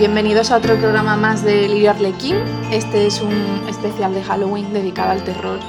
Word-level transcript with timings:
bienvenidos 0.00 0.50
a 0.50 0.56
otro 0.56 0.78
programa 0.78 1.14
más 1.18 1.44
de 1.44 1.68
Lirio 1.68 1.90
Arlequín. 1.90 2.36
Este 2.72 3.06
es 3.06 3.20
un 3.20 3.34
especial 3.68 4.14
de 4.14 4.22
Halloween 4.22 4.72
dedicado 4.72 5.10
al 5.10 5.22
terror 5.24 5.60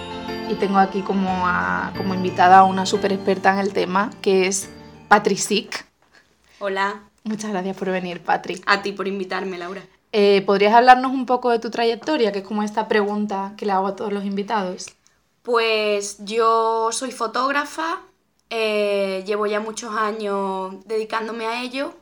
y 0.50 0.54
tengo 0.54 0.78
aquí 0.78 1.02
como, 1.02 1.28
como 1.98 2.14
invitada 2.14 2.60
a 2.60 2.64
una 2.64 2.86
súper 2.86 3.12
experta 3.12 3.52
en 3.52 3.60
el 3.60 3.74
tema 3.74 4.10
que 4.22 4.48
es 4.48 4.70
Patri 5.10 5.36
Sick. 5.36 5.86
Hola. 6.60 7.02
Muchas 7.26 7.52
gracias 7.52 7.76
por 7.76 7.90
venir, 7.90 8.24
Patri. 8.24 8.62
A 8.68 8.82
ti 8.82 8.94
por 8.94 9.10
invitarme, 9.10 9.58
Laura. 9.58 9.82
Eh, 10.14 10.42
¿Podrías 10.46 10.76
hablarnos 10.76 11.12
un 11.12 11.26
poco 11.26 11.50
de 11.50 11.60
tu 11.60 11.70
trayectoria, 11.70 12.32
que 12.32 12.40
es 12.40 12.46
como 12.46 12.64
esta 12.64 12.88
pregunta 12.88 13.54
que 13.58 13.66
le 13.66 13.74
hago 13.74 13.88
a 13.88 13.98
todos 13.98 14.14
los 14.14 14.24
invitados? 14.24 14.96
Pues 15.42 16.24
yo 16.24 16.94
soy 16.94 17.12
fotógrafa, 17.12 18.00
eh, 18.50 19.26
llevo 19.28 19.46
ya 19.46 19.60
muchos 19.60 19.94
años 19.94 20.76
dedicándome 20.86 21.48
a 21.48 21.62
ello. 21.64 21.96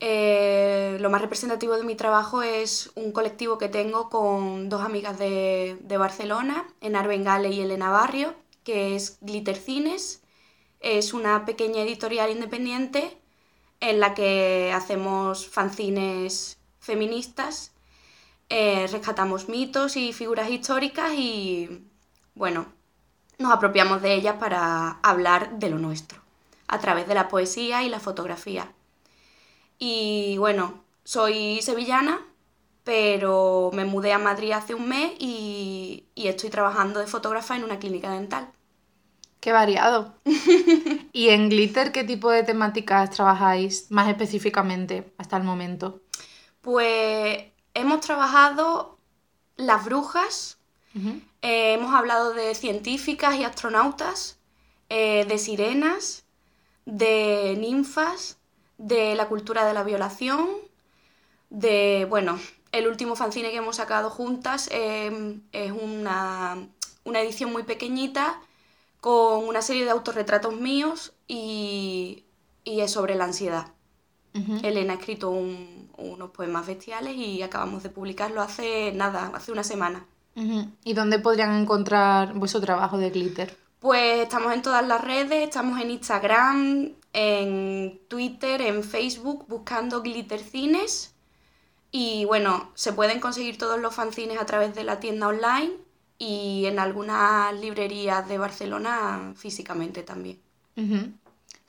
Eh, 0.00 0.98
lo 1.00 1.08
más 1.08 1.22
representativo 1.22 1.76
de 1.76 1.84
mi 1.84 1.94
trabajo 1.94 2.42
es 2.42 2.90
un 2.94 3.12
colectivo 3.12 3.56
que 3.58 3.68
tengo 3.68 4.10
con 4.10 4.68
dos 4.68 4.82
amigas 4.82 5.18
de, 5.18 5.78
Barcelona, 5.98 6.66
Enar 6.80 7.08
Bengale 7.08 7.50
y 7.50 7.60
Elena 7.60 7.90
Barrio, 7.90 8.34
que 8.64 8.94
es 8.96 9.18
Glitter 9.20 9.56
Cines. 9.56 10.22
Es 10.80 11.14
una 11.14 11.46
pequeña 11.46 11.82
editorial 11.82 12.30
independiente 12.30 13.18
en 13.80 14.00
la 14.00 14.14
que 14.14 14.72
hacemos 14.74 15.48
fanzines 15.48 16.58
feministas, 16.80 17.72
eh, 18.48 18.86
rescatamos 18.90 19.48
mitos 19.48 19.96
y 19.96 20.12
figuras 20.12 20.50
históricas 20.50 21.12
y, 21.14 21.84
bueno, 22.34 22.66
nos 23.38 23.52
apropiamos 23.52 24.02
de 24.02 24.14
ellas 24.14 24.36
para 24.38 24.98
hablar 25.02 25.58
de 25.58 25.70
lo 25.70 25.78
nuestro, 25.78 26.20
a 26.68 26.78
través 26.80 27.08
de 27.08 27.14
la 27.14 27.28
poesía 27.28 27.82
y 27.82 27.88
la 27.88 28.00
fotografía. 28.00 28.72
Y 29.78 30.36
bueno, 30.38 30.82
soy 31.04 31.60
sevillana, 31.62 32.20
pero 32.84 33.70
me 33.74 33.84
mudé 33.84 34.12
a 34.12 34.18
Madrid 34.18 34.52
hace 34.52 34.74
un 34.74 34.88
mes 34.88 35.12
y, 35.18 36.04
estoy 36.14 36.50
trabajando 36.50 37.00
de 37.00 37.06
fotógrafa 37.06 37.56
en 37.56 37.64
una 37.64 37.78
clínica 37.78 38.10
dental. 38.10 38.48
Qué 39.40 39.52
variado. 39.52 40.14
¿Y 41.12 41.28
en 41.28 41.48
Glitter 41.48 41.92
qué 41.92 42.04
tipo 42.04 42.30
de 42.30 42.42
temáticas 42.42 43.10
trabajáis 43.10 43.90
más 43.90 44.08
específicamente 44.08 45.12
hasta 45.18 45.36
el 45.36 45.44
momento? 45.44 46.00
Pues 46.60 47.44
hemos 47.74 48.00
trabajado 48.00 48.98
las 49.56 49.84
brujas, 49.84 50.58
eh, 51.42 51.74
hemos 51.74 51.94
hablado 51.94 52.32
de 52.34 52.54
científicas 52.54 53.36
y 53.36 53.44
astronautas, 53.44 54.38
eh, 54.88 55.24
de 55.26 55.38
sirenas, 55.38 56.24
de 56.84 57.56
ninfas, 57.58 58.38
de 58.78 59.14
la 59.14 59.28
cultura 59.28 59.64
de 59.66 59.74
la 59.74 59.82
violación, 59.82 60.48
de, 61.50 62.06
bueno, 62.08 62.38
el 62.72 62.86
último 62.86 63.16
fanzine 63.16 63.50
que 63.50 63.56
hemos 63.56 63.76
sacado 63.76 64.10
juntas 64.10 64.68
em, 64.72 65.40
es 65.52 65.72
una, 65.72 66.56
edición 67.04 67.52
muy 67.52 67.62
pequeñita 67.62 68.40
con 69.00 69.46
una 69.46 69.62
serie 69.62 69.84
de 69.84 69.90
autorretratos 69.90 70.54
míos 70.54 71.12
y, 71.26 72.24
es 72.64 72.90
sobre 72.90 73.14
la 73.14 73.24
ansiedad. 73.24 73.68
Elena 74.62 74.92
ha 74.92 74.96
escrito 74.96 75.30
unos 75.30 76.30
poemas 76.30 76.66
bestiales 76.66 77.16
y 77.16 77.40
acabamos 77.40 77.82
de 77.82 77.88
publicarlo 77.88 78.42
hace 78.42 78.92
nada, 78.92 79.30
hace 79.34 79.50
una 79.50 79.64
semana. 79.64 80.04
¿Y 80.84 80.92
dónde 80.92 81.18
podrían 81.18 81.54
encontrar 81.54 82.34
vuestro 82.34 82.60
trabajo 82.60 82.98
de 82.98 83.08
glitter? 83.08 83.56
Pues 83.78 84.20
estamos 84.20 84.52
en 84.52 84.60
todas 84.60 84.86
las 84.86 85.00
redes, 85.00 85.44
estamos 85.44 85.80
en 85.80 85.90
Instagram, 85.90 86.90
en 87.16 87.98
Twitter, 88.08 88.60
en 88.60 88.84
Facebook, 88.84 89.46
buscando 89.48 90.02
Glitter 90.02 90.38
Cines. 90.38 91.14
Y 91.90 92.26
bueno, 92.26 92.70
se 92.74 92.92
pueden 92.92 93.20
conseguir 93.20 93.56
todos 93.56 93.80
los 93.80 93.94
fanzines 93.94 94.38
a 94.38 94.44
través 94.44 94.74
de 94.74 94.84
la 94.84 95.00
tienda 95.00 95.28
online 95.28 95.72
y 96.18 96.66
en 96.66 96.78
algunas 96.78 97.58
librerías 97.58 98.28
de 98.28 98.36
Barcelona 98.36 99.32
físicamente 99.34 100.02
también. 100.02 100.38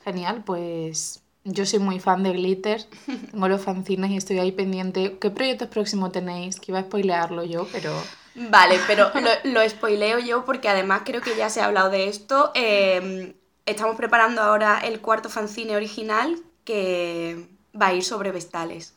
Genial, 0.04 0.44
pues 0.44 1.24
yo 1.46 1.66
soy 1.66 1.80
muy 1.80 2.02
fan 2.02 2.24
de 2.24 2.34
Glitter, 2.34 2.84
tengo 3.32 3.48
los 3.48 3.62
fanzines 3.62 4.12
y 4.12 4.18
estoy 4.18 4.40
ahí 4.40 4.52
pendiente. 4.52 5.18
¿Qué 5.18 5.30
proyectos 5.30 5.70
próximos 5.70 6.12
tenéis? 6.12 6.60
Que 6.60 6.74
iba 6.74 6.80
a 6.80 6.84
spoilearlo 6.84 7.46
yo, 7.46 7.66
pero... 7.72 7.94
Vale, 8.36 8.80
pero 8.86 9.12
lo, 9.16 9.52
lo 9.52 9.70
spoileo 9.70 10.20
yo 10.20 10.44
porque 10.44 10.68
además 10.68 11.04
creo 11.06 11.22
que 11.22 11.38
ya 11.38 11.50
se 11.50 11.62
ha 11.62 11.66
hablado 11.66 11.90
de 11.90 12.10
esto. 12.10 12.52
Em, 12.54 13.34
estamos 13.68 13.98
preparando 13.98 14.42
ahora 14.42 14.80
el 14.80 15.02
cuarto 15.02 15.30
fanzine 15.30 15.76
original 15.76 16.42
que 16.64 17.48
va 17.80 17.88
a 17.88 17.94
ir 17.94 18.04
sobre 18.04 18.32
Vestales. 18.32 18.96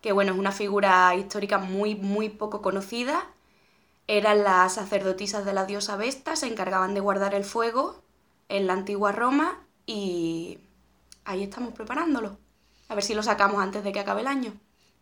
Que 0.00 0.12
bueno, 0.12 0.32
es 0.32 0.38
una 0.38 0.50
figura 0.50 1.14
histórica 1.14 1.58
muy, 1.58 1.94
muy 1.94 2.30
poco 2.30 2.62
conocida. 2.62 3.26
Eran 4.06 4.42
las 4.42 4.74
sacerdotisas 4.74 5.44
de 5.44 5.52
la 5.52 5.66
diosa 5.66 5.96
Vesta, 5.96 6.36
se 6.36 6.46
encargaban 6.46 6.94
de 6.94 7.00
guardar 7.00 7.34
el 7.34 7.44
fuego 7.44 8.02
en 8.48 8.66
la 8.66 8.72
antigua 8.72 9.12
Roma 9.12 9.60
y 9.86 10.58
ahí 11.24 11.42
estamos 11.42 11.74
preparándolo. 11.74 12.36
A 12.88 12.94
ver 12.94 13.04
si 13.04 13.14
lo 13.14 13.22
sacamos 13.22 13.62
antes 13.62 13.84
de 13.84 13.92
que 13.92 14.00
acabe 14.00 14.22
el 14.22 14.26
año. 14.26 14.52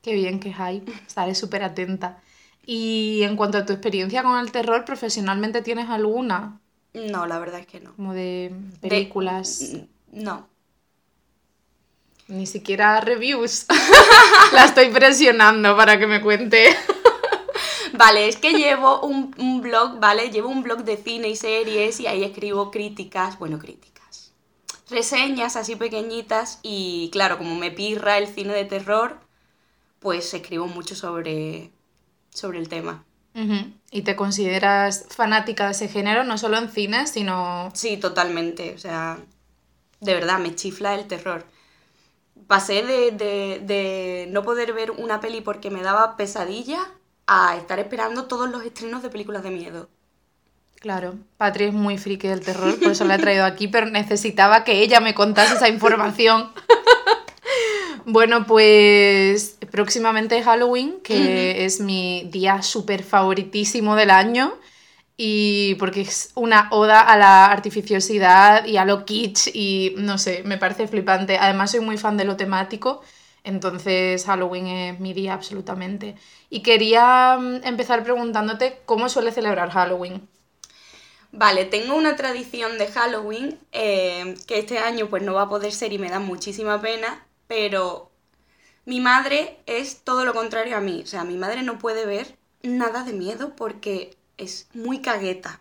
Qué 0.02 0.14
bien, 0.14 0.40
que 0.40 0.54
hay. 0.56 0.84
Estaré 1.06 1.34
súper 1.34 1.62
atenta. 1.62 2.20
Y 2.64 3.22
en 3.22 3.36
cuanto 3.36 3.58
a 3.58 3.66
tu 3.66 3.72
experiencia 3.72 4.22
con 4.22 4.38
el 4.38 4.52
terror, 4.52 4.84
¿profesionalmente 4.84 5.62
tienes 5.62 5.90
alguna? 5.90 6.60
No, 6.94 7.26
la 7.26 7.38
verdad 7.38 7.60
es 7.60 7.66
que 7.66 7.80
no. 7.80 7.94
Como 7.94 8.14
de 8.14 8.54
películas. 8.80 9.72
No. 10.10 10.46
Ni 12.28 12.46
siquiera 12.46 13.00
reviews. 13.00 13.66
la 14.52 14.64
estoy 14.64 14.90
presionando 14.90 15.76
para 15.76 15.98
que 15.98 16.06
me 16.06 16.20
cuente. 16.20 16.76
Vale, 17.94 18.28
es 18.28 18.36
que 18.36 18.52
llevo 18.52 19.00
un, 19.02 19.34
un, 19.38 19.60
blog, 19.60 20.00
¿vale? 20.00 20.30
Llevo 20.30 20.48
un 20.48 20.62
blog 20.62 20.84
de 20.84 20.96
cine 20.96 21.28
y 21.28 21.36
series 21.36 22.00
y 22.00 22.06
ahí 22.06 22.24
escribo 22.24 22.70
críticas, 22.70 23.38
bueno, 23.38 23.58
críticas 23.58 23.92
reseñas 24.92 25.56
así 25.56 25.74
pequeñitas 25.74 26.60
y 26.62 27.10
claro, 27.12 27.38
como 27.38 27.56
me 27.56 27.72
pirra 27.72 28.18
el 28.18 28.28
cine 28.28 28.52
de 28.52 28.64
terror, 28.64 29.18
pues 29.98 30.32
escribo 30.34 30.68
mucho 30.68 30.94
sobre, 30.94 31.72
sobre 32.30 32.58
el 32.58 32.68
tema. 32.68 33.04
¿Y 33.90 34.02
te 34.02 34.16
consideras 34.16 35.06
fanática 35.08 35.66
de 35.66 35.72
ese 35.72 35.88
género, 35.88 36.24
no 36.24 36.38
solo 36.38 36.58
en 36.58 36.70
cine, 36.70 37.06
sino...? 37.06 37.70
Sí, 37.74 37.96
totalmente, 37.96 38.74
o 38.74 38.78
sea, 38.78 39.18
de 40.00 40.14
verdad, 40.14 40.38
me 40.38 40.54
chifla 40.54 40.94
el 40.94 41.06
terror. 41.06 41.44
Pasé 42.46 42.82
de, 42.82 43.10
de 43.12 44.26
no 44.30 44.42
poder 44.42 44.72
ver 44.72 44.90
una 44.90 45.20
peli 45.20 45.40
porque 45.40 45.70
me 45.70 45.82
daba 45.82 46.16
pesadilla 46.16 46.80
a 47.26 47.56
estar 47.56 47.78
esperando 47.78 48.24
todos 48.24 48.50
los 48.50 48.64
estrenos 48.64 49.02
de 49.02 49.08
películas 49.08 49.42
de 49.42 49.50
miedo. 49.50 49.88
Claro, 50.82 51.14
Patri 51.36 51.66
es 51.66 51.72
muy 51.72 51.96
friki 51.96 52.26
del 52.26 52.40
terror, 52.40 52.76
por 52.80 52.90
eso 52.90 53.04
la 53.04 53.14
he 53.14 53.18
traído 53.18 53.44
aquí, 53.44 53.68
pero 53.68 53.86
necesitaba 53.86 54.64
que 54.64 54.82
ella 54.82 54.98
me 55.00 55.14
contase 55.14 55.54
esa 55.54 55.68
información. 55.68 56.50
bueno, 58.04 58.46
pues 58.46 59.58
próximamente 59.70 60.42
Halloween, 60.42 61.00
que 61.02 61.64
es 61.64 61.80
mi 61.80 62.28
día 62.30 62.62
súper 62.62 63.02
favoritísimo 63.02 63.96
del 63.96 64.10
año, 64.10 64.54
y 65.16 65.74
porque 65.76 66.02
es 66.02 66.30
una 66.34 66.68
oda 66.70 67.00
a 67.00 67.16
la 67.16 67.46
artificiosidad 67.46 68.64
y 68.66 68.76
a 68.76 68.84
lo 68.84 69.04
kitsch, 69.04 69.48
y 69.54 69.94
no 69.98 70.18
sé, 70.18 70.42
me 70.44 70.58
parece 70.58 70.88
flipante. 70.88 71.38
Además, 71.38 71.70
soy 71.70 71.80
muy 71.80 71.98
fan 71.98 72.16
de 72.16 72.24
lo 72.24 72.36
temático. 72.36 73.02
Entonces 73.44 74.24
Halloween 74.24 74.66
es 74.66 75.00
mi 75.00 75.12
día 75.12 75.34
absolutamente. 75.34 76.16
Y 76.48 76.62
quería 76.62 77.36
mm, 77.38 77.64
empezar 77.64 78.04
preguntándote 78.04 78.80
cómo 78.84 79.08
suele 79.08 79.32
celebrar 79.32 79.70
Halloween. 79.70 80.28
Vale, 81.32 81.64
tengo 81.64 81.96
una 81.96 82.14
tradición 82.14 82.76
de 82.78 82.86
Halloween 82.88 83.58
eh, 83.72 84.34
que 84.46 84.58
este 84.58 84.78
año 84.78 85.08
pues 85.08 85.22
no 85.22 85.32
va 85.32 85.42
a 85.42 85.48
poder 85.48 85.72
ser 85.72 85.92
y 85.92 85.98
me 85.98 86.10
da 86.10 86.18
muchísima 86.18 86.80
pena, 86.80 87.26
pero 87.52 88.10
mi 88.86 89.00
madre 89.00 89.58
es 89.66 90.04
todo 90.04 90.24
lo 90.24 90.32
contrario 90.32 90.74
a 90.74 90.80
mí. 90.80 91.02
O 91.04 91.06
sea, 91.06 91.22
mi 91.24 91.36
madre 91.36 91.62
no 91.62 91.78
puede 91.78 92.06
ver 92.06 92.38
nada 92.62 93.04
de 93.04 93.12
miedo 93.12 93.54
porque 93.54 94.16
es 94.38 94.68
muy 94.72 95.02
cagueta. 95.02 95.60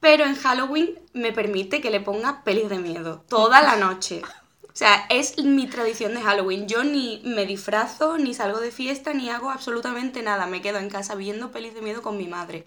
Pero 0.00 0.24
en 0.24 0.34
Halloween 0.34 0.98
me 1.12 1.30
permite 1.32 1.82
que 1.82 1.90
le 1.90 2.00
ponga 2.00 2.42
pelis 2.42 2.70
de 2.70 2.78
miedo 2.78 3.22
toda 3.28 3.60
la 3.60 3.76
noche. 3.76 4.22
O 4.62 4.72
sea, 4.72 5.04
es 5.10 5.36
mi 5.44 5.66
tradición 5.66 6.14
de 6.14 6.22
Halloween. 6.22 6.68
Yo 6.68 6.84
ni 6.84 7.20
me 7.22 7.44
disfrazo, 7.44 8.16
ni 8.16 8.32
salgo 8.32 8.60
de 8.60 8.70
fiesta, 8.70 9.12
ni 9.12 9.28
hago 9.28 9.50
absolutamente 9.50 10.22
nada. 10.22 10.46
Me 10.46 10.62
quedo 10.62 10.78
en 10.78 10.88
casa 10.88 11.16
viendo 11.16 11.50
pelis 11.50 11.74
de 11.74 11.82
miedo 11.82 12.00
con 12.00 12.16
mi 12.16 12.28
madre. 12.28 12.66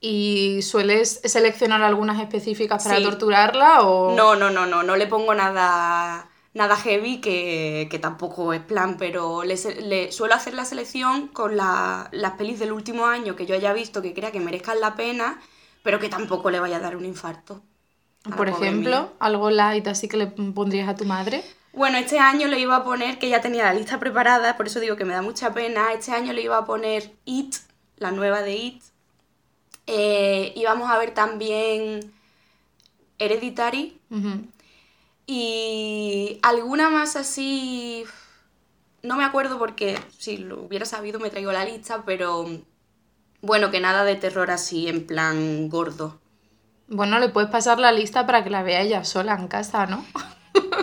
¿Y 0.00 0.60
sueles 0.60 1.22
seleccionar 1.24 1.82
algunas 1.82 2.20
específicas 2.20 2.84
para 2.84 3.02
torturarla 3.02 3.80
o...? 3.88 4.14
No, 4.14 4.36
no, 4.36 4.50
no, 4.50 4.66
no, 4.66 4.82
no 4.82 4.96
le 4.96 5.06
pongo 5.06 5.34
nada, 5.34 6.28
nada 6.54 6.76
heavy 6.76 7.20
que, 7.20 7.98
tampoco 8.00 8.52
es 8.52 8.60
plan, 8.60 8.96
pero 8.96 9.42
le, 9.42 10.12
suelo 10.12 10.34
hacer 10.34 10.54
la 10.54 10.64
selección 10.64 11.28
con 11.28 11.56
las 11.56 12.32
pelis 12.38 12.58
del 12.60 12.72
último 12.72 13.06
año 13.06 13.36
que 13.36 13.44
yo 13.44 13.54
haya 13.54 13.72
visto 13.72 14.00
que 14.00 14.14
crea 14.14 14.32
que 14.32 14.40
merezcan 14.40 14.80
la 14.80 14.94
pena, 14.94 15.40
pero 15.82 15.98
que 15.98 16.08
tampoco 16.08 16.50
le 16.50 16.60
vaya 16.60 16.76
a 16.76 16.80
dar 16.80 16.96
un 16.96 17.04
infarto. 17.04 17.60
Por 18.36 18.48
ejemplo, 18.48 19.12
algo 19.18 19.50
light 19.50 19.86
así 19.86 20.08
que 20.08 20.16
le 20.16 20.28
pondrías 20.28 20.88
a 20.88 20.94
tu 20.94 21.04
madre. 21.04 21.44
Bueno, 21.74 21.98
este 21.98 22.20
año 22.20 22.46
le 22.46 22.60
iba 22.60 22.76
a 22.76 22.84
poner, 22.84 23.18
que 23.18 23.28
ya 23.28 23.40
tenía 23.40 23.64
la 23.64 23.74
lista 23.74 23.98
preparada, 23.98 24.56
por 24.56 24.68
eso 24.68 24.78
digo 24.78 24.96
que 24.96 25.04
me 25.04 25.12
da 25.12 25.22
mucha 25.22 25.52
pena, 25.52 25.92
este 25.92 26.12
año 26.12 26.32
le 26.32 26.40
iba 26.40 26.56
a 26.56 26.64
poner 26.64 27.12
It, 27.24 27.56
la 27.96 28.12
nueva 28.12 28.42
de 28.42 28.54
It. 28.54 28.82
Eh, 29.86 30.52
íbamos 30.54 30.88
a 30.90 30.96
ver 30.98 31.12
también 31.12 32.12
Hereditary. 33.18 33.98
Y 35.26 36.38
alguna 36.42 36.90
más 36.90 37.16
así... 37.16 38.04
No 39.02 39.16
me 39.16 39.24
acuerdo 39.24 39.58
porque 39.58 39.98
si 40.16 40.38
lo 40.38 40.62
hubiera 40.62 40.86
sabido 40.86 41.20
me 41.20 41.28
traigo 41.28 41.52
la 41.52 41.66
lista, 41.66 42.04
pero 42.06 42.48
bueno, 43.42 43.70
que 43.70 43.80
nada 43.80 44.04
de 44.04 44.16
terror 44.16 44.50
así 44.50 44.88
en 44.88 45.06
plan 45.06 45.68
gordo. 45.68 46.18
Bueno, 46.88 47.18
le 47.18 47.28
puedes 47.28 47.50
pasar 47.50 47.78
la 47.78 47.92
lista 47.92 48.24
para 48.24 48.42
que 48.42 48.50
la 48.50 48.62
vea 48.62 48.80
ella 48.80 49.04
sola 49.04 49.34
en 49.34 49.48
casa, 49.48 49.86
¿no? 49.86 50.04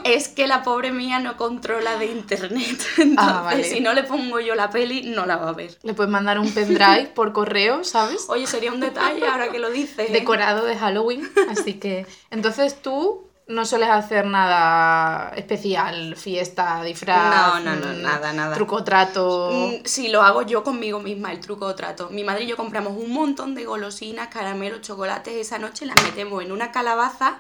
Es 0.03 0.27
que 0.27 0.47
la 0.47 0.63
pobre 0.63 0.91
mía 0.91 1.19
no 1.19 1.37
controla 1.37 1.97
de 1.97 2.07
internet. 2.07 2.81
Entonces, 2.97 3.15
vale. 3.15 3.63
si 3.63 3.79
no 3.81 3.93
le 3.93 4.03
pongo 4.03 4.39
yo 4.39 4.55
la 4.55 4.69
peli, 4.69 5.03
no 5.03 5.25
la 5.25 5.37
va 5.37 5.49
a 5.49 5.53
ver. 5.53 5.77
Le 5.83 5.93
puedes 5.93 6.11
mandar 6.11 6.39
un 6.39 6.51
pendrive 6.51 7.11
por 7.13 7.33
correo, 7.33 7.83
¿sabes? 7.83 8.25
Oye, 8.27 8.47
sería 8.47 8.71
un 8.71 8.79
detalle 8.79 9.25
ahora 9.25 9.49
que 9.49 9.59
lo 9.59 9.69
dices. 9.69 10.09
¿eh? 10.09 10.11
Decorado 10.11 10.65
de 10.65 10.75
Halloween. 10.77 11.29
Así 11.49 11.75
que. 11.75 12.05
Entonces 12.31 12.81
tú 12.81 13.30
no 13.47 13.65
sueles 13.65 13.89
hacer 13.89 14.25
nada 14.25 15.33
especial, 15.35 16.15
fiesta, 16.15 16.81
disfraz. 16.83 17.35
No, 17.35 17.59
no, 17.59 17.75
no, 17.75 17.93
mm, 17.93 18.01
nada, 18.01 18.31
nada. 18.33 18.55
Truco 18.55 18.83
trato. 18.83 19.49
Mm, 19.51 19.85
Sí, 19.85 20.07
lo 20.09 20.21
hago 20.21 20.43
yo 20.43 20.63
conmigo 20.63 20.99
misma, 20.99 21.31
el 21.31 21.39
truco 21.39 21.65
o 21.65 21.75
trato. 21.75 22.09
Mi 22.11 22.23
madre 22.23 22.43
y 22.43 22.47
yo 22.47 22.55
compramos 22.57 22.93
un 22.93 23.11
montón 23.11 23.53
de 23.55 23.65
golosinas, 23.65 24.29
caramelos, 24.29 24.81
chocolates 24.81 25.33
esa 25.35 25.57
noche, 25.59 25.85
las 25.85 26.01
metemos 26.03 26.41
en 26.43 26.51
una 26.51 26.71
calabaza 26.71 27.39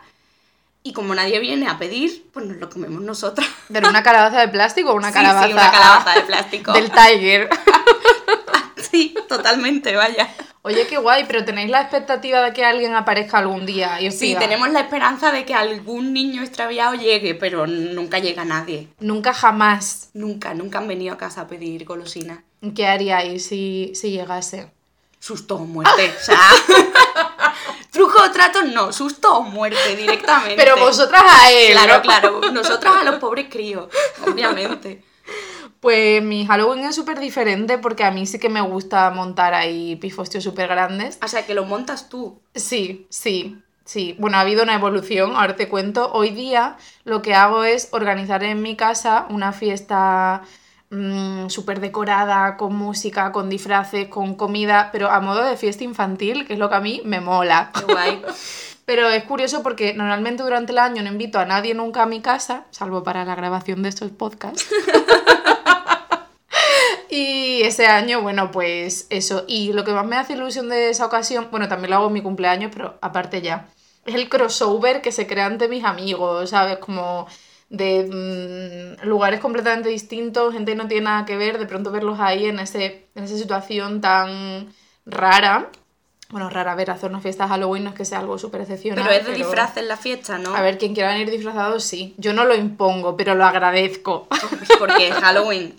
y 0.83 0.93
como 0.93 1.13
nadie 1.15 1.39
viene 1.39 1.67
a 1.69 1.77
pedir, 1.77 2.25
pues 2.33 2.45
nos 2.47 2.57
lo 2.57 2.69
comemos 2.69 3.01
nosotras. 3.01 3.47
¿Pero 3.71 3.87
una 3.87 4.03
calabaza 4.03 4.39
de 4.41 4.47
plástico 4.49 4.91
o 4.91 4.95
una 4.95 5.07
Sí, 5.11 5.13
calabaza? 5.13 5.47
sí, 5.47 5.53
una 5.53 5.71
calabaza 5.71 6.13
de 6.15 6.21
plástico. 6.21 6.73
Del 6.73 6.91
Tiger. 6.91 7.49
Sí, 8.91 9.15
totalmente, 9.29 9.95
vaya. 9.95 10.27
Oye, 10.63 10.85
qué 10.85 10.97
guay, 10.97 11.25
pero 11.25 11.43
tenéis 11.43 11.71
la 11.71 11.81
expectativa 11.81 12.39
de 12.41 12.53
que 12.53 12.63
alguien 12.63 12.93
aparezca 12.93 13.39
algún 13.39 13.65
día 13.65 13.99
y 13.99 14.07
os 14.07 14.15
Sí, 14.15 14.27
diga, 14.27 14.41
tenemos 14.41 14.69
la 14.69 14.81
esperanza 14.81 15.31
de 15.31 15.43
que 15.43 15.55
algún 15.55 16.13
niño 16.13 16.43
extraviado 16.43 16.93
llegue, 16.93 17.33
pero 17.33 17.65
nunca 17.65 18.19
llega 18.19 18.45
nadie. 18.45 18.87
Nunca 18.99 19.33
jamás. 19.33 20.09
Nunca, 20.13 20.53
nunca 20.53 20.77
han 20.77 20.87
venido 20.87 21.15
a 21.15 21.17
casa 21.17 21.41
a 21.41 21.47
pedir 21.47 21.83
golosinas. 21.85 22.39
¿Qué 22.75 22.85
haríais 22.85 23.43
si, 23.43 23.93
si 23.95 24.11
llegase? 24.11 24.71
Susto 25.19 25.55
o 25.55 25.65
muerte, 25.65 26.13
o 26.15 26.23
sea... 26.23 26.39
Truco 27.91 28.23
o 28.23 28.31
trato, 28.31 28.63
no, 28.63 28.93
susto 28.93 29.35
o 29.37 29.41
muerte 29.41 29.95
directamente. 29.97 30.55
Pero 30.55 30.77
vosotras 30.77 31.23
a 31.27 31.51
él. 31.51 31.73
Claro, 31.73 31.95
¿no? 31.95 32.01
claro, 32.01 32.41
nosotras 32.53 32.95
a 32.95 33.03
los 33.03 33.15
pobres 33.15 33.47
críos, 33.49 33.89
obviamente. 34.25 35.03
Pues 35.81 36.21
mi 36.21 36.45
Halloween 36.45 36.85
es 36.85 36.95
súper 36.95 37.19
diferente 37.19 37.79
porque 37.79 38.03
a 38.03 38.11
mí 38.11 38.27
sí 38.27 38.37
que 38.37 38.49
me 38.49 38.61
gusta 38.61 39.09
montar 39.09 39.55
ahí 39.55 39.95
pifostios 39.95 40.43
súper 40.43 40.67
grandes. 40.67 41.17
O 41.23 41.27
sea, 41.27 41.43
que 41.47 41.55
lo 41.55 41.65
montas 41.65 42.07
tú. 42.07 42.39
Sí, 42.53 43.07
sí, 43.09 43.57
sí. 43.83 44.15
Bueno, 44.19 44.37
ha 44.37 44.41
habido 44.41 44.61
una 44.61 44.75
evolución, 44.75 45.35
ahora 45.35 45.55
te 45.55 45.67
cuento. 45.67 46.11
Hoy 46.13 46.29
día 46.29 46.77
lo 47.03 47.23
que 47.23 47.33
hago 47.33 47.63
es 47.63 47.89
organizar 47.93 48.43
en 48.43 48.61
mi 48.61 48.75
casa 48.75 49.25
una 49.31 49.53
fiesta 49.53 50.43
mm, 50.91 51.49
súper 51.49 51.79
decorada, 51.79 52.57
con 52.57 52.75
música, 52.75 53.31
con 53.31 53.49
disfraces, 53.49 54.07
con 54.07 54.35
comida, 54.35 54.89
pero 54.91 55.09
a 55.09 55.19
modo 55.19 55.43
de 55.43 55.57
fiesta 55.57 55.83
infantil, 55.83 56.45
que 56.45 56.53
es 56.53 56.59
lo 56.59 56.69
que 56.69 56.75
a 56.75 56.79
mí 56.79 57.01
me 57.05 57.21
mola. 57.21 57.71
Qué 57.73 57.91
guay. 57.91 58.21
Pero 58.83 59.09
es 59.09 59.23
curioso 59.23 59.63
porque 59.63 59.93
normalmente 59.93 60.43
durante 60.43 60.73
el 60.73 60.79
año 60.79 61.01
no 61.03 61.09
invito 61.09 61.39
a 61.39 61.45
nadie 61.45 61.73
nunca 61.73 62.03
a 62.03 62.07
mi 62.07 62.19
casa, 62.19 62.65
salvo 62.71 63.03
para 63.03 63.23
la 63.23 63.35
grabación 63.35 63.83
de 63.83 63.89
estos 63.89 64.11
podcasts. 64.11 64.67
y 67.11 67.61
ese 67.63 67.87
año, 67.87 68.21
bueno, 68.21 68.51
pues 68.51 69.05
eso. 69.09 69.43
Y 69.47 69.73
lo 69.73 69.83
que 69.83 69.91
más 69.91 70.05
me 70.05 70.15
hace 70.15 70.33
ilusión 70.33 70.69
de 70.69 70.89
esa 70.89 71.05
ocasión, 71.05 71.49
bueno, 71.51 71.67
también 71.67 71.91
lo 71.91 71.97
hago 71.97 72.07
en 72.07 72.13
mi 72.13 72.21
cumpleaños, 72.21 72.71
pero 72.73 72.97
aparte 73.01 73.41
ya, 73.41 73.67
es 74.05 74.15
el 74.15 74.29
crossover 74.29 75.01
que 75.01 75.11
se 75.11 75.27
crea 75.27 75.45
ante 75.47 75.67
mis 75.67 75.83
amigos, 75.83 76.51
¿sabes? 76.51 76.77
Como 76.77 77.27
de 77.69 78.97
mm, 79.03 79.07
lugares 79.07 79.41
completamente 79.41 79.89
distintos, 79.89 80.53
gente 80.53 80.71
que 80.71 80.77
no 80.77 80.87
tiene 80.87 81.05
nada 81.05 81.25
que 81.25 81.37
ver, 81.37 81.57
de 81.59 81.65
pronto 81.65 81.91
verlos 81.91 82.19
ahí 82.19 82.45
en, 82.45 82.59
ese, 82.59 83.09
en 83.15 83.25
esa 83.25 83.37
situación 83.37 84.01
tan 84.01 84.73
rara. 85.05 85.69
Bueno, 86.31 86.49
rara, 86.49 86.71
a 86.71 86.75
ver, 86.75 86.89
hacer 86.91 87.09
una 87.09 87.19
fiesta 87.19 87.43
de 87.43 87.49
Halloween 87.49 87.83
no 87.83 87.89
es 87.89 87.95
que 87.95 88.05
sea 88.05 88.19
algo 88.19 88.37
súper 88.37 88.61
excepcional. 88.61 89.03
Pero 89.05 89.15
es 89.19 89.25
de 89.25 89.33
disfraz 89.33 89.75
en 89.77 89.87
la 89.87 89.97
fiesta, 89.97 90.37
¿no? 90.37 90.55
A 90.55 90.61
ver, 90.61 90.77
quien 90.77 90.93
quiera 90.93 91.09
venir 91.11 91.29
disfrazado, 91.29 91.79
sí. 91.79 92.15
Yo 92.17 92.33
no 92.33 92.45
lo 92.45 92.55
impongo, 92.55 93.17
pero 93.17 93.35
lo 93.35 93.45
agradezco. 93.45 94.27
Porque 94.79 95.09
es 95.09 95.15
Halloween. 95.15 95.75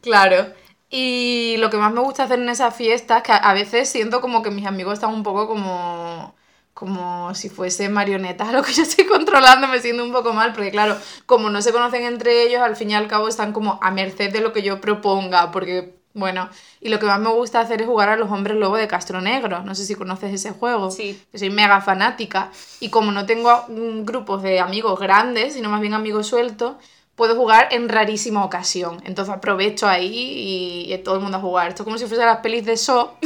claro. 0.00 0.46
Y 0.90 1.56
lo 1.58 1.70
que 1.70 1.76
más 1.76 1.92
me 1.92 2.00
gusta 2.00 2.24
hacer 2.24 2.38
en 2.38 2.48
esas 2.48 2.74
fiestas, 2.74 3.22
que 3.22 3.32
a- 3.32 3.52
veces 3.52 3.88
siento 3.88 4.20
como 4.20 4.42
que 4.42 4.50
mis 4.50 4.66
amigos 4.66 4.94
están 4.94 5.12
un 5.12 5.22
poco 5.22 5.46
como 5.48 6.34
como 6.72 7.32
si 7.36 7.48
fuese 7.50 7.88
marionetas 7.88 8.52
lo 8.52 8.62
que 8.62 8.72
yo 8.72 8.82
estoy 8.82 9.06
controlando, 9.06 9.68
me 9.68 9.78
siento 9.80 10.04
un 10.04 10.12
poco 10.12 10.32
mal, 10.32 10.52
porque 10.52 10.70
claro, 10.72 10.96
como 11.24 11.48
no 11.50 11.62
se 11.62 11.72
conocen 11.72 12.02
entre 12.04 12.42
ellos, 12.42 12.60
al 12.62 12.74
fin 12.74 12.90
y 12.90 12.94
al 12.94 13.06
cabo 13.06 13.28
están 13.28 13.52
como 13.52 13.78
a 13.80 13.90
merced 13.92 14.32
de 14.32 14.40
lo 14.40 14.52
que 14.52 14.62
yo 14.62 14.80
proponga, 14.80 15.52
porque, 15.52 15.94
bueno, 16.14 16.48
y 16.80 16.88
lo 16.90 16.98
que 17.00 17.06
más 17.06 17.18
me 17.20 17.30
gusta 17.30 17.60
hacer 17.60 17.80
es 17.82 17.86
jugar 17.88 18.08
a 18.08 18.16
los 18.16 18.30
hombres 18.30 18.56
lobo 18.56 18.76
de 18.76 18.86
Castro 18.88 19.20
Negro, 19.20 19.62
no 19.64 19.74
sé 19.74 19.84
si 19.84 19.94
conoces 19.96 20.32
ese 20.32 20.52
juego, 20.52 20.90
Sí. 20.90 21.20
que 21.32 21.38
soy 21.38 21.50
mega 21.50 21.80
fanática, 21.80 22.50
y 22.80 22.88
como 22.90 23.10
no 23.12 23.26
tengo 23.26 23.64
grupos 23.68 24.42
de 24.42 24.60
amigos 24.60 24.98
grandes, 25.00 25.54
sino 25.54 25.68
más 25.70 25.80
bien 25.80 25.92
amigos 25.94 26.28
sueltos, 26.28 26.76
puedo 27.16 27.34
jugar 27.36 27.68
en 27.72 27.88
rarísima 27.88 28.44
ocasión, 28.44 29.02
entonces 29.04 29.34
aprovecho 29.34 29.88
ahí 29.88 30.86
y, 30.86 30.92
y 30.94 30.98
todo 30.98 31.16
el 31.16 31.20
mundo 31.20 31.38
a 31.38 31.40
jugar, 31.40 31.68
esto 31.68 31.82
es 31.82 31.84
como 31.84 31.98
si 31.98 32.06
fuese 32.06 32.24
las 32.24 32.38
pelis 32.38 32.64
de 32.64 32.76
So. 32.76 33.16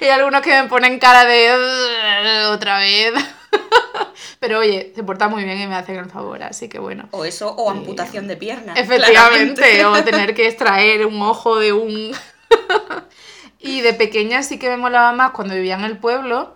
Y 0.00 0.04
hay 0.04 0.10
algunos 0.10 0.42
que 0.42 0.50
me 0.62 0.68
ponen 0.68 0.98
cara 0.98 1.24
de 1.24 1.50
"Ugh, 2.48 2.52
otra 2.52 2.78
vez. 2.78 3.14
Pero 4.44 4.58
oye, 4.58 4.92
se 4.94 5.02
porta 5.02 5.28
muy 5.28 5.42
bien 5.42 5.58
y 5.58 5.66
me 5.66 5.74
hacen 5.74 5.96
el 5.96 6.10
favor, 6.10 6.42
así 6.42 6.68
que 6.68 6.78
bueno. 6.78 7.08
O 7.12 7.24
eso, 7.24 7.48
o 7.48 7.70
amputación 7.70 8.28
de 8.28 8.36
pierna. 8.36 8.74
Efectivamente, 8.74 9.62
claramente. 9.62 9.86
o 9.86 10.04
tener 10.04 10.34
que 10.34 10.48
extraer 10.48 11.06
un 11.06 11.22
ojo 11.22 11.58
de 11.58 11.72
un... 11.72 12.12
y 13.58 13.80
de 13.80 13.94
pequeña 13.94 14.42
sí 14.42 14.58
que 14.58 14.68
me 14.68 14.76
molaba 14.76 15.12
más 15.12 15.30
cuando 15.30 15.54
vivía 15.54 15.76
en 15.76 15.84
el 15.84 15.96
pueblo, 15.96 16.52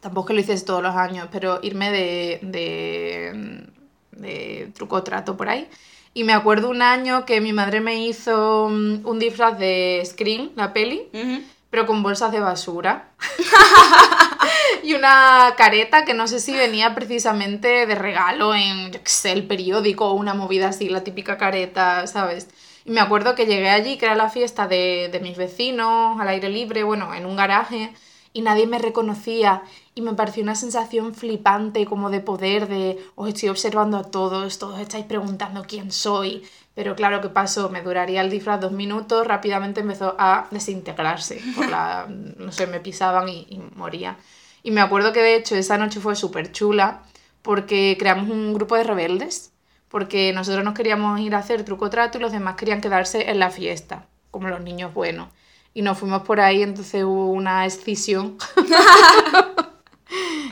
tampoco 0.00 0.26
es 0.26 0.28
que 0.28 0.34
lo 0.34 0.40
hice 0.54 0.64
todos 0.64 0.80
los 0.80 0.94
años, 0.94 1.26
pero 1.32 1.58
irme 1.60 1.90
de, 1.90 2.38
de, 2.42 3.66
de 4.12 4.70
truco 4.76 5.02
trato 5.02 5.36
por 5.36 5.48
ahí. 5.48 5.68
Y 6.14 6.22
me 6.22 6.34
acuerdo 6.34 6.70
un 6.70 6.82
año 6.82 7.26
que 7.26 7.40
mi 7.40 7.52
madre 7.52 7.80
me 7.80 8.06
hizo 8.06 8.68
mm, 8.70 9.04
un 9.04 9.18
disfraz 9.18 9.58
de 9.58 10.04
Scream, 10.06 10.50
la 10.54 10.72
peli, 10.72 11.08
Ujú. 11.12 11.42
Pero 11.70 11.86
con 11.86 12.02
bolsas 12.02 12.32
de 12.32 12.40
basura. 12.40 13.10
y 14.82 14.94
una 14.94 15.54
careta 15.56 16.04
que 16.04 16.14
no 16.14 16.26
sé 16.28 16.40
si 16.40 16.52
venía 16.52 16.94
precisamente 16.94 17.86
de 17.86 17.94
regalo 17.94 18.54
en, 18.54 18.92
yo 18.92 19.02
qué 19.02 19.10
sé, 19.10 19.32
el 19.32 19.46
periódico 19.46 20.08
o 20.08 20.14
una 20.14 20.34
movida 20.34 20.68
así, 20.68 20.88
la 20.88 21.04
típica 21.04 21.36
careta, 21.36 22.06
¿sabes? 22.06 22.48
Y 22.84 22.90
me 22.90 23.00
acuerdo 23.00 23.34
que 23.34 23.46
llegué 23.46 23.68
allí, 23.68 23.98
que 23.98 24.06
era 24.06 24.14
la 24.14 24.30
fiesta 24.30 24.66
de, 24.66 25.10
de 25.12 25.20
mis 25.20 25.36
vecinos, 25.36 26.18
al 26.20 26.28
aire 26.28 26.48
libre, 26.48 26.84
bueno, 26.84 27.14
en 27.14 27.26
un 27.26 27.36
garaje, 27.36 27.92
y 28.32 28.42
nadie 28.42 28.66
me 28.66 28.78
reconocía. 28.78 29.62
Y 29.98 30.00
me 30.00 30.14
pareció 30.14 30.44
una 30.44 30.54
sensación 30.54 31.12
flipante, 31.12 31.84
como 31.84 32.08
de 32.08 32.20
poder, 32.20 32.68
de 32.68 33.04
os 33.16 33.26
estoy 33.26 33.48
observando 33.48 33.96
a 33.96 34.04
todos, 34.04 34.60
todos 34.60 34.78
estáis 34.78 35.04
preguntando 35.06 35.64
quién 35.66 35.90
soy. 35.90 36.44
Pero 36.76 36.94
claro, 36.94 37.20
¿qué 37.20 37.30
pasó? 37.30 37.68
Me 37.68 37.82
duraría 37.82 38.20
el 38.20 38.30
disfraz 38.30 38.60
dos 38.60 38.70
minutos, 38.70 39.26
rápidamente 39.26 39.80
empezó 39.80 40.14
a 40.16 40.46
desintegrarse. 40.52 41.42
Por 41.56 41.68
la, 41.68 42.06
no 42.36 42.52
sé, 42.52 42.68
me 42.68 42.78
pisaban 42.78 43.28
y, 43.28 43.48
y 43.50 43.60
moría. 43.74 44.16
Y 44.62 44.70
me 44.70 44.82
acuerdo 44.82 45.12
que 45.12 45.20
de 45.20 45.34
hecho 45.34 45.56
esa 45.56 45.78
noche 45.78 45.98
fue 45.98 46.14
súper 46.14 46.52
chula 46.52 47.02
porque 47.42 47.96
creamos 47.98 48.30
un 48.30 48.54
grupo 48.54 48.76
de 48.76 48.84
rebeldes. 48.84 49.50
Porque 49.88 50.32
nosotros 50.32 50.64
nos 50.64 50.74
queríamos 50.74 51.18
ir 51.18 51.34
a 51.34 51.38
hacer 51.38 51.64
truco 51.64 51.90
trato 51.90 52.18
y 52.18 52.20
los 52.20 52.30
demás 52.30 52.54
querían 52.54 52.80
quedarse 52.80 53.30
en 53.30 53.40
la 53.40 53.50
fiesta, 53.50 54.06
como 54.30 54.46
los 54.46 54.60
niños 54.60 54.94
buenos. 54.94 55.30
Y 55.74 55.82
nos 55.82 55.98
fuimos 55.98 56.22
por 56.22 56.38
ahí, 56.38 56.62
entonces 56.62 57.02
hubo 57.02 57.32
una 57.32 57.66
escisión. 57.66 58.38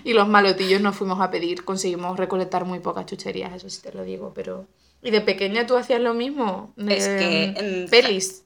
y 0.04 0.12
los 0.12 0.28
malotillos 0.28 0.80
nos 0.80 0.96
fuimos 0.96 1.20
a 1.20 1.30
pedir. 1.30 1.64
Conseguimos 1.64 2.16
recolectar 2.18 2.64
muy 2.64 2.78
pocas 2.80 3.06
chucherías, 3.06 3.52
eso 3.54 3.68
sí 3.70 3.80
te 3.82 3.92
lo 3.92 4.02
digo, 4.04 4.32
pero... 4.34 4.66
¿Y 5.02 5.10
de 5.10 5.20
pequeña 5.20 5.66
tú 5.66 5.76
hacías 5.76 6.00
lo 6.00 6.14
mismo? 6.14 6.72
De, 6.76 6.96
Es 6.96 7.06
que 7.06 7.44
en- 7.56 7.88
Pelis. 7.90 8.42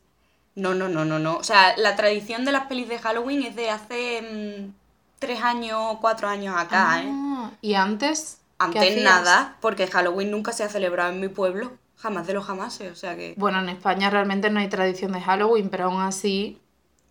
No, 0.56 0.74
no, 0.74 0.88
no, 0.88 1.04
no, 1.04 1.18
no. 1.18 1.36
O 1.36 1.44
sea, 1.44 1.76
la 1.76 1.96
tradición 1.96 2.44
de 2.44 2.52
las 2.52 2.66
pelis 2.66 2.88
de 2.88 2.98
Halloween 2.98 3.42
es 3.44 3.56
de 3.56 3.70
hace 3.70 4.20
mm, 4.68 4.72
tres 5.18 5.42
años, 5.42 5.96
cuatro 6.00 6.28
años 6.28 6.56
acá, 6.58 7.02
¿eh? 7.02 7.08
Ah, 7.08 7.50
¿Y 7.62 7.74
antes? 7.74 8.38
¿Qué 8.58 8.78
Antes 8.78 9.02
nada, 9.02 9.56
porque 9.60 9.86
Halloween 9.86 10.30
nunca 10.30 10.52
se 10.52 10.64
ha 10.64 10.68
celebrado 10.68 11.12
en 11.12 11.20
mi 11.20 11.28
pueblo. 11.28 11.72
Jamás 11.96 12.26
de 12.26 12.32
los 12.34 12.44
jamases, 12.46 12.90
o 12.92 12.96
sea 12.96 13.14
que... 13.16 13.34
Bueno, 13.36 13.60
en 13.60 13.68
España 13.68 14.10
realmente 14.10 14.50
no 14.50 14.58
hay 14.60 14.68
tradición 14.68 15.12
de 15.12 15.20
Halloween, 15.20 15.68
pero 15.70 15.84
aún 15.84 16.00
así 16.02 16.58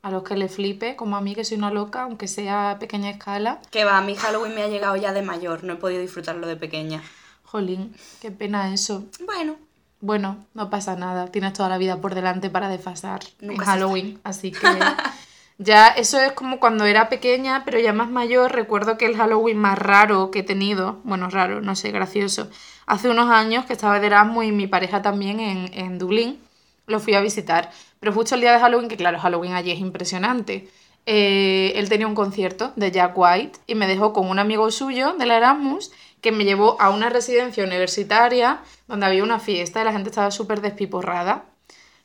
a 0.01 0.11
los 0.11 0.23
que 0.23 0.35
le 0.37 0.47
flipe, 0.47 0.95
como 0.95 1.17
a 1.17 1.21
mí 1.21 1.35
que 1.35 1.43
soy 1.43 1.57
una 1.57 1.71
loca, 1.71 2.03
aunque 2.03 2.27
sea 2.27 2.71
a 2.71 2.79
pequeña 2.79 3.09
escala. 3.09 3.59
Que 3.71 3.83
va, 3.85 4.01
mi 4.01 4.15
Halloween 4.15 4.55
me 4.55 4.63
ha 4.63 4.67
llegado 4.67 4.95
ya 4.95 5.13
de 5.13 5.21
mayor, 5.21 5.63
no 5.63 5.73
he 5.73 5.75
podido 5.77 6.01
disfrutarlo 6.01 6.47
de 6.47 6.55
pequeña. 6.55 7.03
Jolín, 7.43 7.95
qué 8.21 8.31
pena 8.31 8.73
eso. 8.73 9.05
Bueno, 9.25 9.57
Bueno, 10.01 10.45
no 10.53 10.69
pasa 10.69 10.95
nada, 10.95 11.27
tienes 11.27 11.53
toda 11.53 11.67
la 11.67 11.77
vida 11.77 11.99
por 11.99 12.15
delante 12.15 12.49
para 12.49 12.69
desfasar 12.69 13.21
en 13.41 13.47
Nunca 13.49 13.65
se 13.65 13.71
Halloween, 13.71 14.19
así 14.23 14.51
que 14.51 14.59
ya 15.57 15.89
eso 15.89 16.19
es 16.21 16.31
como 16.31 16.59
cuando 16.59 16.85
era 16.85 17.09
pequeña, 17.09 17.63
pero 17.65 17.79
ya 17.79 17.91
más 17.91 18.09
mayor, 18.09 18.53
recuerdo 18.53 18.97
que 18.97 19.05
el 19.05 19.17
Halloween 19.17 19.57
más 19.57 19.77
raro 19.77 20.31
que 20.31 20.39
he 20.39 20.43
tenido, 20.43 21.01
bueno, 21.03 21.29
raro, 21.29 21.59
no 21.59 21.75
sé, 21.75 21.91
gracioso, 21.91 22.49
hace 22.85 23.09
unos 23.09 23.29
años 23.29 23.65
que 23.65 23.73
estaba 23.73 23.99
de 23.99 24.07
Erasmus 24.07 24.45
y 24.45 24.51
mi 24.53 24.67
pareja 24.67 25.01
también 25.01 25.41
en, 25.41 25.73
en 25.73 25.97
Dublín, 25.99 26.39
lo 26.87 26.99
fui 26.99 27.13
a 27.15 27.21
visitar, 27.21 27.71
pero 27.99 28.13
justo 28.13 28.35
el 28.35 28.41
día 28.41 28.53
de 28.53 28.59
Halloween, 28.59 28.89
que 28.89 28.97
claro, 28.97 29.19
Halloween 29.19 29.53
allí 29.53 29.71
es 29.71 29.79
impresionante, 29.79 30.69
eh, 31.05 31.73
él 31.75 31.89
tenía 31.89 32.07
un 32.07 32.15
concierto 32.15 32.71
de 32.75 32.91
Jack 32.91 33.17
White 33.17 33.59
y 33.67 33.75
me 33.75 33.87
dejó 33.87 34.13
con 34.13 34.29
un 34.29 34.37
amigo 34.37 34.69
suyo 34.69 35.13
de 35.17 35.25
la 35.25 35.37
Erasmus 35.37 35.91
que 36.21 36.31
me 36.31 36.43
llevó 36.43 36.79
a 36.79 36.89
una 36.89 37.09
residencia 37.09 37.63
universitaria 37.63 38.59
donde 38.87 39.05
había 39.05 39.23
una 39.23 39.39
fiesta 39.39 39.81
y 39.81 39.85
la 39.85 39.91
gente 39.91 40.09
estaba 40.09 40.31
súper 40.31 40.61
despiporrada. 40.61 41.45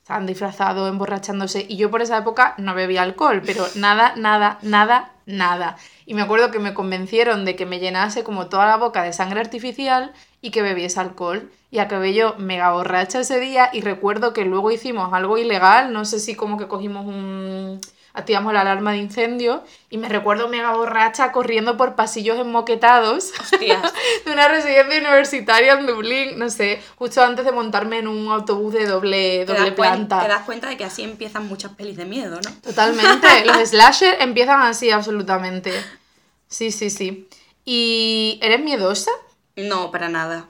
Estaban 0.00 0.26
disfrazados, 0.26 0.88
emborrachándose 0.88 1.66
y 1.68 1.76
yo 1.76 1.90
por 1.90 2.02
esa 2.02 2.18
época 2.18 2.54
no 2.58 2.74
bebía 2.74 3.02
alcohol, 3.02 3.42
pero 3.44 3.66
nada, 3.74 4.14
nada, 4.16 4.58
nada, 4.62 5.12
nada. 5.26 5.76
Y 6.06 6.14
me 6.14 6.22
acuerdo 6.22 6.50
que 6.50 6.58
me 6.58 6.74
convencieron 6.74 7.44
de 7.44 7.56
que 7.56 7.66
me 7.66 7.80
llenase 7.80 8.22
como 8.22 8.48
toda 8.48 8.66
la 8.66 8.76
boca 8.76 9.02
de 9.02 9.12
sangre 9.12 9.40
artificial 9.40 10.12
y 10.44 10.50
que 10.50 10.60
bebiese 10.60 11.00
alcohol. 11.00 11.50
Y 11.70 11.78
acabé 11.78 12.12
yo 12.12 12.34
mega 12.36 12.70
borracha 12.70 13.18
ese 13.18 13.40
día 13.40 13.70
y 13.72 13.80
recuerdo 13.80 14.34
que 14.34 14.44
luego 14.44 14.70
hicimos 14.70 15.10
algo 15.14 15.38
ilegal, 15.38 15.90
no 15.90 16.04
sé 16.04 16.20
si 16.20 16.34
como 16.34 16.58
que 16.58 16.68
cogimos 16.68 17.06
un... 17.06 17.80
activamos 18.12 18.52
la 18.52 18.60
alarma 18.60 18.92
de 18.92 18.98
incendio 18.98 19.64
y 19.88 19.96
me 19.96 20.06
recuerdo 20.06 20.48
mega 20.48 20.72
borracha 20.72 21.32
corriendo 21.32 21.78
por 21.78 21.94
pasillos 21.94 22.38
enmoquetados 22.38 23.32
de 23.58 24.30
una 24.30 24.46
residencia 24.46 25.00
universitaria 25.00 25.72
en 25.72 25.86
Dublín, 25.86 26.38
no 26.38 26.50
sé, 26.50 26.82
justo 26.96 27.22
antes 27.22 27.46
de 27.46 27.52
montarme 27.52 28.00
en 28.00 28.08
un 28.08 28.30
autobús 28.30 28.74
de 28.74 28.84
doble, 28.84 29.46
doble 29.46 29.72
planta. 29.72 30.20
te 30.20 30.28
das 30.28 30.42
cuenta 30.42 30.68
de 30.68 30.76
que 30.76 30.84
así 30.84 31.04
empiezan 31.04 31.48
muchas 31.48 31.72
pelis 31.72 31.96
de 31.96 32.04
miedo, 32.04 32.38
¿no? 32.44 32.52
Totalmente. 32.60 33.26
Los 33.46 33.70
slasher 33.70 34.18
empiezan 34.20 34.60
así, 34.60 34.90
absolutamente. 34.90 35.72
Sí, 36.48 36.70
sí, 36.70 36.90
sí. 36.90 37.30
¿Y 37.64 38.38
eres 38.42 38.60
miedosa? 38.60 39.10
No, 39.56 39.90
para 39.90 40.08
nada. 40.08 40.46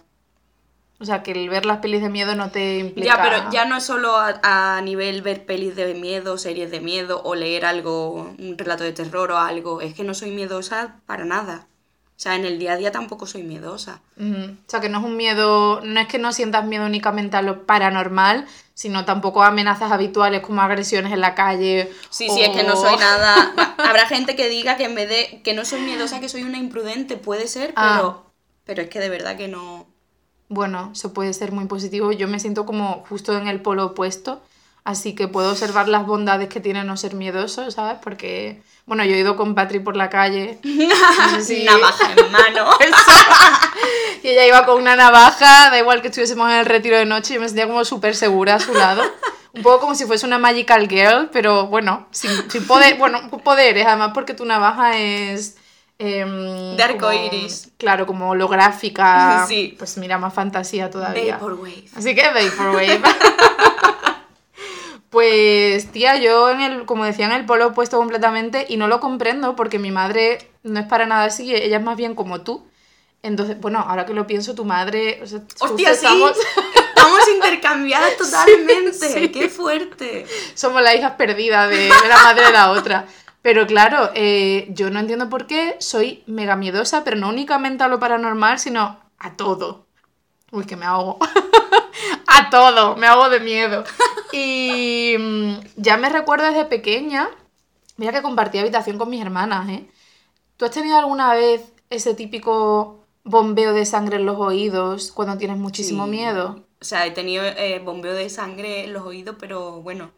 O 1.00 1.04
sea, 1.04 1.22
que 1.22 1.32
el 1.32 1.48
ver 1.50 1.66
las 1.66 1.78
pelis 1.78 2.00
de 2.00 2.08
miedo 2.08 2.34
no 2.36 2.50
te 2.50 2.78
implica... 2.78 3.16
Ya, 3.16 3.22
pero 3.22 3.50
ya 3.50 3.64
no 3.64 3.76
es 3.76 3.84
solo 3.84 4.16
a, 4.16 4.76
a 4.76 4.80
nivel 4.80 5.22
ver 5.22 5.44
pelis 5.44 5.74
de 5.76 5.92
miedo, 5.94 6.38
series 6.38 6.70
de 6.70 6.80
miedo 6.80 7.20
o 7.24 7.34
leer 7.34 7.64
algo, 7.66 8.32
un 8.38 8.54
relato 8.56 8.84
de 8.84 8.92
terror 8.92 9.32
o 9.32 9.38
algo. 9.38 9.80
Es 9.80 9.92
que 9.94 10.04
no 10.04 10.14
soy 10.14 10.30
miedosa 10.30 11.00
para 11.04 11.24
nada. 11.24 11.66
O 12.16 12.20
sea, 12.24 12.36
en 12.36 12.44
el 12.44 12.60
día 12.60 12.74
a 12.74 12.76
día 12.76 12.92
tampoco 12.92 13.26
soy 13.26 13.42
miedosa. 13.42 14.00
O 14.18 14.68
sea, 14.68 14.80
que 14.80 14.88
no 14.88 14.98
es 15.00 15.04
un 15.04 15.16
miedo... 15.16 15.80
No 15.82 15.98
es 16.00 16.06
que 16.06 16.18
no 16.18 16.32
sientas 16.32 16.64
miedo 16.64 16.86
únicamente 16.86 17.36
a 17.36 17.42
lo 17.42 17.66
paranormal, 17.66 18.46
sino 18.72 19.04
tampoco 19.04 19.42
a 19.42 19.48
amenazas 19.48 19.90
habituales 19.90 20.42
como 20.42 20.62
agresiones 20.62 21.12
en 21.12 21.20
la 21.20 21.34
calle. 21.34 21.92
Sí, 22.08 22.28
sí, 22.30 22.40
es 22.40 22.50
que 22.50 22.62
no 22.62 22.76
soy 22.76 22.96
nada. 22.98 23.52
Habrá 23.78 24.06
gente 24.06 24.36
que 24.36 24.48
diga 24.48 24.76
que 24.76 24.84
en 24.84 24.94
vez 24.94 25.08
de 25.08 25.42
que 25.42 25.54
no 25.54 25.64
soy 25.64 25.80
miedosa, 25.80 26.20
que 26.20 26.28
soy 26.28 26.44
una 26.44 26.58
imprudente, 26.58 27.16
puede 27.16 27.48
ser, 27.48 27.72
Ah. 27.74 28.20
Pero, 28.64 28.82
es 28.82 28.88
que 28.88 29.00
de 29.00 29.08
verdad 29.08 29.36
que 29.36 29.48
no. 29.48 29.86
Bueno, 30.48 30.90
eso 30.92 31.12
puede 31.12 31.32
ser 31.32 31.52
muy 31.52 31.64
positivo. 31.66 32.12
Yo 32.12 32.28
me 32.28 32.38
siento 32.40 32.66
como 32.66 33.04
justo 33.08 33.36
en 33.36 33.48
el 33.48 33.60
polo 33.60 33.86
opuesto, 33.86 34.42
así 34.84 35.14
que 35.14 35.26
puedo 35.28 35.50
observar 35.50 35.88
las 35.88 36.06
bondades 36.06 36.48
que 36.48 36.60
tiene 36.60 36.84
no 36.84 36.96
ser 36.96 37.14
miedoso, 37.14 37.70
¿sabes? 37.70 37.96
Porque, 38.02 38.62
bueno, 38.86 39.04
yo 39.04 39.14
he 39.14 39.18
ido 39.18 39.36
con 39.36 39.54
Patri 39.54 39.80
por 39.80 39.96
la 39.96 40.10
calle. 40.10 40.58
No 40.64 41.30
sé 41.36 41.42
si- 41.42 41.64
Navaja 41.64 42.12
en 42.16 42.30
mano. 42.32 42.70
Y 44.22 44.28
ella 44.28 44.46
iba 44.46 44.64
con 44.64 44.80
una 44.80 44.96
navaja, 44.96 45.68
da 45.70 45.78
igual 45.78 46.00
que 46.00 46.08
estuviésemos 46.08 46.48
en 46.50 46.56
el 46.56 46.64
retiro 46.66 46.96
de 46.96 47.04
noche, 47.04 47.34
yo 47.34 47.40
me 47.40 47.46
sentía 47.48 47.66
como 47.66 47.84
súper 47.84 48.14
segura 48.16 48.54
a 48.54 48.60
su 48.60 48.72
lado. 48.72 49.02
Un 49.52 49.62
poco 49.62 49.80
como 49.80 49.94
si 49.94 50.06
fuese 50.06 50.24
una 50.26 50.38
magical 50.38 50.88
girl, 50.88 51.28
pero 51.30 51.66
bueno, 51.66 52.06
sin, 52.10 52.30
sin 52.50 52.66
poder, 52.66 52.96
bueno, 52.96 53.28
poderes, 53.44 53.84
además 53.86 54.12
porque 54.14 54.32
tu 54.34 54.44
navaja 54.46 54.98
es... 54.98 55.56
em, 56.04 56.76
De 56.76 56.82
arco 56.82 57.06
como- 57.06 57.12
iris. 57.12 57.70
Claro, 57.78 58.06
como 58.06 58.30
holográfica. 58.30 59.44
Sí. 59.48 59.74
Pues 59.78 59.96
mira, 59.98 60.18
más 60.18 60.34
fantasía 60.34 60.90
todavía. 60.90 61.34
Vaporwave. 61.34 61.84
Así 61.96 62.14
que 62.14 62.22
Vaporwave. 62.28 63.00
pues, 65.10 65.92
tía, 65.92 66.16
yo 66.16 66.50
en 66.50 66.60
el, 66.60 66.86
como 66.86 67.04
decía, 67.04 67.26
en 67.26 67.32
el 67.32 67.46
polo 67.46 67.68
opuesto 67.68 67.98
completamente 67.98 68.66
y 68.68 68.76
no 68.76 68.88
lo 68.88 69.00
comprendo 69.00 69.54
porque 69.54 69.78
mi 69.78 69.90
madre 69.90 70.50
no 70.62 70.80
es 70.80 70.86
para 70.86 71.06
nada 71.06 71.24
así, 71.24 71.54
ella 71.54 71.76
es 71.76 71.82
más 71.82 71.96
bien 71.96 72.14
como 72.14 72.40
tú. 72.40 72.66
Entonces, 73.22 73.58
bueno, 73.60 73.78
ahora 73.86 74.04
que 74.04 74.12
lo 74.12 74.26
pienso, 74.26 74.54
tu 74.54 74.64
madre... 74.66 75.20
O 75.22 75.26
sea, 75.26 75.40
Hostia, 75.60 75.90
sí. 75.94 76.04
estamos- 76.04 76.36
Estamos 76.88 77.20
intercambiadas 77.34 78.16
totalmente. 78.16 78.92
sí. 78.92 79.28
Qué 79.30 79.48
fuerte. 79.48 80.26
somos 80.54 80.82
las 80.82 80.94
hijas 80.94 81.12
perdidas 81.12 81.70
de, 81.70 81.76
de 81.76 82.08
la 82.08 82.16
madre 82.22 82.46
de 82.46 82.52
la 82.52 82.70
otra. 82.70 83.06
Pero 83.44 83.66
claro, 83.66 84.08
eh, 84.14 84.68
yo 84.70 84.88
no 84.88 85.00
entiendo 85.00 85.28
por 85.28 85.46
qué 85.46 85.76
soy 85.78 86.22
mega 86.26 86.56
miedosa, 86.56 87.04
pero 87.04 87.18
no 87.18 87.28
únicamente 87.28 87.84
a 87.84 87.88
lo 87.88 88.00
paranormal, 88.00 88.58
sino 88.58 88.98
a 89.18 89.36
todo. 89.36 89.84
Uy, 90.50 90.64
que 90.64 90.76
me 90.76 90.86
ahogo. 90.86 91.18
a 92.26 92.48
todo, 92.48 92.96
me 92.96 93.06
hago 93.06 93.28
de 93.28 93.40
miedo. 93.40 93.84
Y 94.32 95.14
mm, 95.18 95.54
ya 95.76 95.98
me 95.98 96.08
recuerdo 96.08 96.46
desde 96.46 96.64
pequeña, 96.64 97.28
mira 97.98 98.12
que 98.12 98.22
compartí 98.22 98.58
habitación 98.58 98.96
con 98.96 99.10
mis 99.10 99.20
hermanas, 99.20 99.68
¿eh? 99.68 99.86
¿Tú 100.56 100.64
has 100.64 100.70
tenido 100.70 100.98
alguna 100.98 101.34
vez 101.34 101.60
ese 101.90 102.14
típico 102.14 103.04
bombeo 103.24 103.74
de 103.74 103.84
sangre 103.84 104.16
en 104.16 104.24
los 104.26 104.38
oídos 104.38 105.12
cuando 105.12 105.36
tienes 105.36 105.58
muchísimo 105.58 106.04
Sí. 106.06 106.10
miedo? 106.10 106.64
O 106.80 106.84
sea, 106.84 107.04
he 107.06 107.10
tenido 107.10 107.44
eh, 107.44 107.78
bombeo 107.84 108.14
de 108.14 108.28
sangre 108.30 108.84
en 108.84 108.94
los 108.94 109.04
oídos, 109.04 109.36
pero 109.38 109.82
bueno. 109.82 110.10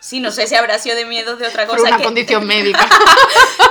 Sí, 0.00 0.20
no 0.20 0.30
sé 0.30 0.46
si 0.46 0.54
habrá 0.54 0.78
sido 0.78 0.94
de 0.96 1.04
miedo 1.06 1.36
de 1.36 1.46
otra 1.48 1.66
Por 1.66 1.76
cosa. 1.78 1.88
una 1.88 1.96
que 1.98 2.04
condición 2.04 2.46
médica. 2.46 2.88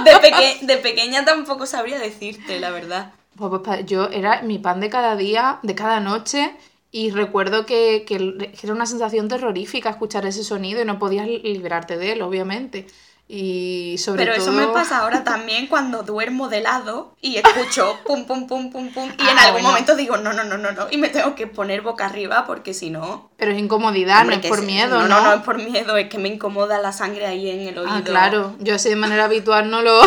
de, 0.04 0.12
peque- 0.18 0.60
de 0.62 0.78
pequeña 0.78 1.24
tampoco 1.24 1.66
sabría 1.66 1.98
decirte, 2.00 2.60
la 2.60 2.72
verdad. 2.72 3.14
Pues, 3.38 3.62
pues, 3.64 3.86
yo 3.86 4.10
era 4.10 4.42
mi 4.42 4.60
pan 4.60 4.80
de 4.80 4.90
cada 4.90 5.16
día, 5.16 5.60
de 5.64 5.76
cada 5.76 6.00
noche, 6.00 6.54
y 6.92 7.12
recuerdo 7.12 7.66
que, 7.66 8.04
que 8.08 8.16
era 8.64 8.74
una 8.74 8.86
sensación 8.86 9.28
terrorífica 9.28 9.90
escuchar 9.90 10.26
ese 10.26 10.44
sonido 10.44 10.82
y 10.82 10.86
no 10.86 11.00
podías 11.00 11.28
li- 11.28 11.40
librarte 11.42 11.98
de 11.98 12.14
él, 12.14 12.22
obviamente. 12.22 12.88
Y 13.28 13.98
sobre 13.98 14.24
Pero 14.24 14.36
todo... 14.38 14.44
eso 14.44 14.52
me 14.52 14.68
pasa 14.68 15.00
ahora 15.00 15.24
también 15.24 15.66
cuando 15.66 16.04
duermo 16.04 16.48
de 16.48 16.62
lado 16.62 17.16
y 17.22 17.38
escucho 17.38 17.98
pum, 18.06 18.26
pum, 18.26 18.46
pum, 18.46 18.70
pum, 18.72 18.90
pum. 18.94 19.10
Y 19.18 19.22
en 19.24 19.38
Ah, 19.40 19.46
algún 19.46 19.54
bueno. 19.64 19.70
momento 19.70 19.96
digo, 19.96 20.18
no, 20.18 20.32
no, 20.32 20.44
no, 20.44 20.60
no, 20.60 20.72
no. 20.74 20.88
Y 20.92 20.98
me 20.98 21.10
tengo 21.10 21.34
que 21.34 21.48
poner 21.48 21.82
boca 21.82 22.06
arriba 22.06 22.46
porque 22.46 22.76
si 22.76 22.92
no. 22.92 23.32
Pero 23.38 23.52
es 23.52 23.58
incomodidad, 23.58 24.22
hombre, 24.22 24.38
no 24.38 24.42
es 24.44 24.48
por 24.48 24.62
miedo, 24.62 25.02
¿no? 25.02 25.08
No, 25.08 25.22
no 25.24 25.34
es 25.34 25.42
por 25.42 25.58
miedo, 25.58 25.98
es 25.98 26.08
que 26.08 26.20
me 26.20 26.30
incomoda 26.30 26.78
la 26.80 26.92
sangre 26.94 27.26
ahí 27.26 27.50
en 27.50 27.62
el 27.62 27.78
oído. 27.80 27.92
Ah, 27.92 28.04
claro. 28.06 28.56
Yo 28.60 28.76
así 28.76 28.90
de 28.90 28.96
manera 28.96 29.26
habitual 29.26 29.72
no 29.72 29.82
lo, 29.82 30.02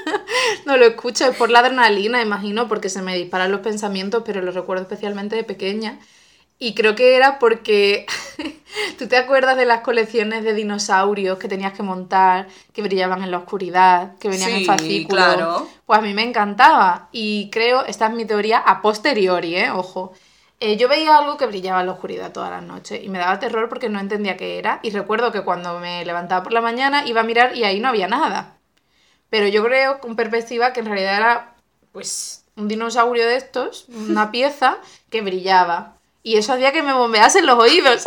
no 0.64 0.76
lo 0.78 0.86
escucho. 0.86 1.26
Es 1.26 1.36
por 1.36 1.50
la 1.50 1.58
adrenalina, 1.58 2.22
imagino, 2.22 2.66
porque 2.66 2.88
se 2.88 3.02
me 3.02 3.14
disparan 3.14 3.52
los 3.52 3.60
pensamientos, 3.60 4.22
pero 4.24 4.40
lo 4.40 4.52
recuerdo 4.52 4.82
especialmente 4.84 5.36
de 5.36 5.44
pequeña. 5.44 5.98
Y 6.58 6.74
creo 6.74 6.94
que 6.94 7.16
era 7.16 7.38
porque 7.38 8.06
tú 8.98 9.08
te 9.08 9.16
acuerdas 9.16 9.56
de 9.56 9.66
las 9.66 9.80
colecciones 9.80 10.44
de 10.44 10.54
dinosaurios 10.54 11.38
que 11.38 11.48
tenías 11.48 11.72
que 11.72 11.82
montar, 11.82 12.48
que 12.72 12.82
brillaban 12.82 13.22
en 13.22 13.30
la 13.30 13.38
oscuridad, 13.38 14.16
que 14.18 14.28
venían 14.28 14.50
en 14.50 14.64
fascículos. 14.64 15.24
claro. 15.24 15.68
Pues 15.84 15.98
a 15.98 16.02
mí 16.02 16.14
me 16.14 16.22
encantaba. 16.22 17.08
Y 17.12 17.50
creo, 17.50 17.84
esta 17.84 18.06
es 18.06 18.14
mi 18.14 18.24
teoría 18.24 18.58
a 18.58 18.80
posteriori, 18.82 19.56
¿eh? 19.56 19.70
Ojo. 19.70 20.12
Eh, 20.60 20.76
yo 20.76 20.88
veía 20.88 21.18
algo 21.18 21.36
que 21.36 21.46
brillaba 21.46 21.80
en 21.80 21.86
la 21.86 21.92
oscuridad 21.92 22.32
todas 22.32 22.50
las 22.50 22.62
noches 22.62 23.02
y 23.02 23.08
me 23.08 23.18
daba 23.18 23.38
terror 23.38 23.68
porque 23.68 23.88
no 23.88 24.00
entendía 24.00 24.36
qué 24.36 24.58
era. 24.58 24.80
Y 24.82 24.90
recuerdo 24.90 25.32
que 25.32 25.42
cuando 25.42 25.78
me 25.80 26.04
levantaba 26.04 26.42
por 26.42 26.52
la 26.52 26.60
mañana 26.60 27.06
iba 27.06 27.20
a 27.20 27.24
mirar 27.24 27.56
y 27.56 27.64
ahí 27.64 27.80
no 27.80 27.88
había 27.88 28.08
nada. 28.08 28.56
Pero 29.28 29.48
yo 29.48 29.64
creo 29.64 30.00
con 30.00 30.16
perspectiva 30.16 30.72
que 30.72 30.80
en 30.80 30.86
realidad 30.86 31.16
era 31.16 31.54
pues 31.92 32.44
un 32.56 32.68
dinosaurio 32.68 33.26
de 33.26 33.36
estos, 33.36 33.86
una 33.88 34.30
pieza 34.32 34.78
que 35.10 35.22
brillaba. 35.22 35.93
Y 36.24 36.36
eso 36.38 36.54
hacía 36.54 36.72
que 36.72 36.82
me 36.82 36.92
bombeasen 36.92 37.46
los 37.46 37.56
oídos. 37.58 38.02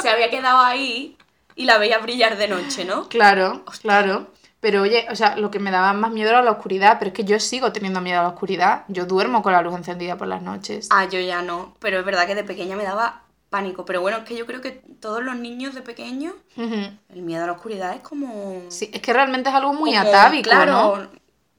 Se 0.00 0.08
había 0.08 0.30
quedado 0.30 0.60
ahí 0.60 1.16
y 1.56 1.64
la 1.64 1.76
veía 1.76 1.98
brillar 1.98 2.38
de 2.38 2.48
noche, 2.48 2.84
¿no? 2.86 3.08
claro, 3.08 3.64
claro. 3.82 4.28
Pero 4.60 4.82
oye, 4.82 5.06
o 5.10 5.16
sea, 5.16 5.36
lo 5.36 5.50
que 5.50 5.58
me 5.58 5.70
daba 5.70 5.92
más 5.94 6.10
miedo 6.12 6.28
era 6.30 6.42
la 6.42 6.50
oscuridad, 6.50 6.96
pero 6.98 7.08
es 7.10 7.14
que 7.14 7.24
yo 7.24 7.40
sigo 7.40 7.72
teniendo 7.72 8.00
miedo 8.02 8.20
a 8.20 8.24
la 8.24 8.28
oscuridad. 8.28 8.84
Yo 8.88 9.06
duermo 9.06 9.42
con 9.42 9.52
la 9.54 9.62
luz 9.62 9.74
encendida 9.74 10.16
por 10.18 10.28
las 10.28 10.42
noches. 10.42 10.86
Ah, 10.90 11.06
yo 11.08 11.18
ya 11.18 11.40
no. 11.42 11.74
Pero 11.80 11.98
es 11.98 12.04
verdad 12.04 12.26
que 12.26 12.34
de 12.34 12.44
pequeña 12.44 12.76
me 12.76 12.84
daba 12.84 13.22
pánico. 13.48 13.84
Pero 13.86 14.02
bueno, 14.02 14.18
es 14.18 14.24
que 14.24 14.36
yo 14.36 14.44
creo 14.46 14.60
que 14.60 14.82
todos 15.00 15.22
los 15.24 15.34
niños 15.36 15.74
de 15.74 15.80
pequeños, 15.80 16.34
Ujú. 16.58 16.74
el 17.08 17.22
miedo 17.22 17.44
a 17.44 17.46
la 17.46 17.52
oscuridad 17.54 17.94
es 17.94 18.02
como. 18.02 18.60
Sí, 18.68 18.90
es 18.92 19.00
que 19.00 19.12
realmente 19.14 19.48
es 19.48 19.54
algo 19.54 19.72
muy 19.72 19.92
como- 19.96 20.08
atávico, 20.08 20.50
claro, 20.50 21.08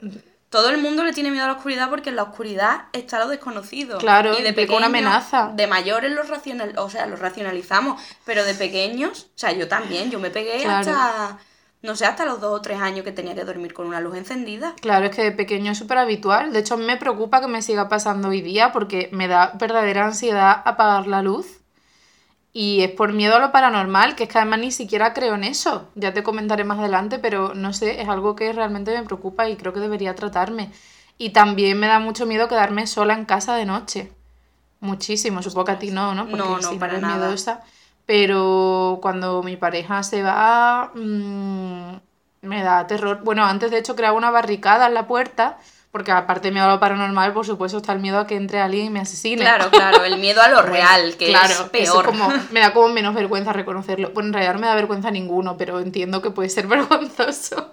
¿no? 0.02 0.12
Todo 0.52 0.70
el 0.70 0.78
mundo 0.80 1.04
le 1.04 1.14
tiene 1.14 1.32
miedo 1.32 1.46
a 1.46 1.48
la 1.48 1.54
oscuridad 1.54 1.90
porque 1.90 2.10
en 2.10 2.18
la 2.18 2.24
oscuridad 2.24 2.82
está 2.94 3.18
lo 3.20 3.28
desconocido. 3.30 3.98
Claro, 3.98 4.38
y 4.38 4.44
de 4.44 4.50
implica 4.50 4.76
una 4.76 4.88
pequeño- 4.88 5.08
amenaza. 5.08 5.52
De 5.56 5.66
mayores 5.66 6.12
los 6.12 6.28
racional, 6.30 6.74
o 6.78 6.90
sea, 6.90 7.08
los 7.08 7.20
racionalizamos, 7.20 8.00
pero 8.26 8.44
de 8.44 8.54
pequeños, 8.54 9.28
o 9.34 9.40
sea, 9.40 9.54
yo 9.54 9.68
también, 9.68 10.12
yo 10.12 10.20
me 10.20 10.30
pegué 10.30 10.62
Claro. 10.62 10.92
hasta 10.92 11.38
No 11.84 11.96
sé, 11.96 12.06
hasta 12.06 12.26
los 12.26 12.40
dos 12.40 12.60
o 12.60 12.62
tres 12.62 12.80
años 12.80 13.04
que 13.04 13.12
tenía 13.12 13.34
que 13.34 13.44
dormir 13.44 13.74
con 13.74 13.88
una 13.88 14.00
luz 14.02 14.16
encendida. 14.16 14.76
Claro, 14.82 15.08
es 15.08 15.16
que 15.16 15.24
de 15.24 15.32
pequeño 15.32 15.72
es 15.72 15.80
súper 15.80 15.98
habitual. 15.98 16.54
De 16.54 16.60
hecho, 16.60 16.78
me 16.78 16.96
preocupa 16.96 17.42
que 17.42 17.48
me 17.48 17.64
siga 17.64 17.90
pasando 17.90 18.28
hoy 18.28 18.42
día 18.42 18.72
porque 18.72 19.10
me 19.14 19.28
da 19.28 19.54
verdadera 19.56 20.06
ansiedad 20.06 20.62
apagar 20.64 21.08
la 21.08 21.24
luz. 21.24 21.48
Y 22.54 22.82
es 22.82 22.92
por 22.92 23.14
miedo 23.14 23.38
a 23.38 23.40
lo 23.40 23.52
paranormal, 23.54 24.16
que 24.16 24.24
es 24.24 24.30
que 24.30 24.38
además 24.38 24.60
ni 24.60 24.72
siquiera 24.72 25.14
creo 25.14 25.36
en 25.36 25.46
eso. 25.46 25.88
Ya 25.96 26.14
te 26.14 26.22
comentaré 26.24 26.64
más 26.66 26.80
adelante, 26.80 27.18
pero 27.18 27.54
no 27.54 27.72
sé, 27.72 28.02
es 28.02 28.10
algo 28.10 28.36
que 28.36 28.52
realmente 28.52 28.94
me 28.98 29.06
preocupa 29.06 29.48
y 29.48 29.56
creo 29.56 29.72
que 29.72 29.80
debería 29.80 30.16
tratarme. 30.16 30.70
Y 31.18 31.30
también 31.30 31.80
me 31.80 31.88
da 31.88 32.00
mucho 32.00 32.26
miedo 32.26 32.50
quedarme 32.50 32.88
sola 32.88 33.14
en 33.14 33.26
casa 33.26 33.56
de 33.56 33.66
noche. 33.66 34.12
Muchísimo, 34.82 35.42
supongo 35.44 35.66
que 35.66 35.72
a 35.74 35.80
ti 35.80 35.92
no, 35.92 36.14
¿no? 36.16 36.24
Porque 36.28 36.38
No, 36.38 36.58
no, 36.60 36.70
si 36.70 36.76
para 36.78 36.98
nada. 36.98 37.18
miedosa. 37.28 37.62
Pero 38.06 39.00
cuando 39.02 39.44
mi 39.44 39.56
pareja 39.56 40.04
se 40.04 40.24
va, 40.24 40.92
mm, 40.94 41.96
me 42.42 42.64
da 42.64 42.88
terror. 42.88 43.22
Bueno, 43.24 43.46
antes 43.46 43.72
de 43.72 43.78
hecho 43.78 43.96
creaba 43.96 44.18
una 44.18 44.32
barricada 44.32 44.88
en 44.88 44.94
la 44.96 45.08
puerta, 45.08 45.58
porque 45.92 46.12
aparte 46.12 46.48
de 46.48 46.54
miedo 46.54 46.68
a 46.68 46.70
lo 46.74 46.80
paranormal, 46.80 47.34
por 47.34 47.46
supuesto, 47.46 47.78
está 47.80 47.92
el 47.94 48.00
miedo 48.00 48.20
a 48.20 48.28
que 48.28 48.36
entre 48.36 48.60
alguien 48.60 48.86
y 48.86 48.90
me 48.90 49.00
asesine. 49.02 49.42
Claro, 49.42 49.70
claro, 49.70 50.04
el 50.06 50.18
miedo 50.20 50.42
a 50.42 50.48
lo 50.50 50.62
real, 50.62 51.16
que 51.18 51.28
Claro, 51.28 51.48
es 51.48 51.52
eso 51.52 51.70
peor. 51.70 52.06
como, 52.06 52.30
me 52.52 52.62
da 52.62 52.74
como 52.74 52.88
menos 52.90 53.14
vergüenza 53.14 53.52
reconocerlo. 53.54 54.12
Bueno, 54.12 54.28
en 54.30 54.34
realidad 54.34 54.54
no 54.54 54.60
me 54.62 54.68
da 54.68 54.76
vergüenza 54.76 55.12
ninguno, 55.12 55.58
pero 55.58 55.80
entiendo 55.80 56.22
que 56.22 56.32
puede 56.32 56.50
ser 56.50 56.68
vergonzoso. 56.68 57.72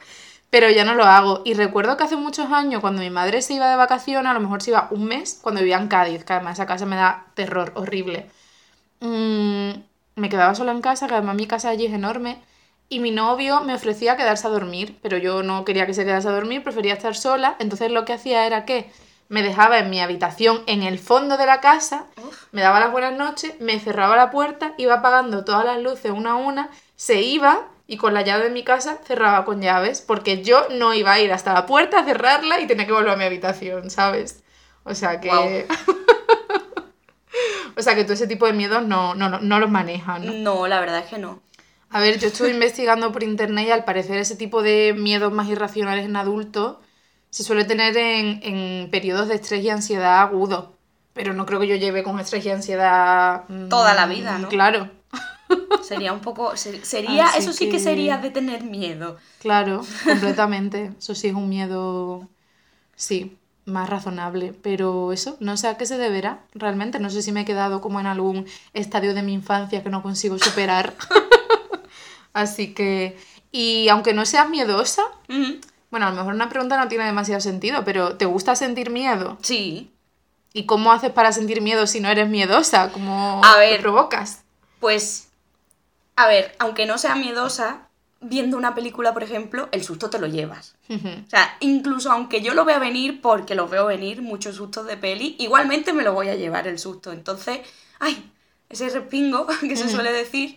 Pero 0.51 0.71
ya 0.71 0.85
no 0.85 0.95
lo 0.95 1.05
hago. 1.05 1.43
Y 1.45 1.55
recuerdo 1.55 1.97
que 1.97 2.05
hace 2.05 2.17
muchos 2.17 2.51
años, 2.53 2.81
cuando 2.81 3.03
mi 3.03 3.11
madre 3.11 3.43
se 3.43 3.55
iba 3.55 3.69
de 3.71 3.77
vacaciones, 3.77 4.31
a 4.31 4.35
lo 4.35 4.41
mejor 4.41 4.63
se 4.63 4.71
iba 4.71 4.89
un 4.91 5.05
mes, 5.05 5.39
cuando 5.43 5.61
vivía 5.61 5.77
en 5.79 5.89
Cádiz, 5.89 6.25
que 6.25 6.33
además 6.33 6.55
esa 6.59 6.67
casa 6.67 6.87
me 6.87 6.97
da 6.97 7.27
terror 7.35 7.73
horrible. 7.77 8.31
Mm, 9.01 9.71
me 10.17 10.29
quedaba 10.29 10.55
sola 10.55 10.73
en 10.73 10.81
casa, 10.81 11.07
que 11.07 11.15
además 11.15 11.37
mi 11.37 11.47
casa 11.47 11.69
allí 11.69 11.87
es 11.87 11.93
enorme. 11.93 12.43
Y 12.89 13.01
mi 13.01 13.11
novio 13.11 13.61
me 13.61 13.75
ofrecía 13.75 14.17
quedarse 14.17 14.47
a 14.47 14.51
dormir, 14.51 14.99
pero 15.03 15.19
yo 15.19 15.43
no 15.43 15.65
quería 15.65 15.87
que 15.87 15.93
se 15.93 16.05
quedase 16.05 16.29
a 16.29 16.33
dormir, 16.33 16.63
prefería 16.63 16.95
estar 16.95 17.15
sola. 17.15 17.57
Entonces 17.59 17.91
lo 17.91 18.05
que 18.05 18.15
hacía 18.15 18.47
era 18.47 18.65
que 18.65 18.91
me 19.29 19.43
dejaba 19.43 19.79
en 19.79 19.91
mi 19.91 20.01
habitación 20.01 20.63
en 20.67 20.83
el 20.83 20.99
fondo 20.99 21.37
de 21.37 21.45
la 21.45 21.61
casa, 21.61 22.07
me 22.51 22.63
daba 22.63 22.81
las 22.81 22.91
buenas 22.91 23.15
noches, 23.17 23.61
me 23.61 23.79
cerraba 23.79 24.17
la 24.17 24.31
puerta, 24.31 24.73
iba 24.79 24.95
apagando 24.95 25.45
todas 25.45 25.67
las 25.67 25.83
luces 25.83 26.13
una 26.13 26.33
a 26.33 26.37
una, 26.37 26.71
se 26.97 27.21
iba 27.21 27.69
y 27.87 27.99
con 27.99 28.15
la 28.15 28.23
llave 28.23 28.45
de 28.45 28.51
mi 28.51 28.65
casa 28.65 28.99
cerraba 29.05 29.45
con 29.45 29.61
llaves, 29.61 30.01
porque 30.01 30.43
yo 30.43 30.67
no 30.71 30.95
iba 30.95 31.13
a 31.13 31.21
ir 31.21 31.31
hasta 31.33 31.53
la 31.53 31.67
puerta 31.67 32.01
a 32.01 32.05
cerrarla 32.05 32.61
y 32.61 32.67
tenía 32.67 32.87
que 32.87 32.93
volver 32.93 33.11
a 33.11 33.17
mi 33.17 33.25
habitación, 33.25 33.91
¿sabes? 33.91 34.43
O 34.85 34.95
sea 34.95 35.21
que... 35.21 35.67
O 37.77 37.83
sea 37.83 37.95
que 37.95 38.03
todo 38.03 38.15
ese 38.15 38.27
tipo 38.27 38.45
de 38.45 38.55
miedos 38.55 38.83
no, 38.85 39.15
no, 39.15 39.29
no, 39.29 39.39
no 39.39 39.61
los 39.61 39.71
manejan, 39.71 40.27
¿no? 40.27 40.33
No, 40.33 40.67
la 40.67 40.81
verdad 40.81 40.99
es 40.99 41.07
que 41.07 41.19
no. 41.19 41.41
A 41.91 42.01
ver, 42.01 42.19
yo 42.19 42.29
estuve 42.29 42.51
investigando 42.51 43.13
por 43.13 43.23
internet 43.23 43.67
y 43.69 43.71
al 43.71 43.85
parecer 43.85 44.19
ese 44.19 44.37
tipo 44.37 44.63
de 44.63 44.95
miedos 44.97 45.33
más 45.33 45.49
irracionales 45.49 46.05
en 46.05 46.17
adultos 46.17 46.77
se 47.31 47.43
suele 47.45 47.65
tener 47.65 47.97
en, 47.97 48.41
en 48.43 48.91
periodos 48.91 49.29
de 49.29 49.35
estrés 49.37 49.65
y 49.65 49.71
ansiedad 49.71 50.21
agudo. 50.21 50.75
Pero 51.15 51.33
no 51.35 51.47
creo 51.47 51.61
que 51.61 51.67
yo 51.67 51.77
lleve 51.77 52.03
con 52.03 52.21
estrés 52.21 52.45
y 52.47 52.51
ansiedad... 52.51 53.45
mm, 53.49 53.69
Toda 53.69 53.95
la 53.95 54.07
vida, 54.07 54.39
¿no? 54.39 54.49
Claro, 54.49 54.91
Sería 55.83 56.13
un 56.13 56.21
poco. 56.21 56.57
ser- 56.57 56.85
Sería, 56.85 57.27
Así 57.29 57.39
eso 57.43 57.53
sí 57.53 57.65
que... 57.67 57.73
que- 57.73 57.79
sería 57.81 58.19
de 58.19 58.31
tener 58.31 58.63
miedo. 58.65 59.17
claro, 59.41 59.81
completamente. 60.05 60.93
Eso 60.99 61.15
sí 61.15 61.29
es 61.29 61.35
un 61.35 61.49
miedo, 61.49 62.29
sí, 62.97 63.37
más 63.67 63.89
razonable. 63.89 64.55
Pero 64.63 65.13
eso, 65.13 65.37
no 65.41 65.57
sé 65.57 65.69
a 65.69 65.77
qué 65.79 65.87
se 65.87 65.99
deberá 65.99 66.41
realmente. 66.55 66.99
No 67.01 67.11
sé 67.11 67.23
si 67.23 67.33
me 67.33 67.43
he 67.43 67.45
quedado 67.45 67.81
como 67.81 68.01
en 68.01 68.07
algún 68.07 68.47
estadio 68.75 69.15
de 69.15 69.23
mi 69.23 69.33
infancia 69.35 69.83
que 69.83 69.91
no 69.91 70.03
consigo 70.03 70.39
superar. 70.39 70.95
Así 72.39 72.75
que... 72.75 73.19
Y 73.51 73.89
aunque 73.89 74.13
no 74.15 74.27
seas 74.27 74.49
miedosa. 74.49 75.03
Bueno, 75.91 76.07
a 76.07 76.11
lo 76.11 76.17
mejor 76.17 76.35
una 76.35 76.49
pregunta 76.49 76.77
no 76.77 76.89
tiene 76.89 77.05
demasiado 77.05 77.41
sentido, 77.41 77.85
pero 77.85 78.17
¿te 78.17 78.27
gusta 78.27 78.55
sentir 78.55 78.91
miedo? 78.91 79.39
Sí. 79.43 79.91
¿Y 80.53 80.65
cómo 80.67 80.93
haces 80.93 81.11
para 81.13 81.33
sentir 81.33 81.61
miedo 81.63 81.87
si 81.87 82.01
no 82.01 82.09
eres 82.11 82.29
miedosa? 82.29 82.91
¿Cómo 82.93 83.41
A 83.45 83.55
te 83.55 83.61
ver. 83.61 83.81
provocas? 83.81 84.43
Pues. 84.81 85.29
A 86.17 86.27
ver, 86.27 86.55
aunque 86.59 86.85
no 86.85 86.99
sea 86.99 87.15
miedosa, 87.15 87.89
viendo 88.21 88.57
una 88.57 88.75
película, 88.75 89.15
por 89.15 89.23
ejemplo, 89.23 89.69
el 89.73 89.83
susto 89.83 90.11
te 90.11 90.19
lo 90.19 90.27
llevas. 90.27 90.75
O 90.91 91.31
sea, 91.31 91.57
incluso 91.61 92.11
aunque 92.13 92.43
yo 92.43 92.55
lo 92.55 92.65
vea 92.65 92.79
venir, 92.79 93.21
porque 93.21 93.55
lo 93.55 93.69
veo 93.69 93.87
venir, 93.87 94.21
muchos 94.21 94.57
sustos 94.57 94.87
de 94.87 94.97
peli, 94.97 95.37
igualmente 95.39 95.93
me 95.93 96.03
lo 96.03 96.13
voy 96.13 96.29
a 96.29 96.35
llevar 96.35 96.67
el 96.67 96.79
susto. 96.79 97.13
Entonces, 97.13 97.61
ay, 97.99 98.31
ese 98.69 98.89
respingo 98.91 99.47
que 99.61 99.77
se 99.77 99.89
suele 99.89 100.13
decir, 100.13 100.57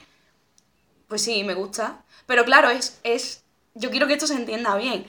pues 1.12 1.24
sí, 1.24 1.43
me 1.43 1.56
gusta. 1.56 2.06
Pero 2.26 2.45
claro, 2.45 2.69
es, 2.69 3.02
es. 3.04 3.43
Yo 3.74 3.91
quiero 3.91 4.08
que 4.08 4.13
esto 4.13 4.28
se 4.28 4.36
entienda 4.36 4.78
bien. 4.78 5.06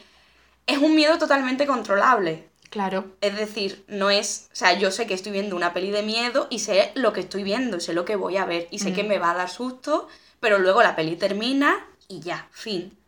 Es 0.66 0.78
un 0.78 0.96
miedo 0.96 1.16
totalmente 1.16 1.64
controlable. 1.64 2.48
Claro, 2.70 3.14
Es 3.20 3.36
decir, 3.36 3.84
no 3.86 4.10
es. 4.10 4.48
O 4.52 4.56
sea, 4.56 4.76
yo 4.76 4.90
sé 4.90 5.06
que 5.06 5.14
estoy 5.14 5.30
viendo 5.30 5.54
una 5.54 5.72
peli 5.72 5.92
de 5.92 6.02
miedo 6.02 6.48
y 6.50 6.58
sé 6.58 6.90
lo 6.96 7.12
que 7.12 7.20
estoy 7.20 7.44
viendo, 7.44 7.78
sé 7.78 7.92
lo 7.92 8.04
que 8.04 8.16
voy 8.16 8.36
a 8.36 8.44
ver 8.44 8.66
y 8.72 8.80
sé 8.80 8.92
que 8.92 9.04
me 9.04 9.20
va 9.20 9.30
a 9.30 9.34
dar 9.34 9.48
susto, 9.48 10.08
pero 10.40 10.58
luego 10.58 10.82
la 10.82 10.96
peli 10.96 11.14
termina 11.14 11.86
y 12.08 12.18
ya, 12.18 12.48
fin. 12.50 12.98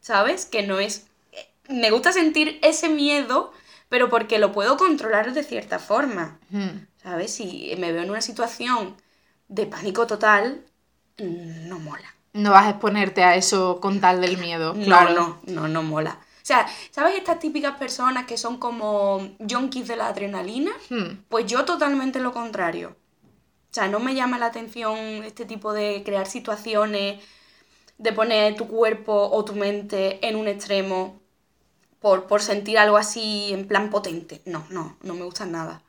¿Sabes? 0.00 0.46
Que 0.46 0.62
no 0.62 0.78
es. 0.78 1.08
Me 1.68 1.90
gusta 1.90 2.10
sentir 2.10 2.58
ese 2.62 2.88
miedo, 2.88 3.52
pero 3.90 4.08
porque 4.08 4.38
lo 4.38 4.52
puedo 4.52 4.78
controlar 4.78 5.34
de 5.34 5.44
cierta 5.44 5.78
forma. 5.78 6.38
Mm, 6.48 6.86
¿Sabes? 7.02 7.34
Si 7.34 7.74
me 7.76 7.92
veo 7.92 8.02
en 8.02 8.10
una 8.10 8.22
situación 8.22 8.96
de 9.48 9.66
pánico 9.66 10.06
total, 10.06 10.64
mm, 10.75 10.75
no 11.18 11.78
mola. 11.78 12.14
no 12.34 12.50
vas 12.52 12.66
a 12.66 12.70
exponerte 12.70 13.24
a 13.24 13.34
eso 13.36 13.80
con 13.80 14.00
tal 14.00 14.20
del 14.20 14.36
miedo. 14.38 14.74
No, 14.74 14.84
claro. 14.84 15.14
no, 15.14 15.40
no, 15.62 15.68
no 15.68 15.82
mola. 15.82 16.18
O 16.42 16.46
sea, 16.46 16.66
¿sabes 16.92 17.16
estas 17.16 17.40
típicas 17.40 17.76
personas 17.76 18.26
que 18.26 18.36
son 18.36 18.58
como 18.58 19.20
junkies 19.50 19.88
de 19.88 19.96
la 19.96 20.08
adrenalina? 20.08 20.72
Hmm, 20.90 21.24
Pues 21.28 21.46
yo 21.46 21.64
totalmente 21.64 22.20
lo 22.20 22.32
contrario. 22.32 22.96
O 23.70 23.74
sea, 23.74 23.88
no 23.88 24.00
me 24.00 24.14
llama 24.14 24.38
la 24.38 24.46
atención 24.46 24.98
este 25.24 25.44
tipo 25.46 25.72
de 25.72 26.02
crear 26.04 26.26
situaciones, 26.26 27.22
de 27.98 28.12
poner 28.12 28.56
tu 28.56 28.68
cuerpo 28.68 29.30
o 29.32 29.44
tu 29.44 29.54
mente 29.54 30.26
en 30.26 30.36
un 30.36 30.48
extremo 30.48 31.20
por, 32.00 32.26
por 32.26 32.42
sentir 32.42 32.78
algo 32.78 32.96
así 32.98 33.52
en 33.52 33.66
plan 33.68 33.90
potente. 33.90 34.42
No, 34.46 34.66
no, 34.70 34.96
no 35.02 35.14
me 35.14 35.24
gusta 35.24 35.46
nada. 35.46 35.82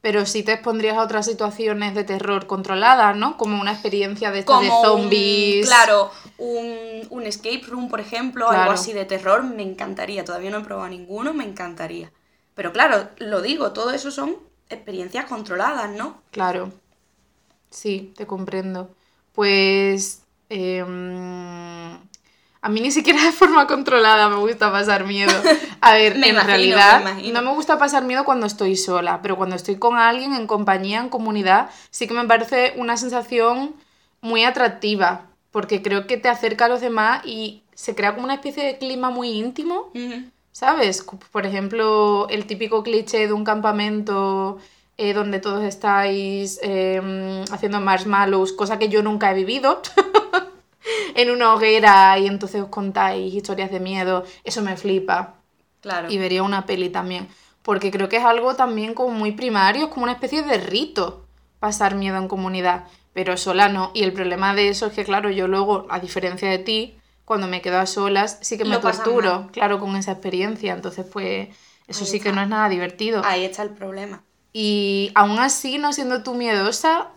Pero 0.00 0.24
sí 0.24 0.42
te 0.42 0.52
expondrías 0.52 0.96
a 0.96 1.02
otras 1.02 1.26
situaciones 1.26 1.94
de 1.94 2.04
terror 2.04 2.46
controladas, 2.46 3.16
¿no? 3.16 3.36
Como 3.36 3.60
una 3.60 3.72
experiencia 3.72 4.30
de 4.30 4.40
estas 4.40 4.60
de 4.60 4.68
Como 4.68 4.82
zombies. 4.82 5.64
Un, 5.64 5.66
claro, 5.66 6.10
un, 6.38 7.06
un 7.10 7.26
escape 7.26 7.62
room, 7.68 7.88
por 7.90 8.00
ejemplo, 8.00 8.48
algo 8.48 8.70
así 8.70 8.92
de 8.94 9.04
terror, 9.04 9.42
me 9.42 9.62
encantaría. 9.62 10.24
Todavía 10.24 10.50
no 10.50 10.58
he 10.58 10.64
probado 10.64 10.88
ninguno, 10.88 11.34
me 11.34 11.44
encantaría. 11.44 12.10
Pero 12.54 12.72
claro, 12.72 13.08
lo 13.18 13.42
digo, 13.42 13.72
todo 13.72 13.90
eso 13.90 14.10
son 14.10 14.36
experiencias 14.70 15.26
controladas, 15.26 15.90
¿no? 15.90 16.22
Claro. 16.30 16.72
Sí, 17.70 18.12
te 18.16 18.26
comprendo. 18.26 18.90
Pues 19.32 20.22
em, 20.48 21.98
a 22.62 22.68
mí 22.68 22.80
ni 22.80 22.90
siquiera 22.90 23.22
de 23.24 23.32
forma 23.32 23.66
controlada 23.66 24.28
me 24.28 24.36
gusta 24.36 24.70
pasar 24.70 25.06
miedo. 25.06 25.32
A 25.80 25.92
ver, 25.94 26.12
en 26.14 26.24
imagino, 26.24 26.42
realidad 26.46 27.02
me 27.16 27.32
no 27.32 27.42
me 27.42 27.52
gusta 27.54 27.78
pasar 27.78 28.04
miedo 28.04 28.24
cuando 28.24 28.46
estoy 28.46 28.76
sola, 28.76 29.20
pero 29.22 29.36
cuando 29.36 29.56
estoy 29.56 29.76
con 29.76 29.96
alguien 29.96 30.34
en 30.34 30.46
compañía, 30.46 31.00
en 31.00 31.08
comunidad, 31.08 31.70
sí 31.90 32.06
que 32.06 32.14
me 32.14 32.24
parece 32.26 32.74
una 32.76 32.96
sensación 32.96 33.74
muy 34.20 34.44
atractiva, 34.44 35.22
porque 35.50 35.80
creo 35.82 36.06
que 36.06 36.16
te 36.18 36.28
acerca 36.28 36.66
a 36.66 36.68
los 36.68 36.80
demás 36.80 37.22
y 37.24 37.62
se 37.74 37.94
crea 37.94 38.12
como 38.12 38.24
una 38.24 38.34
especie 38.34 38.62
de 38.64 38.76
clima 38.78 39.10
muy 39.10 39.30
íntimo. 39.30 39.90
Ujú. 39.94 40.24
¿Sabes? 40.52 41.02
Cu- 41.02 41.18
Por 41.32 41.46
ejemplo, 41.46 42.26
el 42.28 42.44
típico 42.44 42.82
cliché 42.82 43.26
de 43.26 43.32
un 43.32 43.44
campamento 43.44 44.58
eh, 44.98 45.14
donde 45.14 45.38
todos 45.40 45.64
estáis 45.64 46.58
eh, 46.62 47.00
haciendo 47.50 47.80
marshmallows, 47.80 48.52
cosa 48.52 48.78
que 48.78 48.90
yo 48.90 49.02
nunca 49.02 49.30
he 49.30 49.34
vivido, 49.34 49.80
en 51.14 51.30
una 51.30 51.54
hoguera 51.54 52.18
y 52.18 52.26
entonces 52.26 52.62
os 52.62 52.68
contáis 52.68 53.34
historias 53.34 53.70
de 53.70 53.80
miedo, 53.80 54.24
eso 54.44 54.62
me 54.62 54.76
flipa. 54.76 55.34
Claro. 55.80 56.10
Y 56.10 56.18
vería 56.18 56.42
una 56.42 56.66
peli 56.66 56.90
también, 56.90 57.28
porque 57.62 57.90
creo 57.90 58.08
que 58.08 58.16
es 58.16 58.24
algo 58.24 58.54
también 58.54 58.94
como 58.94 59.10
muy 59.10 59.32
primario, 59.32 59.84
es 59.84 59.90
como 59.90 60.04
una 60.04 60.12
especie 60.12 60.42
de 60.42 60.58
rito 60.58 61.26
pasar 61.58 61.94
miedo 61.94 62.16
en 62.16 62.28
comunidad, 62.28 62.84
pero 63.12 63.36
sola 63.36 63.68
no. 63.68 63.90
Y 63.94 64.02
el 64.02 64.12
problema 64.12 64.54
de 64.54 64.68
eso 64.68 64.86
es 64.86 64.92
que, 64.92 65.04
claro, 65.04 65.30
yo 65.30 65.48
luego, 65.48 65.86
a 65.90 66.00
diferencia 66.00 66.50
de 66.50 66.58
ti, 66.58 66.96
cuando 67.24 67.46
me 67.46 67.60
quedo 67.60 67.78
a 67.78 67.86
solas, 67.86 68.38
sí 68.40 68.58
que 68.58 68.64
me 68.64 68.70
Lo 68.70 68.80
torturo, 68.80 69.48
claro, 69.52 69.78
con 69.78 69.94
esa 69.96 70.12
experiencia. 70.12 70.72
Entonces, 70.72 71.06
pues, 71.06 71.48
eso 71.86 72.04
Ahí 72.04 72.10
sí 72.10 72.20
que 72.20 72.32
no 72.32 72.42
es 72.42 72.48
nada 72.48 72.68
divertido. 72.68 73.22
Ahí 73.24 73.44
está 73.44 73.62
el 73.62 73.70
problema. 73.70 74.22
Y 74.52 75.12
aún 75.14 75.38
así, 75.38 75.78
no 75.78 75.92
siendo 75.92 76.22
tú 76.22 76.34
miedosa, 76.34 77.08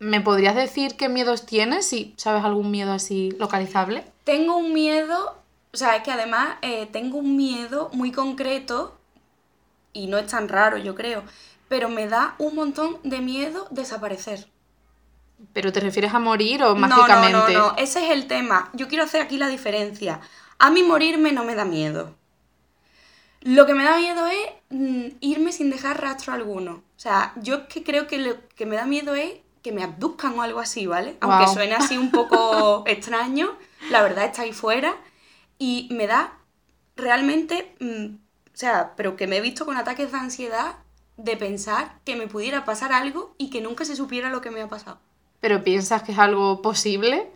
¿me 0.00 0.20
podrías 0.20 0.56
decir 0.56 0.96
qué 0.96 1.08
miedos 1.08 1.46
tienes? 1.46 1.86
Si 1.86 2.14
sabes 2.16 2.42
algún 2.42 2.70
miedo 2.72 2.92
así 2.92 3.30
localizable. 3.38 4.04
Tengo 4.24 4.56
un 4.56 4.72
miedo, 4.72 5.38
o 5.72 5.76
sea, 5.76 5.94
es 5.96 6.02
que 6.02 6.10
además 6.10 6.56
eh, 6.62 6.88
tengo 6.90 7.18
un 7.18 7.36
miedo 7.36 7.90
muy 7.92 8.10
concreto 8.10 8.98
y 9.92 10.06
no 10.08 10.18
es 10.18 10.26
tan 10.26 10.48
raro, 10.48 10.78
yo 10.78 10.94
creo, 10.94 11.22
pero 11.68 11.88
me 11.88 12.08
da 12.08 12.34
un 12.38 12.54
montón 12.56 12.98
de 13.04 13.20
miedo 13.20 13.68
desaparecer. 13.70 14.48
¿Pero 15.52 15.72
te 15.72 15.80
refieres 15.80 16.12
a 16.14 16.18
morir 16.18 16.62
o 16.62 16.74
No, 16.74 16.86
no, 16.86 16.96
mágicamente? 16.96 17.52
no, 17.54 17.70
no, 17.70 17.76
ese 17.76 18.04
es 18.04 18.10
el 18.10 18.26
tema. 18.26 18.70
Yo 18.72 18.88
quiero 18.88 19.04
hacer 19.04 19.20
aquí 19.22 19.36
la 19.38 19.48
diferencia. 19.48 20.20
A 20.58 20.70
mí 20.70 20.82
morirme 20.82 21.32
no 21.32 21.44
me 21.44 21.54
da 21.54 21.64
miedo. 21.64 22.14
Lo 23.42 23.64
que 23.64 23.74
me 23.74 23.84
da 23.84 23.96
miedo 23.96 24.26
es 24.26 24.48
mm, 24.68 25.16
irme 25.20 25.52
sin 25.52 25.70
dejar 25.70 26.00
rastro 26.00 26.34
alguno. 26.34 26.72
O 26.96 27.00
sea, 27.00 27.32
yo 27.36 27.68
que 27.68 27.82
creo 27.82 28.06
que 28.06 28.18
lo 28.18 28.36
que 28.54 28.66
me 28.66 28.76
da 28.76 28.84
miedo 28.84 29.14
es 29.14 29.32
que 29.62 29.72
me 29.72 29.82
abduzcan 29.82 30.38
o 30.38 30.42
algo 30.42 30.60
así, 30.60 30.86
¿vale? 30.86 31.16
Aunque 31.20 31.44
Guau. 31.44 31.54
suene 31.54 31.74
así 31.74 31.98
un 31.98 32.10
poco 32.10 32.84
extraño, 32.86 33.56
la 33.90 34.02
verdad 34.02 34.24
está 34.26 34.42
ahí 34.42 34.52
fuera. 34.52 34.96
Y 35.58 35.88
me 35.90 36.06
da 36.06 36.38
realmente, 36.96 37.74
mm, 37.80 38.14
o 38.14 38.56
sea, 38.56 38.94
pero 38.96 39.16
que 39.16 39.26
me 39.26 39.38
he 39.38 39.40
visto 39.40 39.66
con 39.66 39.76
ataques 39.76 40.12
de 40.12 40.18
ansiedad 40.18 40.76
de 41.16 41.36
pensar 41.36 41.98
que 42.04 42.16
me 42.16 42.26
pudiera 42.26 42.64
pasar 42.64 42.92
algo 42.92 43.34
y 43.38 43.50
que 43.50 43.60
nunca 43.60 43.84
se 43.84 43.96
supiera 43.96 44.30
lo 44.30 44.40
que 44.40 44.50
me 44.50 44.62
ha 44.62 44.68
pasado. 44.68 44.98
¿Pero 45.40 45.64
piensas 45.64 46.02
que 46.02 46.12
es 46.12 46.18
algo 46.18 46.62
posible? 46.62 47.30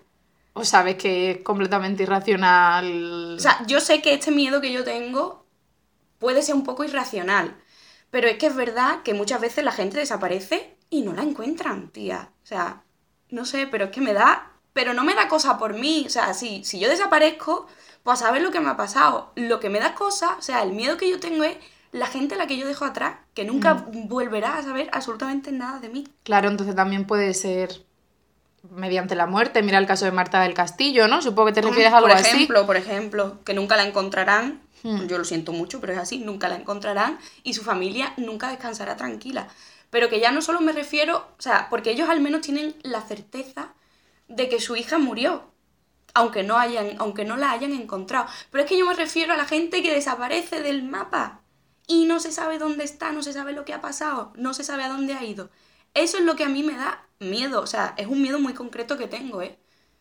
¿O 0.52 0.64
sabes 0.64 0.96
que 0.96 1.30
es 1.32 1.38
completamente 1.42 2.04
irracional? 2.04 3.34
O 3.36 3.40
sea, 3.40 3.64
yo 3.66 3.80
sé 3.80 4.00
que 4.02 4.14
este 4.14 4.30
miedo 4.30 4.60
que 4.60 4.72
yo 4.72 4.84
tengo 4.84 5.44
puede 6.18 6.42
ser 6.42 6.54
un 6.54 6.64
poco 6.64 6.84
irracional, 6.84 7.56
pero 8.10 8.28
es 8.28 8.38
que 8.38 8.46
es 8.46 8.54
verdad 8.54 9.02
que 9.02 9.14
muchas 9.14 9.40
veces 9.40 9.64
la 9.64 9.72
gente 9.72 9.98
desaparece 9.98 10.73
y 10.98 11.02
no 11.02 11.12
la 11.12 11.22
encuentran, 11.22 11.88
tía. 11.88 12.30
O 12.42 12.46
sea, 12.46 12.82
no 13.30 13.44
sé, 13.44 13.66
pero 13.66 13.86
es 13.86 13.90
que 13.90 14.00
me 14.00 14.12
da... 14.12 14.50
Pero 14.72 14.92
no 14.92 15.04
me 15.04 15.14
da 15.14 15.28
cosa 15.28 15.56
por 15.56 15.74
mí. 15.74 16.04
O 16.06 16.10
sea, 16.10 16.34
si, 16.34 16.64
si 16.64 16.80
yo 16.80 16.88
desaparezco, 16.88 17.68
pues 18.02 18.20
a 18.20 18.26
saber 18.26 18.42
lo 18.42 18.50
que 18.50 18.60
me 18.60 18.70
ha 18.70 18.76
pasado. 18.76 19.32
Lo 19.36 19.60
que 19.60 19.70
me 19.70 19.78
da 19.78 19.94
cosa, 19.94 20.36
o 20.38 20.42
sea, 20.42 20.62
el 20.62 20.72
miedo 20.72 20.96
que 20.96 21.08
yo 21.08 21.20
tengo 21.20 21.44
es 21.44 21.56
la 21.92 22.06
gente 22.06 22.34
a 22.34 22.38
la 22.38 22.48
que 22.48 22.56
yo 22.56 22.66
dejo 22.66 22.84
atrás, 22.84 23.16
que 23.34 23.44
nunca 23.44 23.86
volverá 23.92 24.58
a 24.58 24.62
saber 24.64 24.90
absolutamente 24.92 25.52
nada 25.52 25.78
de 25.78 25.88
mí. 25.88 26.08
Claro, 26.24 26.48
entonces 26.48 26.74
también 26.74 27.06
puede 27.06 27.32
ser 27.34 27.84
mediante 28.70 29.14
la 29.14 29.26
muerte. 29.26 29.62
Mira 29.62 29.78
el 29.78 29.86
caso 29.86 30.04
de 30.04 30.10
Marta 30.10 30.42
del 30.42 30.54
Castillo, 30.54 31.06
¿no? 31.06 31.22
Supongo 31.22 31.46
que 31.46 31.52
te 31.52 31.62
refieres 31.62 31.92
a 31.92 31.98
algo 31.98 32.08
por 32.08 32.16
así. 32.16 32.34
ejemplo, 32.34 32.66
por 32.66 32.76
ejemplo, 32.76 33.44
que 33.44 33.54
nunca 33.54 33.76
la 33.76 33.86
encontrarán. 33.86 34.60
Hmm. 34.82 35.06
Yo 35.06 35.18
lo 35.18 35.24
siento 35.24 35.52
mucho, 35.52 35.80
pero 35.80 35.92
es 35.92 35.98
así, 35.98 36.18
nunca 36.18 36.48
la 36.48 36.56
encontrarán 36.56 37.18
y 37.42 37.54
su 37.54 37.62
familia 37.62 38.12
nunca 38.16 38.48
descansará 38.48 38.96
tranquila. 38.96 39.48
Pero 39.94 40.08
que 40.08 40.18
ya 40.18 40.32
no 40.32 40.42
solo 40.42 40.60
me 40.60 40.72
refiero, 40.72 41.18
o 41.38 41.40
sea, 41.40 41.68
porque 41.70 41.92
ellos 41.92 42.08
al 42.08 42.20
menos 42.20 42.40
tienen 42.40 42.74
la 42.82 43.00
certeza 43.00 43.74
de 44.26 44.48
que 44.48 44.60
su 44.60 44.74
hija 44.74 44.98
murió, 44.98 45.44
aunque 46.14 46.42
no 46.42 46.58
hayan, 46.58 46.96
aunque 46.98 47.24
no 47.24 47.36
la 47.36 47.52
hayan 47.52 47.72
encontrado. 47.72 48.26
Pero 48.50 48.64
es 48.64 48.68
que 48.68 48.76
yo 48.76 48.86
me 48.86 48.94
refiero 48.94 49.34
a 49.34 49.36
la 49.36 49.44
gente 49.44 49.84
que 49.84 49.94
desaparece 49.94 50.62
del 50.62 50.82
mapa 50.82 51.42
y 51.86 52.06
no 52.06 52.18
se 52.18 52.32
sabe 52.32 52.58
dónde 52.58 52.82
está, 52.82 53.12
no 53.12 53.22
se 53.22 53.32
sabe 53.32 53.52
lo 53.52 53.64
que 53.64 53.72
ha 53.72 53.80
pasado, 53.80 54.32
no 54.34 54.52
se 54.52 54.64
sabe 54.64 54.82
a 54.82 54.88
dónde 54.88 55.14
ha 55.14 55.22
ido. 55.22 55.48
Eso 55.94 56.18
es 56.18 56.24
lo 56.24 56.34
que 56.34 56.42
a 56.42 56.48
mí 56.48 56.64
me 56.64 56.74
da 56.74 57.06
miedo, 57.20 57.60
o 57.60 57.68
sea, 57.68 57.94
es 57.96 58.08
un 58.08 58.20
miedo 58.20 58.40
muy 58.40 58.52
concreto 58.52 58.98
que 58.98 59.06
tengo, 59.06 59.42
¿eh? 59.42 59.60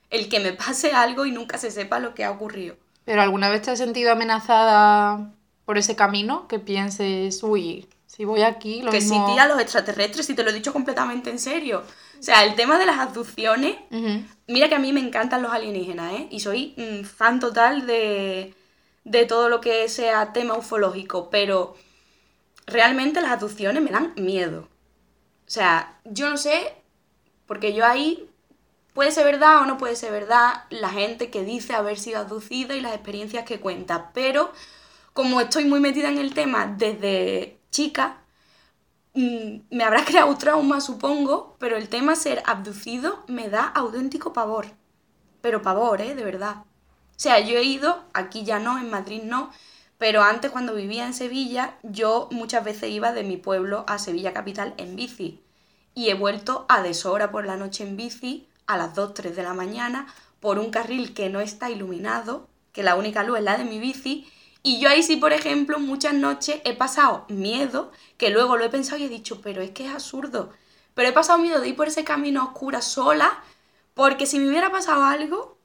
El 0.10 0.28
que 0.28 0.40
me 0.40 0.54
pase 0.54 0.94
algo 0.94 1.28
y 1.28 1.32
nunca 1.32 1.60
se 1.60 1.70
sepa 1.70 2.00
lo 2.00 2.16
que 2.16 2.24
ha 2.24 2.32
ocurrido. 2.32 2.78
¿Pero 3.06 3.22
alguna 3.22 3.50
vez 3.50 3.62
te 3.62 3.70
has 3.70 3.78
sentido 3.78 4.12
amenazada 4.12 5.36
por 5.66 5.78
ese 5.78 5.96
camino? 5.96 6.48
Que 6.48 6.58
pienses, 6.58 7.44
uy, 7.44 7.88
si 8.16 8.26
voy 8.26 8.44
aquí, 8.44 8.84
lo 8.84 8.92
que 8.92 9.00
mismo... 9.00 9.34
tía, 9.34 9.48
los 9.48 9.60
extraterrestres, 9.60 10.30
y 10.30 10.36
te 10.36 10.44
lo 10.44 10.52
he 10.52 10.54
dicho 10.54 10.72
completamente 10.72 11.32
en 11.32 11.40
serio. 11.40 11.84
O 12.20 12.22
sea, 12.22 12.44
el 12.44 12.54
tema 12.54 12.78
de 12.78 12.86
las 12.86 13.00
abducciones, 13.00 13.76
mira 14.46 14.70
que 14.70 14.76
a 14.76 14.80
mí 14.80 14.94
me 14.94 15.00
encantan 15.00 15.42
los 15.42 15.52
alienígenas, 15.52 16.14
¿eh? 16.14 16.28
Y 16.30 16.40
soy 16.40 16.76
mm, 16.78 17.06
fan 17.06 17.40
total 17.40 17.88
de, 17.88 18.54
de 19.04 19.26
todo 19.26 19.50
lo 19.50 19.62
que 19.62 19.90
sea 19.90 20.32
tema 20.32 20.56
ufológico, 20.56 21.32
pero 21.32 21.76
realmente 22.68 23.20
las 23.20 23.32
abducciones 23.32 23.82
me 23.82 23.90
dan 23.90 24.14
miedo. 24.16 24.68
O 25.48 25.50
sea, 25.50 26.00
yo 26.06 26.30
no 26.30 26.38
sé, 26.38 26.72
porque 27.48 27.74
yo 27.74 27.84
ahí 27.84 28.30
puede 28.94 29.12
ser 29.12 29.26
verdad 29.26 29.64
o 29.64 29.66
no 29.66 29.80
puede 29.80 29.96
ser 29.96 30.12
verdad 30.12 30.66
la 30.70 30.90
gente 30.90 31.32
que 31.32 31.44
dice 31.44 31.74
haber 31.74 31.98
sido 31.98 32.20
abducida 32.20 32.76
y 32.76 32.82
las 32.82 32.94
experiencias 32.94 33.44
que 33.44 33.60
cuenta, 33.60 34.12
pero 34.14 34.52
como 35.14 35.42
estoy 35.42 35.66
muy 35.66 35.80
metida 35.80 36.10
en 36.10 36.20
el 36.20 36.36
tema 36.36 36.68
desde 36.68 37.58
chica, 37.74 38.20
mm, 39.14 39.58
me 39.72 39.84
habrá 39.84 40.06
creado 40.10 40.38
trauma, 40.38 40.80
supongo, 40.80 41.58
pero 41.60 41.76
el 41.76 41.90
tema 41.90 42.16
ser 42.16 42.42
abducido 42.46 43.26
me 43.28 43.50
da 43.50 43.68
auténtico 43.68 44.32
pavor. 44.32 44.68
Pero 45.42 45.62
pavor, 45.62 46.00
¿eh? 46.00 46.16
De 46.16 46.24
verdad. 46.24 46.64
O 47.16 47.20
sea, 47.20 47.42
yo 47.42 47.58
he 47.58 47.64
ido, 47.64 48.06
aquí 48.14 48.46
ya 48.46 48.60
no, 48.60 48.78
en 48.78 48.90
Madrid 48.90 49.24
no, 49.24 49.52
pero 49.98 50.24
antes 50.24 50.52
cuando 50.52 50.74
vivía 50.74 51.06
en 51.06 51.14
Sevilla, 51.14 51.76
yo 51.84 52.28
muchas 52.32 52.64
veces 52.64 52.90
iba 52.90 53.12
de 53.12 53.24
mi 53.24 53.38
pueblo 53.38 53.86
a 53.88 54.00
Sevilla 54.00 54.34
capital 54.34 54.74
en 54.78 54.96
bici. 54.96 55.42
Y 55.96 56.10
he 56.10 56.14
vuelto 56.14 56.66
a 56.70 56.82
deshora 56.82 57.32
por 57.32 57.46
la 57.46 57.56
noche 57.56 57.84
en 57.84 57.96
bici, 57.96 58.48
a 58.66 58.78
las 58.78 58.96
2, 58.96 59.14
3 59.14 59.36
de 59.36 59.44
la 59.44 59.54
mañana, 59.54 60.08
por 60.40 60.60
un 60.60 60.72
carril 60.72 61.14
que 61.14 61.30
no 61.30 61.40
está 61.40 61.70
iluminado, 61.70 62.48
que 62.74 62.84
la 62.84 62.96
única 62.96 63.24
luz 63.24 63.38
es 63.38 63.44
la 63.44 63.58
de 63.58 63.66
mi 63.66 63.80
bici. 63.80 64.28
Y 64.64 64.80
yo 64.80 64.90
ahí 64.90 65.04
sí, 65.04 65.18
por 65.18 65.34
ejemplo, 65.34 65.78
muchas 65.80 66.14
noches 66.14 66.62
he 66.64 66.74
pasado 66.74 67.26
miedo, 67.28 67.92
que 68.18 68.30
luego 68.30 68.56
lo 68.56 68.64
he 68.64 68.70
pensado 68.70 68.98
y 68.98 69.04
he 69.06 69.10
dicho, 69.10 69.42
pero 69.42 69.62
es 69.62 69.72
que 69.72 69.86
es 69.86 69.94
absurdo. 69.94 70.52
Pero 70.94 71.10
he 71.10 71.12
pasado 71.12 71.38
miedo 71.40 71.60
de 71.60 71.68
ir 71.70 71.76
por 71.76 71.88
ese 71.90 72.04
camino 72.06 72.42
a 72.42 72.46
oscuras 72.46 72.86
sola, 72.86 73.44
porque 73.94 74.26
si 74.26 74.40
me 74.40 74.48
hubiera 74.48 74.72
pasado 74.72 75.04
algo, 75.04 75.58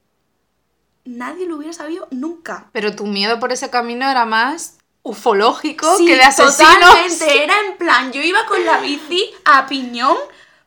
nadie 1.04 1.46
lo 1.46 1.56
hubiera 1.56 1.72
sabido 1.72 2.08
nunca. 2.10 2.68
Pero 2.72 2.94
tu 2.96 3.06
miedo 3.06 3.38
por 3.38 3.52
ese 3.52 3.70
camino 3.70 4.10
era 4.10 4.24
más 4.24 4.78
ufológico 5.02 5.96
Sí, 5.96 6.06
que 6.06 6.16
de 6.16 6.22
asesinos. 6.22 6.56
totalmente. 6.58 7.44
Era 7.44 7.54
en 7.66 7.76
plan, 7.78 8.12
yo 8.12 8.20
iba 8.20 8.44
con 8.46 8.64
la 8.64 8.80
bici 8.80 9.30
a 9.44 9.66
piñón, 9.66 10.16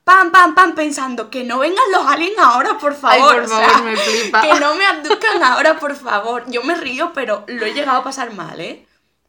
pam, 0.04 0.32
pam, 0.32 0.56
pam, 0.56 0.76
pensando 0.76 1.30
que 1.30 1.44
no 1.44 1.60
vengan 1.60 1.84
los 1.92 2.06
aliens 2.06 2.38
ahora, 2.40 2.78
por 2.78 2.94
Ay, 2.94 2.98
favor. 3.20 3.36
por 3.36 3.44
o 3.44 3.48
favor, 3.48 3.70
sea, 3.70 3.82
me 3.82 3.96
flipa. 3.98 4.42
Que 4.42 4.60
no 4.60 4.76
me 4.76 4.86
abduzcan 4.86 5.44
ahora, 5.44 5.80
por 5.80 5.96
favor. 5.96 6.44
Yo 6.50 6.64
me 6.64 6.76
río, 6.76 7.12
pero 7.14 7.44
lo 7.48 7.66
he 7.66 7.74
llegado 7.74 8.00
a 8.00 8.04
pasar 8.04 8.34
mal, 8.34 8.60
¿eh? 8.60 8.86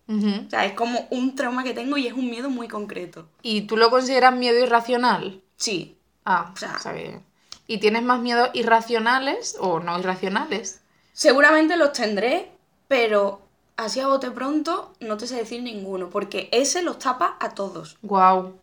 O 0.08 0.50
sea, 0.50 0.66
es 0.66 0.74
como 0.74 1.06
un 1.10 1.34
trauma 1.36 1.64
que 1.64 1.72
tengo 1.72 1.96
y 1.96 2.06
es 2.06 2.12
un 2.12 2.28
miedo 2.28 2.50
muy 2.50 2.68
concreto. 2.68 3.28
¿Y 3.40 3.62
tú 3.62 3.78
lo 3.78 3.88
consideras 3.88 4.34
miedo 4.34 4.58
irracional? 4.58 5.40
Sí. 5.56 5.96
Ah, 6.26 6.50
O 6.54 6.56
sea- 6.58 6.74
está 6.76 6.92
bien. 6.92 7.24
¿Y 7.66 7.78
tienes 7.78 8.02
más 8.02 8.20
miedos 8.20 8.50
irracionales 8.52 9.56
o 9.58 9.80
no 9.80 9.98
irracionales? 9.98 10.80
Seguramente 11.14 11.76
los 11.76 11.92
tendré, 11.92 12.50
pero 12.88 13.40
así 13.76 14.00
a 14.00 14.08
bote 14.08 14.30
pronto 14.30 14.92
no 15.00 15.16
te 15.16 15.26
sé 15.26 15.36
decir 15.36 15.62
ninguno, 15.62 16.10
porque 16.10 16.48
ese 16.52 16.82
los 16.82 16.98
tapa 16.98 17.36
a 17.40 17.50
todos. 17.54 17.96
Wow, 18.02 18.58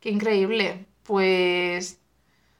qué 0.00 0.10
increíble. 0.10 0.86
Pues 1.06 1.98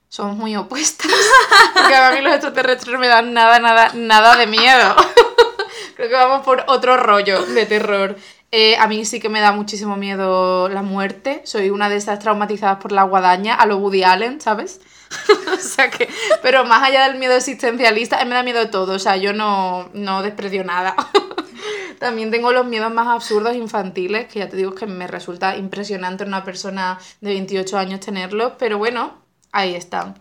somos 0.09 0.37
muy 0.37 0.57
opuestas. 0.57 1.11
Porque 1.75 1.95
a 1.95 2.11
mí 2.13 2.21
los 2.21 2.33
extraterrestres 2.33 2.99
me 2.99 3.09
dan 3.09 3.33
nada, 3.33 3.59
nada, 3.59 3.91
nada 3.95 4.37
de 4.37 4.47
miedo. 4.47 4.97
Creo 5.97 6.09
que 6.09 6.15
vamos 6.15 6.45
por 6.45 6.65
otro 6.69 6.97
rollo 6.97 7.45
de 7.47 7.67
terror. 7.67 8.17
Eh, 8.53 8.77
a 8.79 8.87
mí 8.87 9.05
sí 9.05 9.19
que 9.19 9.29
me 9.29 9.41
da 9.41 9.53
muchísimo 9.53 9.97
miedo 9.97 10.69
la 10.69 10.83
muerte. 10.83 11.43
Soy 11.45 11.71
una 11.71 11.89
de 11.89 11.97
esas 11.97 12.19
traumatizadas 12.19 12.79
por 12.79 12.93
la 12.93 13.03
guadaña 13.03 13.55
a 13.55 13.67
lo 13.67 13.79
Woody 13.79 14.05
Allen, 14.05 14.41
¿sabes? 14.41 14.81
o 15.53 15.57
sea 15.57 15.91
que, 15.91 16.09
pero 16.43 16.65
más 16.65 16.83
allá 16.83 17.09
del 17.09 17.19
miedo 17.19 17.35
existencialista, 17.35 18.25
me 18.25 18.35
da 18.35 18.43
miedo 18.43 18.71
todo. 18.71 18.95
O 18.95 18.99
sea, 18.99 19.17
yo 19.17 19.33
no, 19.33 19.91
no 19.93 20.23
desprecio 20.23 20.65
nada. 20.65 20.95
También 21.99 22.31
tengo 22.31 22.53
los 22.53 22.67
miedos 22.67 22.93
más 22.93 23.09
absurdos 23.09 23.57
infantiles, 23.57 24.27
que 24.27 24.41
ya 24.41 24.49
te 24.49 24.57
digo 24.57 24.75
que 24.75 24.87
me 24.87 25.07
resulta 25.07 25.57
impresionante 25.57 26.25
en 26.25 26.29
una 26.29 26.45
persona 26.45 26.99
de 27.21 27.31
28 27.31 27.79
años 27.79 28.01
tenerlos, 28.01 28.53
pero 28.59 28.79
bueno, 28.79 29.15
ahí 29.53 29.75
están. 29.75 30.21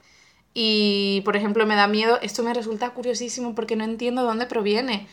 Y, 0.54 1.22
por 1.26 1.36
ejemplo, 1.36 1.66
me 1.66 1.76
da 1.76 1.88
miedo, 1.88 2.18
esto 2.22 2.42
me 2.42 2.54
resulta 2.54 2.92
curiosísimo 2.92 3.56
porque 3.56 3.76
no 3.76 3.84
entiendo 3.84 4.22
de 4.22 4.28
dónde 4.28 4.46
proviene. 4.46 5.08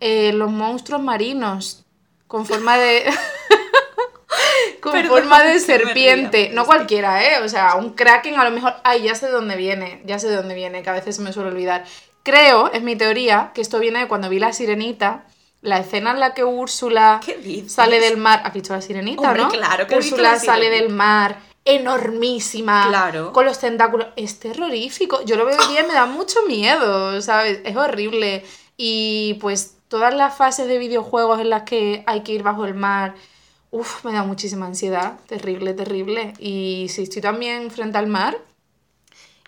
Eh, 0.00 0.32
los 0.32 0.50
monstruos 0.50 1.02
marinos 1.02 1.84
con 2.26 2.46
forma 2.46 2.78
de... 2.78 3.04
con 4.80 4.92
Perdón, 4.92 5.10
forma 5.10 5.42
de 5.42 5.60
serpiente. 5.60 6.46
ría. 6.46 6.54
No 6.54 6.64
cualquiera, 6.64 7.22
¿eh? 7.22 7.42
O 7.44 7.48
sea, 7.48 7.74
un 7.74 7.92
kraken 7.92 8.40
a 8.40 8.44
lo 8.44 8.50
mejor... 8.50 8.74
Ay, 8.84 9.02
ya 9.02 9.14
sé 9.14 9.26
de 9.26 9.32
dónde 9.32 9.56
viene, 9.56 10.00
ya 10.06 10.18
sé 10.18 10.28
de 10.28 10.36
dónde 10.36 10.54
viene, 10.54 10.82
que 10.82 10.88
a 10.88 10.94
veces 10.94 11.16
se 11.16 11.22
me 11.22 11.32
suele 11.32 11.50
olvidar. 11.50 11.84
Creo, 12.22 12.72
es 12.72 12.82
mi 12.82 12.96
teoría, 12.96 13.52
que 13.54 13.60
esto 13.60 13.78
viene 13.78 14.00
de 14.00 14.08
cuando 14.08 14.30
vi 14.30 14.38
La 14.38 14.54
Sirenita, 14.54 15.26
la 15.62 15.78
escena 15.78 16.12
en 16.12 16.20
la 16.20 16.34
que 16.34 16.44
Úrsula 16.44 17.20
sale 17.66 18.00
del 18.00 18.16
mar... 18.16 18.42
¿Has 18.44 18.52
visto 18.52 18.72
La 18.74 18.80
Sirenita, 18.80 19.22
Hombre, 19.22 19.42
no? 19.42 19.48
claro 19.50 19.86
que 19.86 19.96
Úrsula 19.96 20.32
La 20.32 20.38
sale 20.38 20.70
del 20.70 20.90
mar, 20.90 21.38
enormísima, 21.64 22.86
Claro. 22.88 23.32
con 23.32 23.44
los 23.44 23.58
tentáculos. 23.58 24.08
Es 24.16 24.38
terrorífico. 24.38 25.24
Yo 25.24 25.36
lo 25.36 25.44
veo 25.46 25.58
hoy 25.58 25.66
día 25.72 25.82
y 25.84 25.86
me 25.88 25.94
da 25.94 26.06
mucho 26.06 26.40
miedo, 26.46 27.20
¿sabes? 27.22 27.60
Es 27.64 27.76
horrible. 27.76 28.44
Y 28.76 29.34
pues 29.40 29.76
todas 29.88 30.14
las 30.14 30.36
fases 30.36 30.68
de 30.68 30.78
videojuegos 30.78 31.40
en 31.40 31.50
las 31.50 31.62
que 31.62 32.04
hay 32.06 32.22
que 32.22 32.32
ir 32.32 32.42
bajo 32.42 32.64
el 32.64 32.74
mar, 32.74 33.14
uff, 33.70 34.04
me 34.04 34.12
da 34.12 34.22
muchísima 34.22 34.66
ansiedad. 34.66 35.18
Terrible, 35.26 35.74
terrible. 35.74 36.34
Y 36.38 36.86
si 36.90 37.02
estoy 37.02 37.22
también 37.22 37.70
frente 37.70 37.98
al 37.98 38.06
mar, 38.06 38.38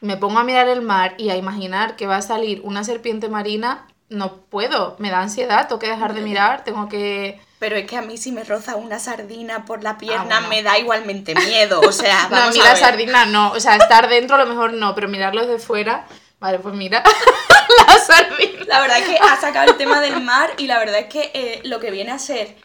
me 0.01 0.17
pongo 0.17 0.39
a 0.39 0.45
mirar 0.45 0.69
el 0.69 0.81
mar 0.83 1.15
y 1.19 1.31
a 1.31 1.37
imaginar 1.37 1.97
que 1.97 2.07
va 2.07 2.17
a 2.17 2.23
salir 2.23 2.61
una 2.65 2.85
serpiente 2.85 3.29
marina, 3.29 3.87
no 4.09 4.37
puedo, 4.37 4.97
me 4.99 5.11
da 5.11 5.21
ansiedad, 5.21 5.69
tengo 5.69 5.79
que 5.79 5.89
dejar 5.89 6.15
de 6.15 6.21
mirar, 6.23 6.65
tengo 6.65 6.89
que... 6.89 7.41
Pero 7.59 7.77
es 7.77 7.87
que 7.87 7.97
a 7.97 8.03
mí 8.03 8.17
si 8.17 8.31
me 8.33 8.45
roza 8.45 8.77
una 8.77 8.99
sardina 9.01 9.65
por 9.65 9.83
la 9.83 9.99
pierna 9.99 10.37
Ah, 10.37 10.41
bueno. 10.41 10.49
me 10.49 10.63
da 10.63 10.79
igualmente 10.79 11.35
miedo, 11.35 11.81
o 11.81 11.93
sea, 11.93 12.23
No, 12.31 12.37
vamos 12.37 12.49
a 12.57 12.59
mí 12.59 12.65
la 12.65 12.77
sardina 12.77 13.27
no, 13.27 13.53
o 13.53 13.61
sea, 13.61 13.77
estar 13.77 14.09
dentro 14.09 14.37
a 14.37 14.39
lo 14.39 14.47
mejor 14.47 14.73
no, 14.73 14.95
pero 14.95 15.09
mirarlo 15.09 15.45
desde 15.45 15.59
fuera, 15.65 16.07
vale, 16.41 16.59
pues 16.61 16.75
mira, 16.75 17.03
la 17.87 17.99
sardina. 17.99 18.65
La 18.67 18.81
verdad 18.81 18.99
es 18.99 19.09
que 19.09 19.17
ha 19.19 19.41
sacado 19.41 19.71
el 19.71 19.77
tema 19.77 20.01
del 20.01 20.21
mar 20.23 20.51
y 20.57 20.67
la 20.69 20.79
verdad 20.79 21.01
es 21.01 21.07
que 21.07 21.31
eh, 21.35 21.61
lo 21.65 21.81
que 21.81 21.91
viene 21.91 22.13
a 22.13 22.19
ser. 22.19 22.57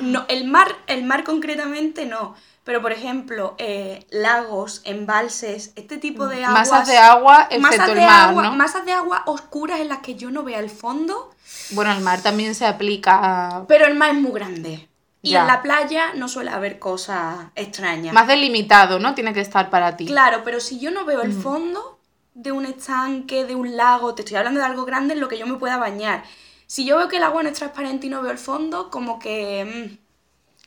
No, 0.00 0.24
el 0.28 0.44
mar, 0.44 0.74
el 0.86 1.04
mar 1.04 1.24
concretamente 1.24 2.06
no. 2.06 2.34
Pero 2.64 2.82
por 2.82 2.92
ejemplo, 2.92 3.54
eh, 3.58 4.06
lagos, 4.10 4.82
embalses, 4.84 5.72
este 5.76 5.96
tipo 5.96 6.26
de 6.26 6.44
aguas. 6.44 6.70
Masas 6.70 6.88
de 6.88 6.98
agua, 6.98 7.48
masas 7.58 7.72
excepto 7.80 7.94
de 7.94 8.00
el 8.00 8.06
mar, 8.06 8.28
agua, 8.28 8.42
¿no? 8.44 8.52
masas 8.52 8.84
de 8.84 8.92
agua 8.92 9.22
oscuras 9.26 9.80
en 9.80 9.88
las 9.88 9.98
que 10.00 10.14
yo 10.14 10.30
no 10.30 10.42
vea 10.42 10.58
el 10.58 10.70
fondo. 10.70 11.30
Bueno, 11.70 11.90
el 11.92 12.00
mar 12.00 12.20
también 12.22 12.54
se 12.54 12.66
aplica 12.66 13.64
Pero 13.66 13.86
el 13.86 13.94
mar 13.94 14.10
es 14.10 14.20
muy 14.20 14.32
grande. 14.32 14.88
Y 15.22 15.30
Ya. 15.30 15.40
en 15.42 15.46
la 15.48 15.62
playa 15.62 16.12
no 16.14 16.28
suele 16.28 16.50
haber 16.50 16.78
cosas 16.78 17.46
extrañas. 17.54 18.14
más 18.14 18.26
delimitado, 18.26 18.98
¿no? 18.98 19.14
Tiene 19.14 19.32
que 19.34 19.40
estar 19.40 19.68
para 19.70 19.96
ti. 19.96 20.06
Claro, 20.06 20.42
pero 20.44 20.60
si 20.60 20.78
yo 20.78 20.90
no 20.90 21.04
veo 21.04 21.22
el 21.22 21.32
fondo 21.32 21.98
de 22.34 22.52
un 22.52 22.64
estanque, 22.66 23.44
de 23.44 23.54
un 23.54 23.76
lago, 23.76 24.14
te 24.14 24.22
estoy 24.22 24.36
hablando 24.36 24.60
de 24.60 24.66
algo 24.66 24.84
grande 24.84 25.14
en 25.14 25.20
lo 25.20 25.28
que 25.28 25.38
yo 25.38 25.46
me 25.46 25.56
pueda 25.58 25.76
bañar. 25.76 26.24
Si 26.66 26.84
yo 26.84 26.96
veo 26.96 27.08
que 27.08 27.16
el 27.16 27.22
agua 27.24 27.42
no 27.42 27.48
es 27.50 27.58
transparente 27.58 28.06
y 28.06 28.10
no 28.10 28.22
veo 28.22 28.30
el 28.30 28.38
fondo, 28.38 28.90
como 28.90 29.18
que 29.18 29.98
mm, 29.98 30.09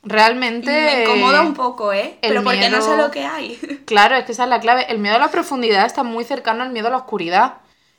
Realmente... 0.03 0.69
me 0.71 1.03
incomoda 1.03 1.41
un 1.41 1.53
poco, 1.53 1.93
¿eh? 1.93 2.17
Pero 2.21 2.43
porque 2.43 2.69
no 2.69 2.81
sé 2.81 2.97
lo 2.97 3.09
que 3.09 3.25
hay. 3.25 3.57
Claro, 3.85 4.15
es 4.15 4.25
que 4.25 4.33
esa 4.33 4.43
es 4.43 4.49
la 4.49 4.59
clave. 4.59 4.85
El 4.89 4.99
miedo 4.99 5.15
a 5.15 5.19
la 5.19 5.31
profundidad 5.31 5.85
está 5.85 6.03
muy 6.03 6.23
cercano 6.25 6.63
al 6.63 6.71
miedo 6.71 6.87
a 6.87 6.91
la 6.91 6.97
oscuridad. 6.97 7.55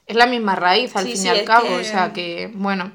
Es 0.06 0.16
la 0.16 0.26
misma 0.26 0.54
raíz, 0.54 0.94
al 0.96 1.04
Sí, 1.04 1.12
fin 1.12 1.20
sí, 1.22 1.26
y 1.26 1.30
al 1.30 1.44
cabo. 1.44 1.66
que- 1.68 1.76
O 1.80 1.84
sea 1.84 2.12
que, 2.12 2.50
bueno. 2.54 2.92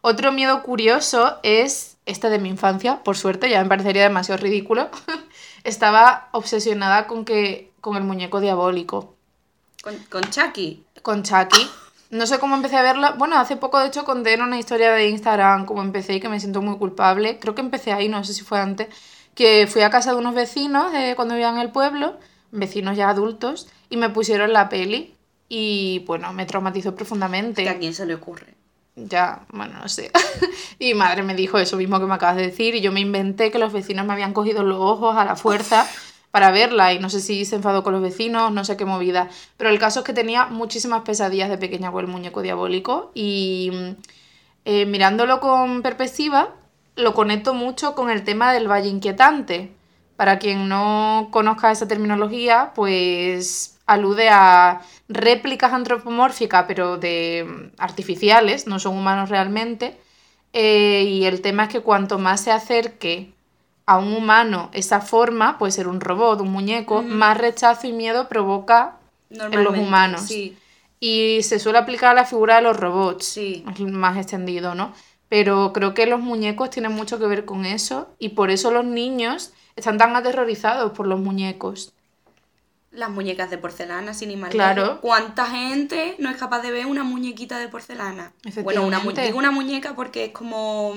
Otro 0.00 0.32
miedo 0.32 0.62
curioso 0.62 1.38
es 1.42 1.96
este 2.06 2.28
de 2.30 2.38
mi 2.40 2.48
infancia, 2.48 3.02
por 3.04 3.16
suerte, 3.16 3.48
ya 3.48 3.62
me 3.62 3.68
parecería 3.68 4.02
demasiado 4.02 4.40
ridículo. 4.42 4.90
Estaba 5.64 6.28
obsesionada 6.32 7.06
con 7.06 7.24
que. 7.24 7.70
con 7.80 7.96
el 7.96 8.02
muñeco 8.04 8.40
diabólico. 8.40 9.14
Con, 9.82 9.96
con 10.10 10.22
Chucky. 10.22 10.84
Con 11.02 11.22
Chucky. 11.24 11.68
No 12.12 12.26
sé 12.26 12.38
cómo 12.38 12.54
empecé 12.54 12.76
a 12.76 12.82
verla. 12.82 13.12
Bueno, 13.12 13.38
hace 13.38 13.56
poco, 13.56 13.80
de 13.80 13.86
hecho, 13.86 14.04
conté 14.04 14.34
en 14.34 14.42
una 14.42 14.58
historia 14.58 14.92
de 14.92 15.08
Instagram 15.08 15.64
cómo 15.64 15.80
empecé 15.80 16.16
y 16.16 16.20
que 16.20 16.28
me 16.28 16.38
siento 16.40 16.60
muy 16.60 16.76
culpable. 16.76 17.38
Creo 17.38 17.54
que 17.54 17.62
empecé 17.62 17.90
ahí, 17.90 18.10
no 18.10 18.22
sé 18.22 18.34
si 18.34 18.42
fue 18.42 18.58
antes. 18.60 18.88
Que 19.34 19.66
fui 19.66 19.80
a 19.80 19.88
casa 19.88 20.12
de 20.12 20.18
unos 20.18 20.34
vecinos 20.34 20.92
eh, 20.92 21.14
cuando 21.16 21.32
vivía 21.32 21.48
en 21.48 21.56
el 21.56 21.70
pueblo, 21.70 22.18
vecinos 22.50 22.98
ya 22.98 23.08
adultos, 23.08 23.66
y 23.88 23.96
me 23.96 24.10
pusieron 24.10 24.52
la 24.52 24.68
peli. 24.68 25.14
Y 25.48 26.04
bueno, 26.06 26.34
me 26.34 26.44
traumatizó 26.44 26.94
profundamente. 26.94 27.62
Que 27.62 27.70
a 27.70 27.78
quién 27.78 27.94
se 27.94 28.04
le 28.04 28.14
ocurre. 28.14 28.54
Ya, 28.94 29.46
bueno, 29.48 29.78
no 29.80 29.88
sé. 29.88 30.10
y 30.78 30.88
mi 30.88 30.94
madre 30.94 31.22
me 31.22 31.34
dijo 31.34 31.58
eso 31.58 31.78
mismo 31.78 31.98
que 31.98 32.04
me 32.04 32.12
acabas 32.12 32.36
de 32.36 32.42
decir. 32.42 32.74
Y 32.74 32.82
yo 32.82 32.92
me 32.92 33.00
inventé 33.00 33.50
que 33.50 33.58
los 33.58 33.72
vecinos 33.72 34.04
me 34.04 34.12
habían 34.12 34.34
cogido 34.34 34.62
los 34.64 34.78
ojos 34.78 35.16
a 35.16 35.24
la 35.24 35.34
fuerza 35.34 35.88
para 36.32 36.50
verla. 36.50 36.92
Y 36.92 36.98
no 36.98 37.08
sé 37.10 37.20
si 37.20 37.44
se 37.44 37.56
enfadó 37.56 37.84
con 37.84 37.92
los 37.92 38.02
vecinos, 38.02 38.50
no 38.50 38.64
sé 38.64 38.76
qué 38.76 38.84
movida. 38.84 39.28
Pero 39.56 39.70
el 39.70 39.78
caso 39.78 40.00
es 40.00 40.06
que 40.06 40.12
tenía 40.12 40.46
muchísimas 40.46 41.02
pesadillas 41.02 41.48
de 41.50 41.58
pequeña 41.58 41.92
con 41.92 42.04
el 42.04 42.10
muñeco 42.10 42.42
diabólico. 42.42 43.12
Y 43.14 43.70
mm, 43.72 43.90
eh, 44.64 44.86
mirándolo 44.86 45.38
con 45.40 45.82
perspectiva, 45.82 46.54
lo 46.96 47.14
conecto 47.14 47.54
mucho 47.54 47.94
con 47.94 48.10
el 48.10 48.24
tema 48.24 48.52
del 48.52 48.68
valle 48.68 48.88
inquietante. 48.88 49.72
Para 50.16 50.38
quien 50.38 50.68
no 50.68 51.28
conozca 51.30 51.70
esa 51.70 51.88
terminología, 51.88 52.72
pues 52.74 53.78
alude 53.86 54.28
a 54.30 54.82
réplicas 55.08 55.72
antropomórficas, 55.72 56.64
pero 56.66 56.96
de 56.98 57.46
mm, 57.46 57.74
artificiales, 57.78 58.66
no 58.66 58.78
son 58.80 58.96
humanos 58.96 59.28
realmente. 59.30 59.98
Eh, 60.54 61.04
y 61.08 61.24
el 61.24 61.42
tema 61.42 61.64
es 61.64 61.68
que 61.70 61.80
cuanto 61.80 62.18
más 62.18 62.42
se 62.42 62.52
acerque 62.52 63.32
a 63.86 63.98
un 63.98 64.12
humano 64.14 64.70
esa 64.72 65.00
forma, 65.00 65.58
puede 65.58 65.72
ser 65.72 65.88
un 65.88 66.00
robot, 66.00 66.40
un 66.40 66.52
muñeco, 66.52 67.02
más 67.02 67.36
rechazo 67.36 67.86
y 67.86 67.92
miedo 67.92 68.28
provoca 68.28 68.96
Normalmente. 69.30 69.80
humanos. 69.80 70.22
Sí, 70.22 70.56
y 71.04 71.42
se 71.42 71.58
suele 71.58 71.78
aplicar 71.78 72.12
a 72.12 72.14
la 72.14 72.24
figura 72.24 72.54
de 72.56 72.62
los 72.62 72.76
robots, 72.76 73.24
sí. 73.24 73.64
es 73.68 73.80
más 73.80 74.16
extendido, 74.16 74.76
¿no? 74.76 74.92
Pero 75.28 75.72
creo 75.72 75.94
que 75.94 76.06
los 76.06 76.20
muñecos 76.20 76.70
tienen 76.70 76.92
mucho 76.92 77.18
que 77.18 77.26
ver 77.26 77.44
con 77.44 77.64
eso 77.64 78.08
y 78.20 78.30
por 78.30 78.50
eso 78.52 78.70
los 78.70 78.84
niños 78.84 79.52
están 79.74 79.98
tan 79.98 80.14
aterrorizados 80.14 80.92
por 80.92 81.08
los 81.08 81.18
muñecos. 81.18 81.92
Las 82.92 83.10
muñecas 83.10 83.50
de 83.50 83.58
porcelana, 83.58 84.14
sin 84.14 84.38
más 84.38 84.50
Claro. 84.50 85.00
¿Cuánta 85.00 85.46
gente 85.46 86.14
no 86.20 86.30
es 86.30 86.36
capaz 86.36 86.60
de 86.60 86.70
ver 86.70 86.86
una 86.86 87.02
muñequita 87.02 87.58
de 87.58 87.66
porcelana? 87.66 88.32
Bueno, 88.62 88.86
una 88.86 89.00
digo 89.00 89.38
una 89.38 89.50
muñeca 89.50 89.96
porque 89.96 90.26
es 90.26 90.32
como, 90.32 90.94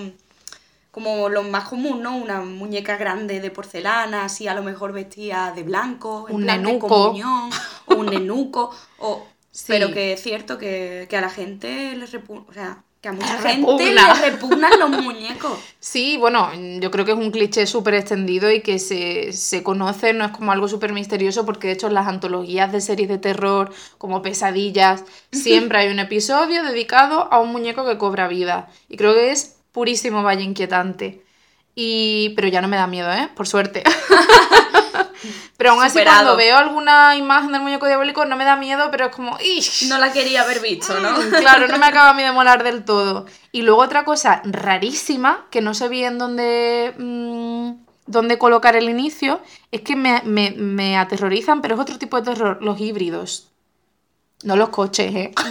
como 0.96 1.28
lo 1.28 1.44
más 1.44 1.68
común, 1.68 2.02
¿no? 2.02 2.16
Una 2.16 2.40
muñeca 2.40 2.96
grande 2.96 3.42
de 3.42 3.52
porcelana, 3.52 4.24
así 4.24 4.48
a 4.48 4.54
lo 4.54 4.64
mejor 4.64 4.94
vestida 4.94 5.52
de 5.54 5.64
blanco, 5.64 6.28
en 6.30 6.36
Un 6.36 6.46
de 6.46 6.54
nenuco. 6.54 6.88
comunión, 6.88 7.50
o 7.84 7.96
un 7.96 8.10
nenuco, 8.10 8.72
o... 9.00 9.28
Sí. 9.52 9.66
Pero 9.68 9.92
que 9.94 10.14
es 10.14 10.22
cierto 10.22 10.58
que, 10.58 11.08
que 11.10 11.16
a 11.18 11.22
la 11.22 11.30
gente 11.30 11.96
les 11.96 12.12
repugna, 12.12 12.44
o 12.50 12.54
sea, 12.54 12.84
que 13.02 13.08
a 13.10 13.14
mucha 13.14 13.38
gente 13.40 13.86
repugna. 13.88 14.08
les 14.08 14.22
repugnan 14.22 14.80
los 14.80 14.90
muñecos. 14.90 15.60
Sí, 15.80 16.18
bueno, 16.18 16.50
yo 16.82 16.92
creo 16.92 17.06
que 17.06 17.12
es 17.12 17.18
un 17.18 17.32
cliché 17.32 17.66
súper 17.68 17.94
extendido 17.94 18.52
y 18.52 18.62
que 18.62 18.80
se, 18.80 19.32
se 19.34 19.64
conoce, 19.64 20.14
no 20.14 20.26
es 20.26 20.32
como 20.32 20.52
algo 20.52 20.68
súper 20.68 20.94
misterioso, 20.94 21.46
porque 21.46 21.68
de 21.68 21.74
hecho 21.74 21.88
en 21.88 21.94
las 21.94 22.08
antologías 22.08 22.72
de 22.72 22.82
series 22.82 23.08
de 23.08 23.18
terror, 23.20 23.72
como 23.98 24.22
Pesadillas, 24.22 25.04
siempre 25.32 25.78
hay 25.78 25.90
un 25.90 26.00
episodio 26.00 26.64
dedicado 26.64 27.32
a 27.32 27.40
un 27.40 27.52
muñeco 27.52 27.86
que 27.86 27.98
cobra 27.98 28.28
vida. 28.28 28.70
Y 28.90 28.98
creo 28.98 29.14
que 29.14 29.32
es 29.32 29.55
purísimo 29.76 30.24
Valle 30.24 30.42
Inquietante. 30.44 31.22
Y... 31.76 32.30
Pero 32.36 32.48
ya 32.48 32.62
no 32.62 32.68
me 32.68 32.78
da 32.78 32.88
miedo, 32.88 33.12
¿eh? 33.12 33.30
Por 33.36 33.46
suerte. 33.48 33.84
pero 35.58 35.72
aún 35.72 35.82
así 35.84 35.90
Superado. 36.00 36.18
cuando 36.24 36.38
veo 36.38 36.58
alguna 36.58 37.16
imagen 37.16 37.52
del 37.52 37.62
muñeco 37.62 37.86
diabólico 37.86 38.26
no 38.26 38.36
me 38.36 38.46
da 38.46 38.56
miedo, 38.56 38.90
pero 38.92 39.06
es 39.08 39.16
como... 39.16 39.38
¡ish! 39.40 39.88
No 39.90 39.98
la 39.98 40.12
quería 40.14 40.42
haber 40.44 40.62
visto, 40.62 40.98
¿no? 41.00 41.12
Mm, 41.12 41.30
Claro, 41.42 41.68
no 41.68 41.78
me 41.78 41.86
acaba 41.86 42.10
a 42.10 42.14
mí 42.14 42.24
de 42.24 42.32
molar 42.32 42.64
del 42.64 42.84
todo. 42.86 43.26
Y 43.52 43.62
luego 43.64 43.82
otra 43.82 44.04
cosa 44.06 44.42
rarísima, 44.46 45.46
que 45.52 45.62
no 45.62 45.74
sé 45.74 45.88
bien 45.90 46.18
dónde, 46.18 46.94
mm, 46.98 47.72
dónde 48.08 48.38
colocar 48.38 48.76
el 48.76 48.90
inicio, 48.90 49.42
es 49.72 49.82
que 49.82 49.96
me, 49.96 50.22
me- 50.24 50.52
me 50.52 50.98
aterrorizan, 50.98 51.62
pero 51.62 51.76
es 51.76 51.82
otro 51.82 51.98
tipo 51.98 52.18
de 52.22 52.32
terror, 52.34 52.60
los 52.62 52.80
híbridos. 52.80 53.50
No 54.44 54.56
los 54.56 54.70
coches, 54.70 55.14
¿eh? 55.16 55.32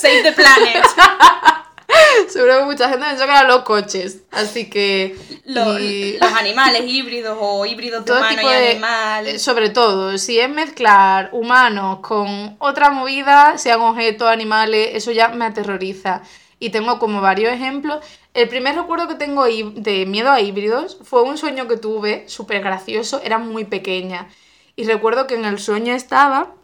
Save 0.00 0.22
the 0.22 0.32
planet. 0.32 0.84
Seguro 2.28 2.58
que 2.60 2.64
mucha 2.66 2.88
gente 2.88 3.04
pensó 3.06 3.24
que 3.24 3.30
eran 3.30 3.48
los 3.48 3.62
coches. 3.62 4.22
Así 4.30 4.70
que... 4.70 5.16
Los, 5.44 5.80
y- 5.80 6.16
los 6.20 6.32
animales 6.32 6.82
híbridos 6.86 7.36
o 7.40 7.66
híbridos 7.66 8.04
de 8.04 8.12
humano 8.12 8.42
y 8.42 8.44
de- 8.54 8.70
animal. 8.72 9.26
eh, 9.26 9.38
Sobre 9.38 9.70
todo, 9.70 10.16
si 10.16 10.38
es 10.38 10.48
mezclar 10.48 11.30
humanos 11.32 11.98
con 12.00 12.56
otra 12.60 12.90
movida, 12.90 13.58
sean 13.58 13.80
objetos, 13.80 14.28
animales, 14.28 14.90
eso 14.94 15.10
ya 15.10 15.28
me 15.28 15.44
aterroriza. 15.46 16.22
Y 16.60 16.70
tengo 16.70 16.98
como 16.98 17.20
varios 17.20 17.52
ejemplos. 17.52 18.04
El 18.34 18.48
primer 18.48 18.76
recuerdo 18.76 19.08
que 19.08 19.14
tengo 19.16 19.44
de 19.46 20.06
miedo 20.06 20.30
a 20.30 20.40
híbridos 20.40 20.98
fue 21.02 21.22
un 21.22 21.36
sueño 21.38 21.66
que 21.66 21.76
tuve, 21.76 22.28
súper 22.28 22.62
gracioso, 22.62 23.20
era 23.24 23.38
muy 23.38 23.64
pequeña. 23.64 24.28
Y 24.76 24.84
recuerdo 24.84 25.26
que 25.26 25.34
en 25.34 25.44
el 25.44 25.58
sueño 25.58 25.92
estaba 25.94 26.54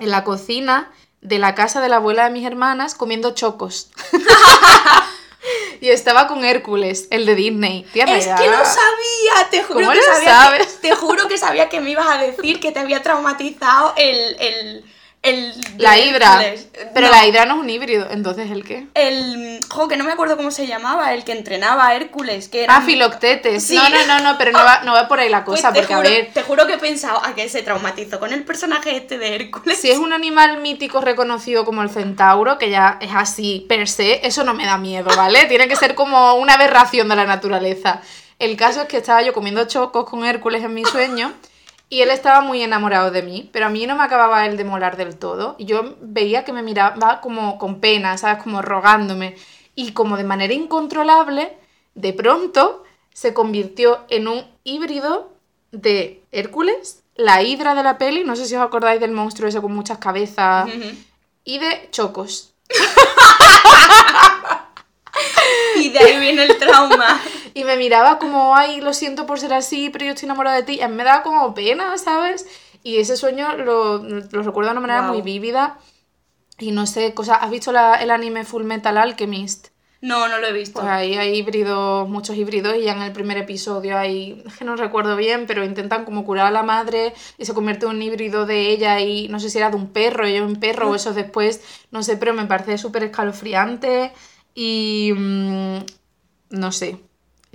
en 0.00 0.10
la 0.10 0.24
cocina 0.24 0.90
de 1.24 1.38
la 1.38 1.54
casa 1.54 1.80
de 1.80 1.88
la 1.88 1.96
abuela 1.96 2.24
de 2.24 2.30
mis 2.30 2.46
hermanas 2.46 2.94
comiendo 2.94 3.32
chocos. 3.32 3.90
y 5.80 5.88
estaba 5.88 6.28
con 6.28 6.44
Hércules, 6.44 7.08
el 7.10 7.26
de 7.26 7.34
Disney. 7.34 7.86
Tía, 7.92 8.04
Es 8.04 8.26
que 8.26 8.46
lo 8.46 8.64
sabía, 8.64 9.50
te 9.50 9.62
juro 9.64 9.80
¿Cómo 9.80 9.90
que 9.90 9.96
lo 9.96 10.02
sabía 10.02 10.36
sabes? 10.36 10.66
Que, 10.66 10.88
te 10.88 10.94
juro 10.94 11.26
que 11.26 11.38
sabía 11.38 11.68
que 11.68 11.80
me 11.80 11.90
ibas 11.90 12.06
a 12.06 12.18
decir 12.18 12.60
que 12.60 12.72
te 12.72 12.78
había 12.78 13.02
traumatizado 13.02 13.94
el 13.96 14.36
el 14.38 14.84
el 15.24 15.52
La 15.78 15.98
hidra. 15.98 16.40
Pero 16.94 17.06
No, 17.08 17.12
la 17.12 17.26
hidra 17.26 17.44
no 17.46 17.54
es 17.54 17.60
un 17.60 17.70
híbrido, 17.70 18.06
entonces 18.10 18.50
¿el 18.50 18.62
qué? 18.64 18.86
el 18.94 19.58
jo, 19.68 19.88
que 19.88 19.96
no 19.96 20.04
me 20.04 20.12
acuerdo 20.12 20.36
cómo 20.36 20.50
se 20.50 20.66
llamaba, 20.66 21.12
el 21.14 21.24
que 21.24 21.32
entrenaba 21.32 21.88
a 21.88 21.94
Hércules, 21.96 22.48
que 22.48 22.64
era 22.64 22.76
Ah, 22.76 22.82
Filoctetes. 22.82 23.64
Sí. 23.64 23.74
No, 23.74 23.88
no, 23.88 24.06
no, 24.06 24.20
no, 24.20 24.38
pero 24.38 24.52
no 24.52 24.58
va, 24.58 24.82
no 24.84 24.92
va 24.92 25.08
por 25.08 25.18
ahí 25.18 25.28
la 25.28 25.44
Pues 25.44 25.60
cosa, 25.60 25.72
porque 25.72 25.86
juro, 25.94 25.98
a 26.06 26.10
ver, 26.10 26.30
te 26.32 26.42
juro 26.42 26.66
que 26.66 26.74
he 26.74 26.78
pensado 26.78 27.24
a 27.24 27.34
que 27.34 27.48
se 27.48 27.62
traumatizó 27.62 28.20
con 28.20 28.32
el 28.32 28.44
personaje 28.44 28.96
este 28.96 29.18
de 29.18 29.34
Hércules. 29.36 29.80
si 29.80 29.90
es 29.90 29.98
un 29.98 30.12
animal 30.12 30.60
mítico 30.60 31.00
reconocido 31.00 31.64
como 31.64 31.82
el 31.82 31.90
centauro, 31.90 32.58
que 32.58 32.70
ya 32.70 32.98
es 33.00 33.10
así 33.14 33.64
per 33.68 33.88
se, 33.88 34.26
eso 34.26 34.44
no 34.44 34.54
me 34.54 34.66
da 34.66 34.78
miedo, 34.78 35.10
¿vale? 35.16 35.44
Tiene 35.48 35.66
que 35.68 35.76
ser 35.76 35.94
como 35.94 36.34
una 36.34 36.54
aberración 36.54 37.08
de 37.08 37.16
la 37.16 37.24
naturaleza. 37.24 38.00
El 38.38 38.56
caso 38.56 38.82
es 38.82 38.88
que 38.88 38.98
estaba 38.98 39.22
yo 39.22 39.32
comiendo 39.32 39.64
chocos 39.66 40.08
con 40.08 40.24
Hércules 40.24 40.62
en 40.62 40.74
mi 40.74 40.84
sueño 40.84 41.32
y 41.88 42.00
él 42.00 42.10
estaba 42.10 42.40
muy 42.40 42.62
enamorado 42.62 43.10
de 43.10 43.22
mí, 43.22 43.48
pero 43.52 43.66
a 43.66 43.68
mí 43.68 43.86
no 43.86 43.96
me 43.96 44.02
acababa 44.02 44.46
él 44.46 44.56
de 44.56 44.64
molar 44.64 44.96
del 44.96 45.16
todo. 45.16 45.54
Y 45.58 45.66
yo 45.66 45.96
veía 46.00 46.44
que 46.44 46.52
me 46.52 46.62
miraba 46.62 47.20
como 47.20 47.58
con 47.58 47.80
pena, 47.80 48.18
¿sabes? 48.18 48.42
Como 48.42 48.62
rogándome. 48.62 49.36
Y 49.74 49.92
como 49.92 50.16
de 50.16 50.24
manera 50.24 50.54
incontrolable, 50.54 51.56
de 51.94 52.12
pronto 52.12 52.84
se 53.12 53.34
convirtió 53.34 54.04
en 54.08 54.28
un 54.28 54.44
híbrido 54.64 55.32
de 55.72 56.22
Hércules, 56.32 57.02
la 57.16 57.42
hidra 57.42 57.74
de 57.74 57.82
la 57.82 57.98
peli, 57.98 58.24
no 58.24 58.34
sé 58.36 58.46
si 58.46 58.54
os 58.54 58.62
acordáis 58.62 59.00
del 59.00 59.12
monstruo 59.12 59.48
ese 59.48 59.60
con 59.60 59.72
muchas 59.72 59.98
cabezas, 59.98 60.68
y 61.44 61.58
de 61.58 61.88
chocos. 61.90 62.54
Y 65.76 65.90
de 65.90 65.98
ahí 65.98 66.18
viene 66.18 66.44
el 66.44 66.58
trauma. 66.58 67.20
Y 67.54 67.64
me 67.64 67.76
miraba 67.76 68.18
como, 68.18 68.56
ay, 68.56 68.80
lo 68.80 68.92
siento 68.92 69.26
por 69.26 69.38
ser 69.38 69.54
así, 69.54 69.88
pero 69.90 70.04
yo 70.04 70.10
estoy 70.12 70.26
enamorada 70.26 70.56
de 70.56 70.64
ti. 70.64 70.74
Y 70.74 70.82
a 70.82 70.88
mí 70.88 70.96
me 70.96 71.04
daba 71.04 71.22
como 71.22 71.54
pena, 71.54 71.96
¿sabes? 71.98 72.46
Y 72.82 72.96
ese 72.98 73.16
sueño 73.16 73.56
lo, 73.56 73.98
lo 74.02 74.42
recuerdo 74.42 74.70
de 74.70 74.72
una 74.72 74.80
manera 74.80 75.00
Guau. 75.02 75.12
muy 75.14 75.22
vívida. 75.22 75.78
Y 76.58 76.72
no 76.72 76.86
sé, 76.86 77.14
cosa, 77.14 77.36
¿has 77.36 77.50
visto 77.50 77.72
la- 77.72 77.94
el 77.96 78.10
anime 78.10 78.44
Full 78.44 78.64
Metal 78.64 78.96
Alchemist? 78.98 79.68
No, 80.00 80.28
no 80.28 80.38
lo 80.38 80.46
he 80.46 80.52
visto. 80.52 80.80
Pues 80.80 80.86
ahí 80.92 81.14
hay 81.14 81.34
híbridos, 81.36 82.06
muchos 82.08 82.36
híbridos, 82.36 82.76
y 82.76 82.82
ya 82.82 82.92
en 82.92 83.02
el 83.02 83.12
primer 83.12 83.38
episodio 83.38 83.96
hay, 83.96 84.42
es 84.46 84.56
que 84.58 84.64
no 84.64 84.76
recuerdo 84.76 85.16
bien, 85.16 85.46
pero 85.46 85.64
intentan 85.64 86.04
como 86.04 86.24
curar 86.26 86.46
a 86.46 86.50
la 86.50 86.62
madre 86.62 87.14
y 87.38 87.46
se 87.46 87.54
convierte 87.54 87.86
en 87.86 87.92
un 87.92 88.02
híbrido 88.02 88.44
de 88.44 88.68
ella 88.68 89.00
y 89.00 89.28
no 89.28 89.40
sé 89.40 89.48
si 89.48 89.56
era 89.58 89.70
de 89.70 89.76
un 89.76 89.88
perro, 89.92 90.26
ella 90.26 90.44
un 90.44 90.56
perro 90.60 90.90
o 90.90 90.94
eso 90.94 91.14
después, 91.14 91.62
no 91.90 92.02
sé, 92.02 92.18
pero 92.18 92.34
me 92.34 92.44
parece 92.44 92.76
súper 92.76 93.04
escalofriante 93.04 94.12
y 94.54 95.12
mm, 95.16 95.78
no 96.50 96.70
sé. 96.72 96.98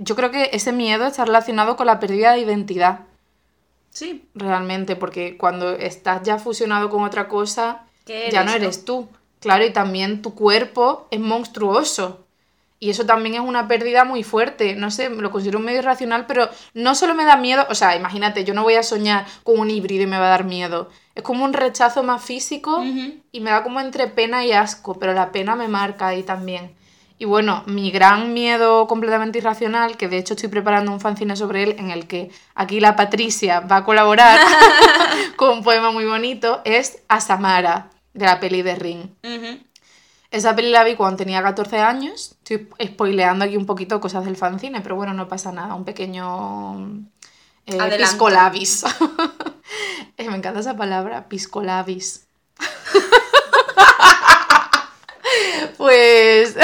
Yo 0.02 0.16
creo 0.16 0.30
que 0.30 0.50
ese 0.52 0.72
miedo 0.72 1.06
está 1.06 1.26
relacionado 1.26 1.76
con 1.76 1.86
la 1.86 2.00
pérdida 2.00 2.32
de 2.32 2.40
identidad, 2.40 3.00
Sí. 3.90 4.24
realmente, 4.34 4.96
porque 4.96 5.36
cuando 5.36 5.72
estás 5.72 6.22
ya 6.22 6.38
fusionado 6.38 6.88
con 6.88 7.02
otra 7.04 7.28
cosa, 7.28 7.84
¿Qué 8.06 8.30
ya 8.32 8.42
no 8.42 8.52
eres 8.52 8.84
tú. 8.84 9.08
Claro, 9.40 9.64
y 9.64 9.72
también 9.72 10.22
tu 10.22 10.34
cuerpo 10.34 11.06
es 11.10 11.20
monstruoso. 11.20 12.24
Y 12.78 12.88
eso 12.88 13.04
también 13.04 13.34
es 13.34 13.42
una 13.42 13.68
pérdida 13.68 14.04
muy 14.04 14.22
fuerte. 14.22 14.74
No 14.74 14.90
sé, 14.90 15.10
lo 15.10 15.30
considero 15.30 15.58
un 15.58 15.66
medio 15.66 15.80
irracional, 15.80 16.24
pero 16.26 16.48
no 16.72 16.94
solo 16.94 17.14
me 17.14 17.26
da 17.26 17.36
miedo. 17.36 17.66
O 17.68 17.74
sea, 17.74 17.94
imagínate, 17.94 18.44
yo 18.44 18.54
no 18.54 18.62
voy 18.62 18.74
a 18.74 18.82
soñar 18.82 19.26
con 19.42 19.60
un 19.60 19.70
híbrido 19.70 20.04
y 20.04 20.06
me 20.06 20.18
va 20.18 20.26
a 20.28 20.30
dar 20.30 20.44
miedo. 20.44 20.88
Es 21.14 21.22
como 21.22 21.44
un 21.44 21.52
rechazo 21.52 22.02
más 22.02 22.24
físico 22.24 22.82
y 22.82 23.40
me 23.40 23.50
da 23.50 23.62
como 23.62 23.80
entre 23.80 24.06
pena 24.06 24.46
y 24.46 24.52
asco, 24.52 24.98
pero 24.98 25.12
la 25.12 25.30
pena 25.30 25.56
me 25.56 25.68
marca 25.68 26.06
ahí 26.08 26.22
también. 26.22 26.74
Y 27.20 27.26
bueno, 27.26 27.62
mi 27.66 27.90
gran 27.90 28.32
miedo 28.32 28.86
completamente 28.86 29.36
irracional, 29.36 29.98
que 29.98 30.08
de 30.08 30.16
hecho 30.16 30.32
estoy 30.32 30.48
preparando 30.48 30.90
un 30.90 31.00
fanzine 31.00 31.36
sobre 31.36 31.64
él, 31.64 31.76
en 31.78 31.90
el 31.90 32.06
que 32.06 32.30
aquí 32.54 32.80
la 32.80 32.96
Patricia 32.96 33.60
va 33.60 33.76
a 33.76 33.84
colaborar 33.84 34.40
con 35.36 35.58
un 35.58 35.62
poema 35.62 35.90
muy 35.90 36.06
bonito, 36.06 36.62
es 36.64 37.02
a 37.08 37.20
Samara, 37.20 37.90
de 38.14 38.24
la 38.24 38.40
peli 38.40 38.62
de 38.62 38.74
Ring. 38.74 39.10
Esa 40.30 40.56
peli 40.56 40.70
la 40.70 40.82
vi 40.82 40.96
cuando 40.96 41.18
tenía 41.18 41.42
14 41.42 41.80
años. 41.80 42.36
Estoy 42.42 42.66
spoileando 42.82 43.44
aquí 43.44 43.58
un 43.58 43.66
poquito 43.66 44.00
cosas 44.00 44.24
del 44.24 44.38
fanzine, 44.38 44.80
pero 44.80 44.96
bueno, 44.96 45.12
no 45.12 45.28
pasa 45.28 45.52
nada. 45.52 45.74
Un 45.74 45.84
pequeño 45.84 47.04
eh, 47.66 47.96
piscolabis. 47.98 48.84
Eh, 50.16 50.28
Me 50.28 50.36
encanta 50.36 50.60
esa 50.60 50.76
palabra, 50.76 51.28
piscolabis. 51.28 52.26
pues 55.78 56.56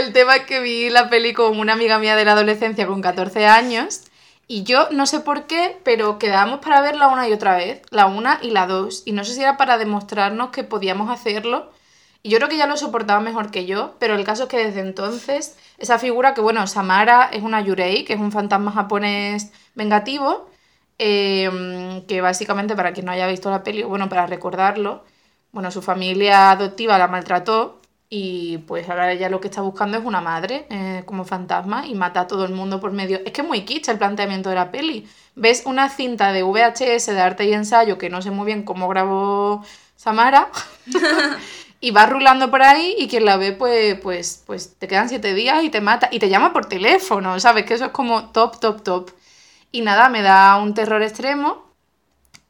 el 0.00 0.12
tema 0.12 0.36
es 0.36 0.46
que 0.46 0.60
vi 0.60 0.90
la 0.90 1.10
peli 1.10 1.32
con 1.32 1.58
una 1.58 1.74
amiga 1.74 1.98
mía 1.98 2.16
de 2.16 2.24
la 2.24 2.32
adolescencia 2.32 2.86
con 2.86 3.00
14 3.02 3.46
años 3.46 4.02
y 4.48 4.64
yo 4.64 4.88
no 4.90 5.06
sé 5.06 5.20
por 5.20 5.46
qué, 5.46 5.78
pero 5.84 6.18
quedábamos 6.18 6.60
para 6.60 6.80
verla 6.80 7.08
una 7.08 7.28
y 7.28 7.32
otra 7.32 7.56
vez, 7.56 7.82
la 7.90 8.06
una 8.06 8.40
y 8.42 8.50
la 8.50 8.66
dos. 8.66 9.02
Y 9.06 9.12
no 9.12 9.24
sé 9.24 9.34
si 9.34 9.42
era 9.42 9.56
para 9.56 9.78
demostrarnos 9.78 10.50
que 10.50 10.64
podíamos 10.64 11.10
hacerlo. 11.10 11.70
Y 12.22 12.30
yo 12.30 12.38
creo 12.38 12.48
que 12.48 12.56
ya 12.56 12.66
lo 12.66 12.76
soportaba 12.76 13.20
mejor 13.20 13.50
que 13.50 13.66
yo, 13.66 13.94
pero 14.00 14.16
el 14.16 14.24
caso 14.24 14.44
es 14.44 14.48
que 14.48 14.58
desde 14.58 14.80
entonces, 14.80 15.56
esa 15.78 15.98
figura 15.98 16.34
que, 16.34 16.40
bueno, 16.40 16.66
Samara 16.66 17.30
es 17.32 17.42
una 17.42 17.60
Yurei, 17.60 18.04
que 18.04 18.14
es 18.14 18.20
un 18.20 18.32
fantasma 18.32 18.72
japonés 18.72 19.52
vengativo, 19.74 20.50
eh, 20.98 22.02
que 22.08 22.20
básicamente, 22.20 22.76
para 22.76 22.92
quien 22.92 23.06
no 23.06 23.12
haya 23.12 23.26
visto 23.28 23.50
la 23.50 23.62
peli, 23.62 23.84
bueno, 23.84 24.08
para 24.08 24.26
recordarlo, 24.26 25.04
bueno, 25.52 25.70
su 25.70 25.82
familia 25.82 26.50
adoptiva 26.50 26.98
la 26.98 27.08
maltrató 27.08 27.79
y 28.12 28.58
pues 28.58 28.88
ahora 28.90 29.12
ella 29.12 29.28
lo 29.28 29.40
que 29.40 29.46
está 29.46 29.60
buscando 29.60 29.96
es 29.96 30.04
una 30.04 30.20
madre 30.20 30.66
eh, 30.68 31.04
como 31.06 31.24
fantasma 31.24 31.86
y 31.86 31.94
mata 31.94 32.22
a 32.22 32.26
todo 32.26 32.44
el 32.44 32.52
mundo 32.52 32.80
por 32.80 32.90
medio... 32.90 33.20
Es 33.24 33.32
que 33.32 33.42
es 33.42 33.46
muy 33.46 33.64
kitsch 33.64 33.88
el 33.88 33.98
planteamiento 33.98 34.48
de 34.48 34.56
la 34.56 34.72
peli. 34.72 35.08
Ves 35.36 35.62
una 35.64 35.88
cinta 35.88 36.32
de 36.32 36.42
VHS 36.42 37.06
de 37.06 37.20
arte 37.20 37.44
y 37.44 37.52
ensayo 37.52 37.98
que 37.98 38.10
no 38.10 38.20
sé 38.20 38.32
muy 38.32 38.46
bien 38.46 38.64
cómo 38.64 38.88
grabó 38.88 39.64
Samara 39.94 40.48
y 41.80 41.92
va 41.92 42.06
rulando 42.06 42.50
por 42.50 42.62
ahí 42.62 42.96
y 42.98 43.06
quien 43.06 43.24
la 43.24 43.36
ve 43.36 43.52
pues, 43.52 44.00
pues, 44.00 44.42
pues 44.44 44.74
te 44.76 44.88
quedan 44.88 45.08
siete 45.08 45.32
días 45.32 45.62
y 45.62 45.70
te 45.70 45.80
mata 45.80 46.08
y 46.10 46.18
te 46.18 46.28
llama 46.28 46.52
por 46.52 46.66
teléfono, 46.66 47.38
¿sabes? 47.38 47.64
Que 47.64 47.74
eso 47.74 47.84
es 47.84 47.92
como 47.92 48.30
top, 48.30 48.58
top, 48.58 48.82
top. 48.82 49.10
Y 49.70 49.82
nada, 49.82 50.08
me 50.08 50.22
da 50.22 50.56
un 50.56 50.74
terror 50.74 51.00
extremo 51.00 51.69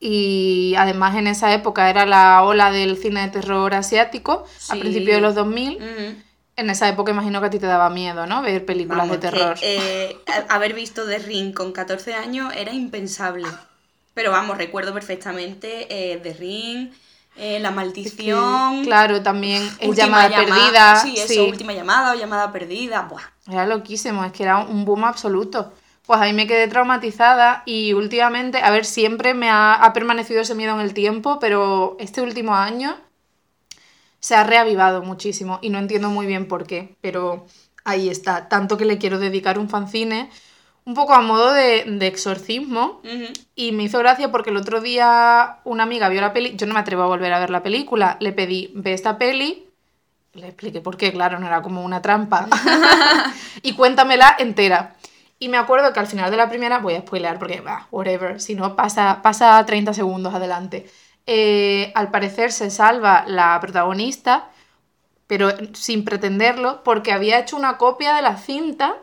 y 0.01 0.75
además 0.79 1.15
en 1.17 1.27
esa 1.27 1.53
época 1.53 1.91
era 1.91 2.07
la 2.07 2.43
ola 2.43 2.71
del 2.73 2.97
cine 2.97 3.21
de 3.21 3.29
terror 3.29 3.75
asiático, 3.75 4.45
a 4.71 4.75
Sí. 4.75 4.81
principios 4.81 5.17
de 5.17 5.21
los 5.21 5.35
2000. 5.35 5.77
Ujú. 5.77 6.15
En 6.57 6.71
esa 6.71 6.89
época 6.89 7.13
imagino 7.13 7.41
que 7.41 7.47
a 7.47 7.51
ti 7.51 7.59
te 7.59 7.67
daba 7.67 7.91
miedo, 7.91 8.27
¿no? 8.27 8.43
Ver 8.43 8.65
películas 8.67 9.07
Vamos, 9.09 9.21
de 9.21 9.29
que, 9.31 9.37
terror. 9.37 9.59
eh, 9.63 10.17
a- 10.27 10.55
haber 10.55 10.75
visto 10.75 11.07
The 11.07 11.19
Ring 11.19 11.55
con 11.55 11.73
14 11.73 12.15
años 12.15 12.53
era 12.57 12.73
impensable. 12.73 13.47
Pero 14.15 14.31
vamos, 14.33 14.59
recuerdo 14.59 14.93
perfectamente 14.93 15.87
eh, 15.89 16.19
The 16.19 16.33
Ring, 16.35 16.91
eh, 17.37 17.61
La 17.61 17.69
que, 17.71 17.75
Maldición. 17.77 18.85
claro, 18.85 19.23
también 19.23 19.63
es 19.79 19.89
Última 19.89 20.29
llamada 20.29 20.29
Llama- 20.29 20.45
perdida. 20.57 20.97
Sí, 20.97 21.15
eso, 21.17 21.29
sí. 21.29 21.39
última 21.41 21.73
llamada 21.73 22.13
o 22.13 22.15
llamada 22.15 22.51
perdida. 22.53 23.03
Buah. 23.03 23.23
Era 23.51 23.67
loquísimo, 23.67 24.25
es 24.25 24.33
que 24.33 24.43
era 24.43 24.59
un 24.59 24.85
boom 24.85 25.05
absoluto. 25.05 25.73
Pues 26.07 26.21
ahí 26.21 26.33
me 26.33 26.47
quedé 26.47 26.67
traumatizada 26.69 27.63
y 27.67 27.93
últimamente, 27.93 28.59
a 28.59 28.71
ver, 28.71 28.85
siempre 28.85 29.35
me 29.35 29.49
ha, 29.49 29.75
ha 29.75 29.93
permanecido 29.93 30.41
ese 30.41 30.55
miedo 30.55 30.75
en 30.75 30.81
el 30.81 30.95
tiempo, 30.95 31.39
pero 31.39 31.97
este 32.01 32.21
último 32.21 32.55
año 32.55 32.97
se 34.19 34.35
ha 34.35 34.45
reavivado 34.45 35.03
muchísimo 35.03 35.59
y 35.63 35.71
no 35.71 35.79
entiendo 35.79 36.11
muy 36.11 36.27
bien 36.27 36.47
por 36.47 36.67
qué, 36.67 36.97
pero 37.01 37.47
ahí 37.85 38.09
está. 38.09 38.49
Tanto 38.49 38.77
que 38.77 38.85
le 38.85 38.99
quiero 38.99 39.19
dedicar 39.19 39.59
un 39.59 39.69
fanzine 39.69 40.31
un 40.85 40.95
poco 40.95 41.15
a 41.15 41.21
modo 41.21 41.53
de, 41.53 41.85
de 41.87 42.07
exorcismo 42.07 43.01
y 43.55 43.73
me 43.73 43.85
hizo 43.85 43.99
gracia 43.99 44.31
porque 44.31 44.51
el 44.51 44.57
otro 44.57 44.81
día 44.81 45.59
una 45.65 45.85
amiga 45.85 46.09
vio 46.09 46.21
la 46.21 46.33
peli, 46.33 46.57
yo 46.57 46.67
no 46.67 46.75
me 46.75 46.81
atrevo 46.81 47.03
a 47.03 47.07
volver 47.07 47.33
a 47.33 47.39
ver 47.39 47.51
la 47.51 47.63
película, 47.63 48.17
le 48.21 48.33
pedí, 48.33 48.71
ve 48.75 48.93
esta 48.93 49.19
peli, 49.19 49.67
le 50.35 50.47
expliqué 50.47 50.81
por 50.81 50.97
qué, 50.97 51.13
claro, 51.13 51.39
no 51.39 51.47
era 51.47 51.63
como 51.63 51.85
una 51.85 52.03
trampa, 52.03 52.49
y 53.63 53.75
cuéntamela 53.75 54.37
entera. 54.39 54.97
Y 55.41 55.49
me 55.49 55.57
acuerdo 55.57 55.93
que 55.93 55.99
al 55.99 56.07
final 56.07 56.31
de 56.31 56.37
la 56.37 56.49
primera, 56.49 56.79
voy 56.79 56.95
a 56.95 57.01
spoilear 57.01 57.39
porque, 57.41 57.61
bah, 57.61 57.89
whatever, 57.91 58.41
si 58.41 58.55
no, 58.55 58.77
pasa, 58.77 59.21
pasa 59.23 59.65
30 59.67 59.93
segundos 59.95 60.33
adelante. 60.35 60.89
Eh, 61.27 61.91
al 61.97 62.13
parecer 62.13 62.53
se 62.53 62.71
salva 62.71 63.25
la 63.27 63.59
protagonista, 63.61 64.51
pero 65.27 65.51
sin 65.75 66.05
pretenderlo, 66.05 66.85
porque 66.85 67.13
había 67.13 67.41
hecho 67.41 67.57
una 67.57 67.79
copia 67.79 68.15
de 68.15 68.23
la 68.23 68.37
cinta 68.37 68.97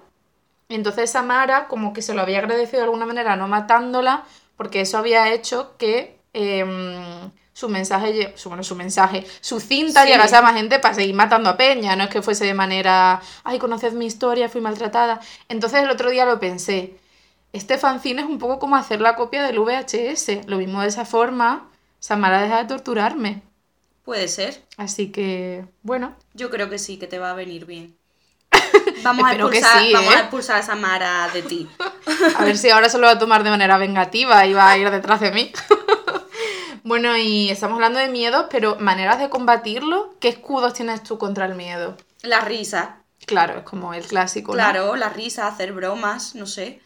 entonces 0.69 1.10
Samara 1.12 1.67
como 1.67 1.93
que 1.93 2.02
se 2.02 2.13
lo 2.13 2.21
había 2.21 2.39
agradecido 2.39 2.80
de 2.80 2.86
alguna 2.86 3.06
manera 3.06 3.36
no 3.36 3.47
matándola, 3.47 4.26
porque 4.58 4.82
eso 4.82 4.97
había 4.97 5.34
hecho 5.34 5.78
que 5.78 6.19
em, 6.34 7.32
su 7.57 7.69
mensaje, 7.69 8.33
su, 8.35 8.49
bueno, 8.49 8.63
su 8.63 8.75
mensaje, 8.75 9.25
su 9.41 9.59
cinta 9.59 10.03
Sí. 10.03 10.09
llegase 10.09 10.35
a 10.35 10.43
más 10.43 10.53
gente 10.53 10.77
para 10.77 10.93
seguir 10.93 11.15
matando 11.15 11.49
a 11.49 11.57
Peña, 11.57 11.95
no 11.95 12.03
es 12.03 12.09
que 12.11 12.21
fuese 12.21 12.45
de 12.45 12.53
manera, 12.53 13.19
ay, 13.43 13.57
conoced 13.57 13.93
mi 13.93 14.05
historia, 14.05 14.47
fui 14.47 14.61
maltratada. 14.61 15.19
Entonces 15.49 15.81
el 15.81 15.89
otro 15.89 16.11
día 16.11 16.23
lo 16.27 16.39
pensé, 16.39 16.99
este 17.53 17.79
fanzine 17.79 18.21
es 18.21 18.27
un 18.27 18.37
poco 18.37 18.59
como 18.59 18.75
hacer 18.75 19.01
la 19.01 19.15
copia 19.15 19.41
del 19.41 19.57
VHS, 19.57 20.45
lo 20.45 20.57
mismo 20.57 20.83
de 20.83 20.89
esa 20.89 21.03
forma, 21.03 21.67
Samara 21.99 22.43
deja 22.43 22.59
de 22.59 22.65
torturarme. 22.65 23.41
Puede 24.05 24.27
ser. 24.27 24.61
Así 24.77 25.11
que, 25.11 25.65
bueno, 25.81 26.15
Yo 26.35 26.51
creo 26.51 26.69
que 26.69 26.77
sí, 26.77 26.97
que 26.97 27.07
te 27.07 27.17
va 27.17 27.31
a 27.31 27.33
venir 27.33 27.65
bien. 27.65 27.97
Vamos 29.01 29.25
a 29.25 29.33
expulsar, 29.33 29.81
sí, 29.81 29.93
vamos 29.93 30.13
¿eh? 30.13 30.17
a 30.17 30.19
expulsar 30.19 30.57
a 30.57 30.61
Samara 30.61 31.27
de 31.33 31.41
ti. 31.41 31.67
A 32.37 32.45
ver 32.45 32.55
si 32.55 32.69
ahora 32.69 32.87
se 32.87 32.99
lo 32.99 33.07
va 33.07 33.13
a 33.13 33.19
tomar 33.19 33.43
de 33.43 33.49
manera 33.49 33.77
vengativa 33.79 34.45
y 34.45 34.53
va 34.53 34.69
a 34.69 34.77
ir 34.77 34.91
detrás 34.91 35.19
de 35.21 35.31
mí. 35.31 35.51
bueno, 36.88 37.17
y 37.17 37.50
estamos 37.50 37.76
hablando 37.76 38.00
de 38.00 38.08
miedos, 38.10 38.45
pero 38.50 38.78
maneras 38.80 39.19
de 39.19 39.30
combatirlo, 39.30 40.13
¿qué 40.19 40.30
escudos 40.30 40.73
tienes 40.73 41.04
tú 41.04 41.17
contra 41.17 41.45
el 41.45 41.56
miedo? 41.56 41.97
La 42.23 42.41
risa. 42.41 42.97
Claro, 43.26 43.58
es 43.60 43.63
como 43.63 43.93
el 43.93 44.06
clásico, 44.06 44.52
¿no? 44.52 44.56
Claro, 44.56 44.95
la 44.95 45.10
risa, 45.10 45.47
hacer 45.47 45.73
bromas, 45.73 46.36
no 46.36 46.45
sé. 46.45 46.82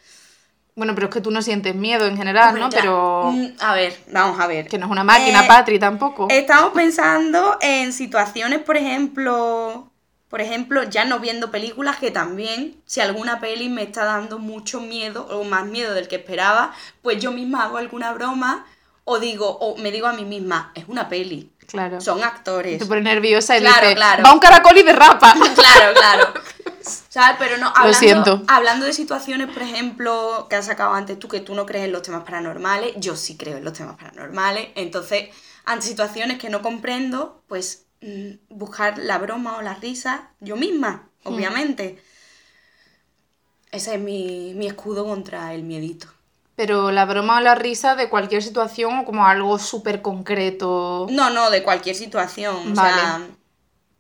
Bueno, 0.76 0.96
pero 0.96 1.08
es 1.08 1.14
que 1.14 1.22
tú 1.22 1.30
no 1.32 1.42
sientes 1.42 1.76
miedo 1.76 2.06
en 2.08 2.18
general, 2.18 2.48
Hombre, 2.50 2.62
¿no? 2.62 2.70
ya. 2.72 2.80
Pero 2.80 3.32
Mm, 3.32 3.46
A 3.60 3.74
ver, 3.76 3.96
vamos 4.12 4.40
a 4.40 4.48
ver. 4.48 4.68
que 4.68 4.78
no 4.78 4.86
es 4.88 4.92
una 4.92 5.04
máquina, 5.04 5.44
Eh, 5.44 5.48
Patri, 5.48 5.78
tampoco. 5.78 6.28
Estamos 6.30 6.72
pensando 6.74 7.58
en 7.62 7.94
situaciones, 7.94 8.60
por 8.60 8.78
ejemplo, 8.78 9.92
por 10.30 10.40
ejemplo, 10.42 10.84
ya 10.84 11.04
no 11.06 11.20
viendo 11.20 11.52
películas, 11.52 11.98
que 11.98 12.10
también, 12.10 12.82
si 12.86 13.02
alguna 13.02 13.40
peli 13.42 13.68
me 13.70 13.84
está 13.84 14.06
dando 14.06 14.40
mucho 14.40 14.80
miedo 14.80 15.28
o 15.30 15.44
más 15.44 15.66
miedo 15.66 15.94
del 15.94 16.08
que 16.08 16.16
esperaba, 16.16 16.74
pues 17.02 17.22
yo 17.22 17.32
misma 17.34 17.66
hago 17.66 17.78
alguna 17.78 18.14
broma 18.14 18.66
o 19.04 19.20
digo, 19.20 19.48
o 19.50 19.78
me 19.78 19.92
digo 19.92 20.08
a 20.08 20.14
mí 20.14 20.26
misma, 20.26 20.72
es 20.76 20.86
una 20.88 21.10
peli, 21.10 21.52
Claro. 21.68 22.02
son 22.02 22.24
actores. 22.24 22.80
Te 22.80 22.86
pone 22.86 23.02
nerviosa 23.02 23.58
y 23.58 23.62
Claro, 23.62 23.82
dice, 23.82 23.96
claro. 23.96 24.24
va 24.24 24.34
un 24.34 24.40
caracol 24.40 24.78
y 24.78 24.84
derrapa. 24.84 25.34
Claro, 25.56 25.94
claro. 25.94 26.34
¿Sabes? 27.10 27.36
Pero 27.40 27.58
no, 27.58 27.68
hablando, 27.68 27.94
siento. 28.00 28.42
hablando 28.48 28.86
de 28.86 28.94
situaciones, 28.94 29.48
por 29.52 29.62
ejemplo, 29.62 30.48
que 30.50 30.56
has 30.56 30.66
sacado 30.66 30.94
antes 30.94 31.18
tú, 31.20 31.28
que 31.28 31.40
tú 31.40 31.54
no 31.56 31.66
crees 31.66 31.86
en 31.86 31.92
los 31.92 32.02
temas 32.02 32.24
paranormales, 32.24 32.94
yo 32.98 33.16
sí 33.16 33.38
creo 33.38 33.58
en 33.58 33.64
los 33.64 33.74
temas 33.74 33.96
paranormales. 33.98 34.70
Entonces, 34.76 35.30
ante 35.66 35.86
situaciones 35.86 36.38
que 36.40 36.50
no 36.50 36.62
comprendo, 36.62 37.44
pues 37.48 37.86
mm, 38.02 38.32
buscar 38.50 38.98
la 38.98 39.18
broma 39.20 39.58
o 39.58 39.62
la 39.62 39.76
risa 39.76 40.30
yo 40.40 40.56
misma, 40.56 41.08
obviamente. 41.24 42.02
Ese 43.72 43.96
es 43.96 44.02
mi, 44.02 44.54
mi 44.56 44.68
escudo 44.68 45.06
contra 45.06 45.54
el 45.54 45.64
miedito. 45.64 46.08
Pero 46.62 46.92
la 46.92 47.06
broma 47.06 47.38
o 47.38 47.40
la 47.42 47.56
risa 47.56 47.96
de 47.96 48.08
cualquier 48.08 48.44
situación 48.44 49.00
o 49.00 49.04
como 49.06 49.26
algo 49.26 49.58
súper 49.58 50.04
concreto. 50.04 51.08
No, 51.10 51.32
no, 51.32 51.50
de 51.50 51.64
cualquier 51.64 51.96
situación. 51.96 52.56
O 52.74 52.76
Vale. 52.76 52.94
sea, 53.02 53.22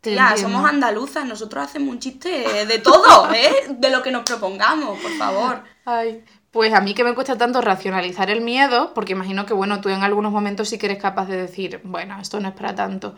Te 0.01 0.11
tía, 0.11 0.29
entiendo. 0.29 0.53
somos 0.53 0.69
andaluzas, 0.69 1.25
nosotros 1.25 1.63
hacemos 1.65 1.89
un 1.89 1.99
chiste 1.99 2.65
de 2.67 2.77
todo, 2.77 3.33
¿eh? 3.33 3.51
De 3.79 3.89
lo 3.89 4.03
que 4.03 4.11
nos 4.11 4.23
propongamos, 4.25 4.99
por 4.99 5.11
favor. 5.17 5.63
Ay, 5.85 6.23
pues 6.51 6.71
a 6.71 6.81
mí 6.81 6.93
que 6.93 7.03
me 7.03 7.15
cuesta 7.15 7.35
tanto 7.35 7.61
racionalizar 7.61 8.29
el 8.29 8.41
miedo, 8.41 8.93
porque 8.93 9.13
imagino 9.13 9.47
que, 9.47 9.55
bueno, 9.55 9.81
tú 9.81 9.89
en 9.89 10.03
algunos 10.03 10.31
momentos 10.31 10.69
sí 10.69 10.77
que 10.77 10.85
eres 10.85 11.01
capaz 11.01 11.25
de 11.25 11.37
decir, 11.37 11.81
bueno, 11.83 12.19
esto 12.21 12.39
no 12.39 12.49
es 12.49 12.53
para 12.53 12.75
tanto. 12.75 13.15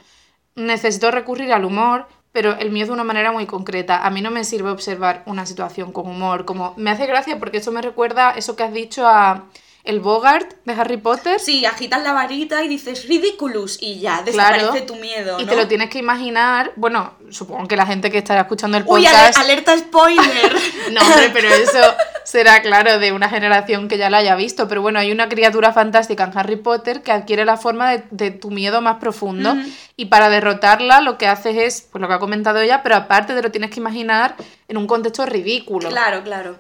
Necesito 0.56 1.12
recurrir 1.12 1.52
al 1.52 1.66
humor, 1.66 2.08
pero 2.34 2.58
el 2.58 2.72
miedo 2.72 2.88
de 2.88 2.94
una 2.94 3.04
manera 3.06 3.32
muy 3.32 3.46
concreta. 3.46 4.06
A 4.06 4.10
mí 4.10 4.22
no 4.22 4.32
me 4.32 4.44
sirve 4.44 4.70
observar 4.72 5.24
una 5.28 5.46
situación 5.46 5.94
con 5.94 6.08
humor, 6.08 6.46
como 6.46 6.74
me 6.78 6.92
hace 6.92 7.06
gracia 7.06 7.40
porque 7.40 7.58
eso 7.58 7.72
me 7.72 7.82
recuerda 7.82 8.32
eso 8.32 8.56
que 8.58 8.64
has 8.64 8.74
dicho 8.74 9.08
a 9.08 9.46
el 9.84 10.00
Bogart 10.00 10.54
de 10.64 10.74
Harry 10.74 10.96
Potter. 10.96 11.40
Sí, 11.42 11.66
agitas 11.66 12.02
la 12.04 12.14
varita 12.14 12.64
y 12.64 12.70
dices 12.70 13.06
ridiculous 13.08 13.78
y 13.82 14.00
ya, 14.00 14.24
Claro. 14.24 14.56
desaparece 14.58 14.86
tu 14.86 14.96
miedo, 14.96 15.38
Y 15.42 15.46
te 15.46 15.56
lo 15.58 15.68
tienes 15.68 15.90
que 15.90 16.00
imaginar, 16.00 16.72
bueno, 16.78 17.16
supongo 17.30 17.68
que 17.68 17.76
la 17.76 17.86
gente 17.86 18.10
que 18.10 18.18
estará 18.20 18.42
escuchando 18.42 18.78
el 18.78 18.84
Uy, 18.84 19.04
podcast... 19.04 19.38
ale- 19.38 19.52
alerta 19.52 19.78
spoiler. 19.78 20.56
No, 20.92 21.02
hombre, 21.02 21.30
pero 21.34 21.50
eso 21.54 21.80
será 22.24 22.62
claro 22.62 22.98
de 23.00 23.12
una 23.12 23.28
generación 23.30 23.88
que 23.90 23.98
ya 23.98 24.10
la 24.10 24.18
haya 24.18 24.36
visto. 24.36 24.68
Pero 24.70 24.82
bueno, 24.82 25.00
hay 25.00 25.12
una 25.12 25.28
criatura 25.28 25.74
fantástica 25.74 26.24
en 26.24 26.38
Harry 26.38 26.56
Potter 26.58 27.02
que 27.02 27.12
adquiere 27.12 27.44
la 27.46 27.58
forma 27.58 27.92
de, 27.92 28.04
de 28.12 28.32
tu 28.32 28.52
miedo 28.52 28.80
más 28.82 28.98
profundo. 29.00 29.56
Y 29.98 30.06
para 30.06 30.30
derrotarla 30.30 31.02
lo 31.02 31.18
que 31.18 31.28
haces 31.28 31.58
es, 31.58 31.82
pues 31.92 32.02
lo 32.02 32.08
que 32.08 32.14
ha 32.14 32.20
comentado 32.20 32.60
ella, 32.62 32.84
pero 32.84 32.96
aparte 32.96 33.34
te 33.34 33.42
lo 33.42 33.52
tienes 33.52 33.70
que 33.72 33.80
imaginar 33.82 34.36
en 34.70 34.78
un 34.78 34.88
contexto 34.88 35.26
ridículo. 35.26 35.90
claro, 35.90 36.24
claro. 36.24 36.58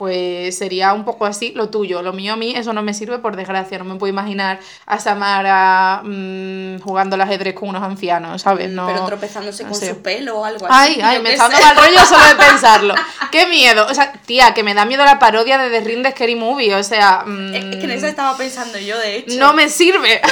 Pues 0.00 0.56
sería 0.56 0.94
un 0.94 1.04
poco 1.04 1.26
así 1.26 1.52
lo 1.54 1.68
tuyo. 1.68 2.00
Lo 2.00 2.14
mío 2.14 2.32
a 2.32 2.36
mí, 2.36 2.54
eso 2.56 2.72
no 2.72 2.80
me 2.82 2.94
sirve 2.94 3.18
por 3.18 3.36
desgracia. 3.36 3.76
No 3.76 3.84
me 3.84 3.96
puedo 3.96 4.10
imaginar 4.10 4.58
a 4.86 4.98
Samara 4.98 6.00
mm, 6.02 6.78
jugando 6.80 7.16
al 7.16 7.20
ajedrez 7.20 7.52
con 7.54 7.68
unos 7.68 7.82
ancianos, 7.82 8.40
¿sabes? 8.40 8.70
No, 8.70 8.86
pero 8.86 9.04
tropezándose 9.04 9.62
no 9.64 9.68
con 9.68 9.78
sé. 9.78 9.90
su 9.90 10.00
pelo 10.00 10.38
o 10.38 10.44
algo 10.46 10.66
Ay, 10.70 10.92
así. 10.92 11.00
ay, 11.02 11.16
yo 11.18 11.22
me 11.22 11.32
está 11.34 11.50
dando 11.50 11.66
mal 11.66 11.76
rollo 11.76 12.06
solo 12.06 12.24
de 12.24 12.34
pensarlo. 12.34 12.94
¡Qué 13.30 13.46
miedo! 13.48 13.86
O 13.90 13.92
sea, 13.94 14.10
tía, 14.24 14.54
que 14.54 14.62
me 14.62 14.72
da 14.72 14.86
miedo 14.86 15.04
la 15.04 15.18
parodia 15.18 15.58
de 15.58 15.68
The 15.68 15.86
Ring 15.86 16.02
de 16.02 16.12
Scary 16.12 16.34
Movie. 16.34 16.74
O 16.76 16.82
sea, 16.82 17.24
mm, 17.26 17.54
Es 17.54 17.64
que 17.76 17.84
en 17.84 17.90
eso 17.90 18.06
estaba 18.06 18.34
pensando 18.38 18.78
yo, 18.78 18.98
de 18.98 19.16
hecho. 19.16 19.38
no 19.38 19.52
me 19.52 19.68
sirve. 19.68 20.22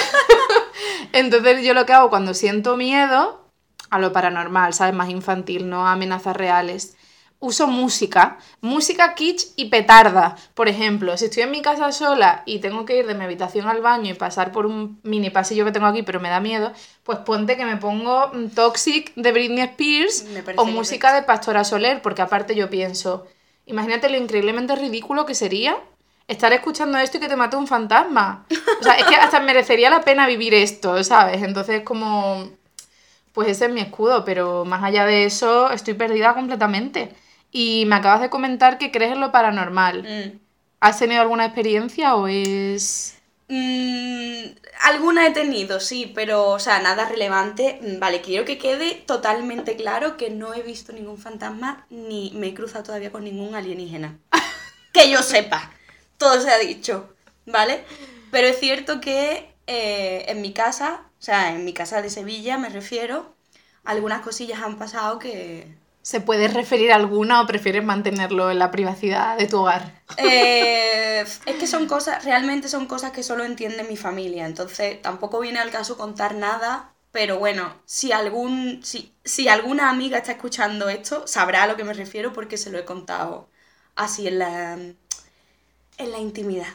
Entonces 1.12 1.62
yo 1.62 1.74
lo 1.74 1.84
que 1.84 1.92
hago 1.92 2.08
cuando 2.08 2.32
siento 2.32 2.78
miedo, 2.78 3.44
a 3.90 3.98
lo 3.98 4.14
paranormal, 4.14 4.72
¿sabes? 4.72 4.94
Más 4.94 5.10
infantil, 5.10 5.68
no 5.68 5.86
a 5.86 5.92
amenazas 5.92 6.34
reales. 6.34 6.94
Uso 7.40 7.68
música, 7.68 8.38
música 8.60 9.14
kitsch 9.14 9.52
y 9.54 9.66
petarda. 9.66 10.36
Por 10.54 10.68
ejemplo, 10.68 11.16
si 11.16 11.26
estoy 11.26 11.44
en 11.44 11.52
mi 11.52 11.62
casa 11.62 11.92
sola 11.92 12.42
y 12.46 12.58
tengo 12.58 12.84
que 12.84 12.98
ir 12.98 13.06
de 13.06 13.14
mi 13.14 13.22
habitación 13.22 13.68
al 13.68 13.80
baño 13.80 14.10
y 14.10 14.14
pasar 14.14 14.50
por 14.50 14.66
un 14.66 14.98
mini 15.04 15.30
pasillo 15.30 15.64
que 15.64 15.70
tengo 15.70 15.86
aquí, 15.86 16.02
pero 16.02 16.18
me 16.18 16.30
da 16.30 16.40
miedo, 16.40 16.72
pues 17.04 17.18
ponte 17.18 17.56
que 17.56 17.64
me 17.64 17.76
pongo 17.76 18.32
mm, 18.34 18.48
Toxic 18.48 19.14
de 19.14 19.30
Britney 19.30 19.62
Spears 19.62 20.26
o 20.56 20.64
música 20.64 21.14
de 21.14 21.22
Pastora 21.22 21.62
Soler, 21.62 22.02
porque 22.02 22.22
aparte 22.22 22.56
yo 22.56 22.68
pienso, 22.68 23.28
imagínate 23.66 24.08
lo 24.08 24.16
increíblemente 24.16 24.74
ridículo 24.74 25.24
que 25.24 25.36
sería 25.36 25.76
estar 26.26 26.52
escuchando 26.52 26.98
esto 26.98 27.16
y 27.18 27.20
que 27.20 27.28
te 27.28 27.36
mate 27.36 27.56
un 27.56 27.66
fantasma. 27.68 28.46
O 28.80 28.82
sea, 28.82 28.94
es 28.94 29.04
que 29.06 29.14
hasta 29.14 29.40
merecería 29.40 29.90
la 29.90 30.02
pena 30.02 30.26
vivir 30.26 30.54
esto, 30.54 31.02
¿sabes? 31.04 31.42
Entonces 31.42 31.82
como, 31.82 32.48
pues 33.32 33.48
ese 33.48 33.66
es 33.66 33.72
mi 33.72 33.80
escudo, 33.80 34.24
pero 34.24 34.64
más 34.64 34.82
allá 34.82 35.06
de 35.06 35.24
eso 35.24 35.70
estoy 35.70 35.94
perdida 35.94 36.34
completamente. 36.34 37.14
Y 37.50 37.84
me 37.86 37.96
acabas 37.96 38.20
de 38.20 38.30
comentar 38.30 38.78
que 38.78 38.90
crees 38.90 39.12
en 39.12 39.20
lo 39.20 39.32
paranormal. 39.32 40.02
Mm. 40.02 40.38
¿Has 40.80 40.98
tenido 40.98 41.22
alguna 41.22 41.46
experiencia 41.46 42.14
o 42.14 42.28
es...? 42.28 43.18
Mm, 43.48 44.50
alguna 44.82 45.26
he 45.26 45.30
tenido, 45.30 45.80
sí, 45.80 46.12
pero, 46.14 46.50
o 46.50 46.58
sea, 46.58 46.80
nada 46.80 47.08
relevante. 47.08 47.80
Mm, 47.80 47.98
Vale, 47.98 48.20
quiero 48.20 48.44
que 48.44 48.58
quede 48.58 48.94
totalmente 49.06 49.74
claro 49.76 50.16
que 50.16 50.30
no 50.30 50.54
he 50.54 50.62
visto 50.62 50.92
ningún 50.92 51.18
fantasma 51.18 51.86
ni 51.90 52.30
me 52.34 52.48
he 52.48 52.54
cruzado 52.54 52.84
todavía 52.84 53.10
con 53.10 53.24
ningún 53.24 53.54
alienígena. 53.54 54.18
que 54.92 55.10
yo 55.10 55.22
sepa. 55.22 55.72
Todo 56.18 56.40
se 56.40 56.50
ha 56.50 56.58
dicho, 56.58 57.14
¿vale? 57.46 57.84
Pero 58.30 58.48
es 58.48 58.58
cierto 58.58 59.00
que 59.00 59.54
eh, 59.66 60.24
en 60.28 60.40
mi 60.42 60.52
casa, 60.52 61.02
o 61.18 61.22
sea, 61.22 61.54
en 61.54 61.64
mi 61.64 61.72
casa 61.72 62.02
de 62.02 62.10
Sevilla 62.10 62.58
me 62.58 62.68
refiero, 62.68 63.34
algunas 63.84 64.20
cosillas 64.20 64.60
han 64.62 64.78
pasado 64.78 65.18
que, 65.18 65.74
¿Se 66.02 66.20
puede 66.20 66.48
referir 66.48 66.92
a 66.92 66.96
alguna 66.96 67.42
o 67.42 67.46
prefieres 67.46 67.84
mantenerlo 67.84 68.50
en 68.50 68.58
la 68.58 68.70
privacidad 68.70 69.36
de 69.36 69.46
tu 69.46 69.58
hogar? 69.58 70.02
Eh, 70.16 71.20
es 71.20 71.56
que 71.56 71.66
son 71.66 71.86
cosas, 71.86 72.24
realmente 72.24 72.68
son 72.68 72.86
cosas 72.86 73.12
que 73.12 73.22
solo 73.22 73.44
entiende 73.44 73.84
mi 73.84 73.96
familia, 73.96 74.46
entonces 74.46 75.00
tampoco 75.02 75.40
viene 75.40 75.58
al 75.58 75.70
caso 75.70 75.98
contar 75.98 76.34
nada, 76.34 76.94
pero 77.12 77.38
bueno, 77.38 77.74
si 77.84 78.12
algún, 78.12 78.80
si, 78.82 79.14
si 79.24 79.48
alguna 79.48 79.90
amiga 79.90 80.18
está 80.18 80.32
escuchando 80.32 80.88
esto, 80.88 81.26
sabrá 81.26 81.64
a 81.64 81.66
lo 81.66 81.76
que 81.76 81.84
me 81.84 81.92
refiero 81.92 82.32
porque 82.32 82.56
se 82.56 82.70
lo 82.70 82.78
he 82.78 82.84
contado 82.84 83.48
así 83.96 84.26
en 84.28 84.38
la, 84.38 84.74
en 84.74 84.96
la 86.12 86.18
intimidad. 86.18 86.68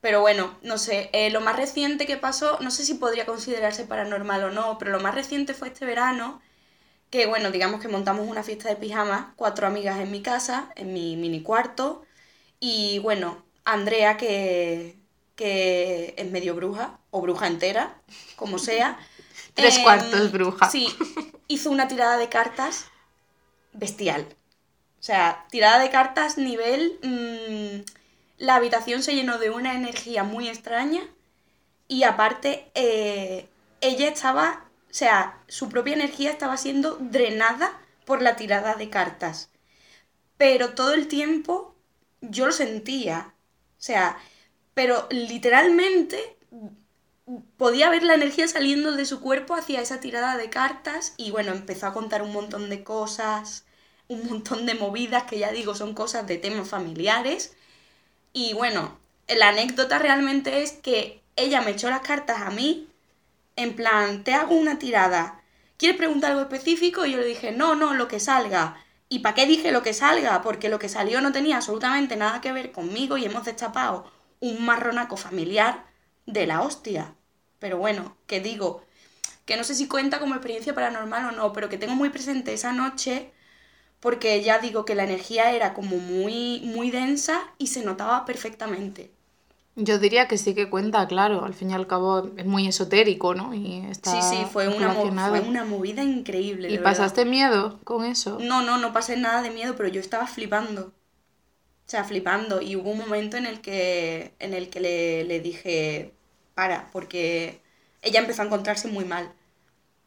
Pero 0.00 0.20
bueno, 0.20 0.58
no 0.62 0.76
sé, 0.76 1.08
eh, 1.12 1.30
lo 1.30 1.40
más 1.40 1.56
reciente 1.56 2.06
que 2.06 2.18
pasó, 2.18 2.58
no 2.60 2.70
sé 2.70 2.84
si 2.84 2.94
podría 2.94 3.24
considerarse 3.24 3.84
paranormal 3.84 4.44
o 4.44 4.50
no, 4.50 4.76
pero 4.78 4.90
lo 4.92 5.00
más 5.00 5.14
reciente 5.14 5.54
fue 5.54 5.68
este 5.68 5.86
verano, 5.86 6.42
que 7.14 7.26
bueno, 7.26 7.52
digamos 7.52 7.80
que 7.80 7.86
montamos 7.86 8.26
una 8.26 8.42
fiesta 8.42 8.68
de 8.68 8.74
pijamas, 8.74 9.26
cuatro 9.36 9.68
amigas 9.68 10.00
en 10.00 10.10
mi 10.10 10.20
casa, 10.20 10.72
en 10.74 10.92
mi 10.92 11.14
mini 11.14 11.42
cuarto, 11.42 12.04
y 12.58 12.98
bueno, 12.98 13.40
Andrea, 13.64 14.16
que, 14.16 14.96
que 15.36 16.14
es 16.18 16.28
medio 16.32 16.56
bruja, 16.56 16.98
o 17.12 17.20
bruja 17.20 17.46
entera, 17.46 17.94
como 18.34 18.58
sea. 18.58 18.98
Tres 19.54 19.76
em, 19.76 19.84
cuartos 19.84 20.32
bruja. 20.32 20.68
Sí, 20.68 20.88
hizo 21.46 21.70
una 21.70 21.86
tirada 21.86 22.16
de 22.16 22.28
cartas 22.28 22.86
bestial. 23.72 24.26
O 24.98 25.02
sea, 25.04 25.46
tirada 25.50 25.78
de 25.78 25.90
cartas 25.90 26.36
nivel... 26.36 26.98
mm, 27.00 28.04
la 28.38 28.56
habitación 28.56 29.04
se 29.04 29.14
llenó 29.14 29.38
de 29.38 29.50
una 29.50 29.74
energía 29.74 30.24
muy 30.24 30.48
extraña 30.48 31.02
y 31.86 32.02
aparte 32.02 32.68
eh, 32.74 33.46
ella 33.80 34.08
estaba, 34.08 34.64
o 34.94 34.96
sea, 34.96 35.42
su 35.48 35.68
propia 35.68 35.94
energía 35.94 36.30
estaba 36.30 36.56
siendo 36.56 36.98
drenada 37.00 37.76
por 38.04 38.22
la 38.22 38.36
tirada 38.36 38.76
de 38.76 38.90
cartas. 38.90 39.50
Pero 40.36 40.74
todo 40.74 40.94
el 40.94 41.08
tiempo 41.08 41.74
yo 42.20 42.46
lo 42.46 42.52
sentía. 42.52 43.34
O 43.76 43.82
sea, 43.82 44.16
pero 44.72 45.08
literalmente 45.10 46.36
podía 47.56 47.90
ver 47.90 48.04
la 48.04 48.14
energía 48.14 48.46
saliendo 48.46 48.92
de 48.92 49.04
su 49.04 49.20
cuerpo 49.20 49.56
hacia 49.56 49.80
esa 49.80 49.98
tirada 49.98 50.36
de 50.36 50.48
cartas 50.48 51.14
y 51.16 51.32
bueno, 51.32 51.50
empezó 51.50 51.88
a 51.88 51.92
contar 51.92 52.22
un 52.22 52.32
montón 52.32 52.70
de 52.70 52.84
cosas, 52.84 53.64
un 54.06 54.24
montón 54.28 54.64
de 54.64 54.76
movidas 54.76 55.24
que 55.24 55.40
ya 55.40 55.50
digo 55.50 55.74
son 55.74 55.94
cosas 55.94 56.24
de 56.28 56.38
temas 56.38 56.68
familiares. 56.68 57.56
Y 58.32 58.52
bueno, 58.52 58.96
la 59.26 59.48
anécdota 59.48 59.98
realmente 59.98 60.62
es 60.62 60.70
que 60.70 61.20
ella 61.34 61.62
me 61.62 61.72
echó 61.72 61.90
las 61.90 62.02
cartas 62.02 62.42
a 62.42 62.50
mí, 62.50 62.88
en 63.56 63.74
plan, 63.76 64.24
te 64.24 64.34
hago 64.34 64.54
una 64.54 64.78
tirada. 64.78 65.42
¿Quieres 65.76 65.96
preguntar 65.96 66.32
algo 66.32 66.42
específico? 66.42 67.04
Y 67.06 67.12
yo 67.12 67.18
le 67.18 67.26
dije, 67.26 67.52
no, 67.52 67.74
no, 67.74 67.94
lo 67.94 68.08
que 68.08 68.20
salga. 68.20 68.76
¿Y 69.08 69.20
para 69.20 69.34
qué 69.34 69.46
dije 69.46 69.72
lo 69.72 69.82
que 69.82 69.94
salga? 69.94 70.42
Porque 70.42 70.68
lo 70.68 70.78
que 70.78 70.88
salió 70.88 71.20
no 71.20 71.32
tenía 71.32 71.56
absolutamente 71.56 72.16
nada 72.16 72.40
que 72.40 72.52
ver 72.52 72.72
conmigo 72.72 73.16
y 73.18 73.24
hemos 73.24 73.44
destapado 73.44 74.10
un 74.40 74.64
marronaco 74.64 75.16
familiar 75.16 75.84
de 76.26 76.46
la 76.46 76.62
hostia. 76.62 77.14
Pero 77.58 77.78
bueno, 77.78 78.16
que 78.26 78.40
digo, 78.40 78.84
que 79.46 79.56
no 79.56 79.64
sé 79.64 79.74
si 79.74 79.88
cuenta 79.88 80.20
como 80.20 80.34
experiencia 80.34 80.74
paranormal 80.74 81.26
o 81.26 81.32
no, 81.32 81.52
pero 81.52 81.68
que 81.68 81.78
tengo 81.78 81.94
muy 81.94 82.10
presente 82.10 82.52
esa 82.52 82.72
noche 82.72 83.32
porque 84.00 84.42
ya 84.42 84.58
digo 84.58 84.84
que 84.84 84.94
la 84.94 85.04
energía 85.04 85.52
era 85.52 85.72
como 85.72 85.96
muy, 85.96 86.60
muy 86.62 86.90
densa 86.90 87.40
y 87.56 87.68
se 87.68 87.82
notaba 87.82 88.26
perfectamente. 88.26 89.10
Yo 89.76 89.98
diría 89.98 90.28
que 90.28 90.38
sí 90.38 90.54
que 90.54 90.70
cuenta, 90.70 91.06
claro. 91.08 91.44
Al 91.44 91.54
fin 91.54 91.70
y 91.70 91.74
al 91.74 91.86
cabo 91.86 92.30
es 92.36 92.46
muy 92.46 92.68
esotérico, 92.68 93.34
¿no? 93.34 93.54
Y 93.54 93.84
está 93.90 94.12
Sí, 94.12 94.36
sí, 94.36 94.44
fue 94.52 94.68
una, 94.68 94.92
fue 94.94 95.40
movida 95.64 96.02
increíble. 96.02 96.68
¿Y 96.68 96.72
de 96.72 96.78
verdad. 96.78 96.92
pasaste 96.92 97.24
miedo 97.24 97.80
con 97.84 98.04
eso? 98.04 98.38
No, 98.40 98.62
no, 98.62 98.78
no 98.78 98.92
pasé 98.92 99.16
nada 99.16 99.42
de 99.42 99.50
miedo, 99.50 99.74
pero 99.76 99.88
yo 99.88 100.00
estaba 100.00 100.26
flipando. 100.26 100.92
O 101.86 101.90
sea, 101.90 102.04
flipando. 102.04 102.62
Y 102.62 102.76
hubo 102.76 102.90
un 102.90 102.98
momento 102.98 103.36
en 103.36 103.46
el 103.46 103.60
que, 103.60 104.34
en 104.38 104.54
el 104.54 104.70
que 104.70 104.80
le, 104.80 105.24
le 105.24 105.40
dije, 105.40 106.14
para, 106.54 106.90
porque 106.92 107.60
ella 108.02 108.20
empezó 108.20 108.42
a 108.42 108.46
encontrarse 108.46 108.88
muy 108.88 109.04
mal. 109.04 109.32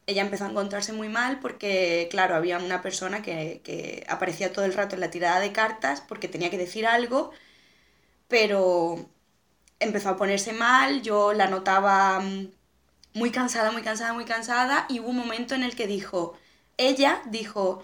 Ella 0.06 0.22
empezó 0.22 0.44
a 0.46 0.50
encontrarse 0.50 0.92
muy 0.92 1.08
mal 1.08 1.40
porque, 1.40 2.08
claro, 2.10 2.34
había 2.34 2.58
una 2.58 2.82
persona 2.82 3.22
que, 3.22 3.60
que 3.64 4.04
aparecía 4.08 4.52
todo 4.52 4.64
el 4.64 4.74
rato 4.74 4.94
en 4.96 5.00
la 5.02 5.10
tirada 5.10 5.40
de 5.40 5.52
cartas 5.52 6.02
porque 6.08 6.28
tenía 6.28 6.50
que 6.50 6.58
decir 6.58 6.86
algo, 6.86 7.32
pero 8.28 9.08
empezó 9.80 10.10
a 10.10 10.16
ponerse 10.16 10.52
mal, 10.52 11.02
yo 11.02 11.32
la 11.32 11.48
notaba 11.48 12.20
mm, 12.20 12.50
muy 13.14 13.30
cansada, 13.30 13.70
muy 13.70 13.82
cansada, 13.82 14.12
muy 14.12 14.24
cansada, 14.24 14.86
y 14.88 15.00
hubo 15.00 15.08
un 15.08 15.16
momento 15.16 15.54
en 15.54 15.62
el 15.62 15.74
que 15.76 15.86
dijo, 15.86 16.36
ella 16.76 17.20
dijo, 17.26 17.82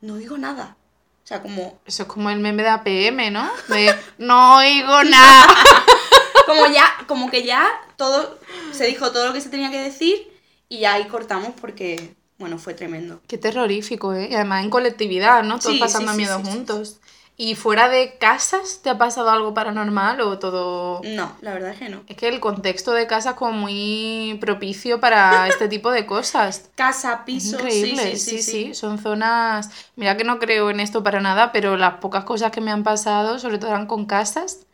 no 0.00 0.16
digo 0.16 0.38
nada. 0.38 0.76
O 1.24 1.26
sea, 1.26 1.42
como... 1.42 1.78
Eso 1.86 2.02
es 2.02 2.08
como 2.08 2.30
el 2.30 2.40
meme 2.40 2.62
de 2.62 2.70
APM, 2.70 3.32
¿no? 3.32 3.48
De 3.68 3.94
no 4.18 4.56
oigo 4.56 5.04
nada. 5.04 5.54
como 6.46 6.66
ya, 6.66 6.90
como 7.06 7.30
que 7.30 7.44
ya 7.44 7.68
todo, 7.96 8.38
se 8.72 8.86
dijo 8.86 9.12
todo 9.12 9.26
lo 9.26 9.32
que 9.32 9.40
se 9.40 9.50
tenía 9.50 9.70
que 9.70 9.80
decir 9.80 10.28
y 10.68 10.80
ya 10.80 10.94
ahí 10.94 11.06
cortamos 11.06 11.52
porque, 11.60 12.14
bueno, 12.38 12.58
fue 12.58 12.74
tremendo. 12.74 13.20
Qué 13.28 13.38
terrorífico, 13.38 14.14
¿eh? 14.14 14.28
Y 14.30 14.34
además 14.34 14.64
en 14.64 14.70
colectividad, 14.70 15.42
¿no? 15.42 15.58
Todos 15.58 15.74
Sí, 15.74 15.80
pasando 15.80 16.12
sí, 16.12 16.18
sí, 16.18 16.22
miedo 16.22 16.40
juntos. 16.40 17.00
¿Y 17.42 17.54
fuera 17.54 17.88
de 17.88 18.18
casas 18.18 18.80
te 18.82 18.90
ha 18.90 18.98
pasado 18.98 19.30
algo 19.30 19.54
paranormal 19.54 20.20
o 20.20 20.38
todo...? 20.38 21.00
No, 21.02 21.34
la 21.40 21.54
verdad 21.54 21.70
es 21.70 21.78
que 21.78 21.88
no. 21.88 22.02
Es 22.06 22.14
que 22.18 22.28
el 22.28 22.38
contexto 22.38 22.92
de 22.92 23.06
casa 23.06 23.30
es 23.30 23.36
como 23.36 23.52
muy 23.52 24.36
propicio 24.42 25.00
para 25.00 25.48
este 25.48 25.66
tipo 25.66 25.90
de 25.90 26.04
cosas. 26.04 26.68
Casa, 26.74 27.24
piso, 27.24 27.56
Increíble, 27.56 28.18
sí, 28.18 28.18
sí, 28.18 28.42
sí, 28.42 28.64
sí. 28.66 28.74
Son 28.74 28.98
zonas. 28.98 29.70
Mira 29.96 30.18
que 30.18 30.24
no 30.24 30.38
creo 30.38 30.68
en 30.68 30.80
esto 30.80 31.02
para 31.02 31.22
nada, 31.22 31.50
pero 31.50 31.78
las 31.78 31.94
pocas 31.94 32.24
cosas 32.24 32.50
que 32.52 32.60
me 32.60 32.72
han 32.72 32.82
pasado, 32.82 33.38
sobre 33.38 33.56
todo 33.56 33.70
eran 33.70 33.86
con 33.86 34.04
casas. 34.04 34.66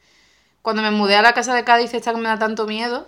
Cuando 0.61 0.83
me 0.83 0.91
mudé 0.91 1.15
a 1.15 1.23
la 1.23 1.35
casa 1.35 1.55
de 1.55 1.63
Cádiz, 1.63 1.95
esta 1.95 2.15
que 2.15 2.19
me 2.19 2.29
da 2.29 2.41
tanto 2.41 2.67
miedo, 2.67 3.07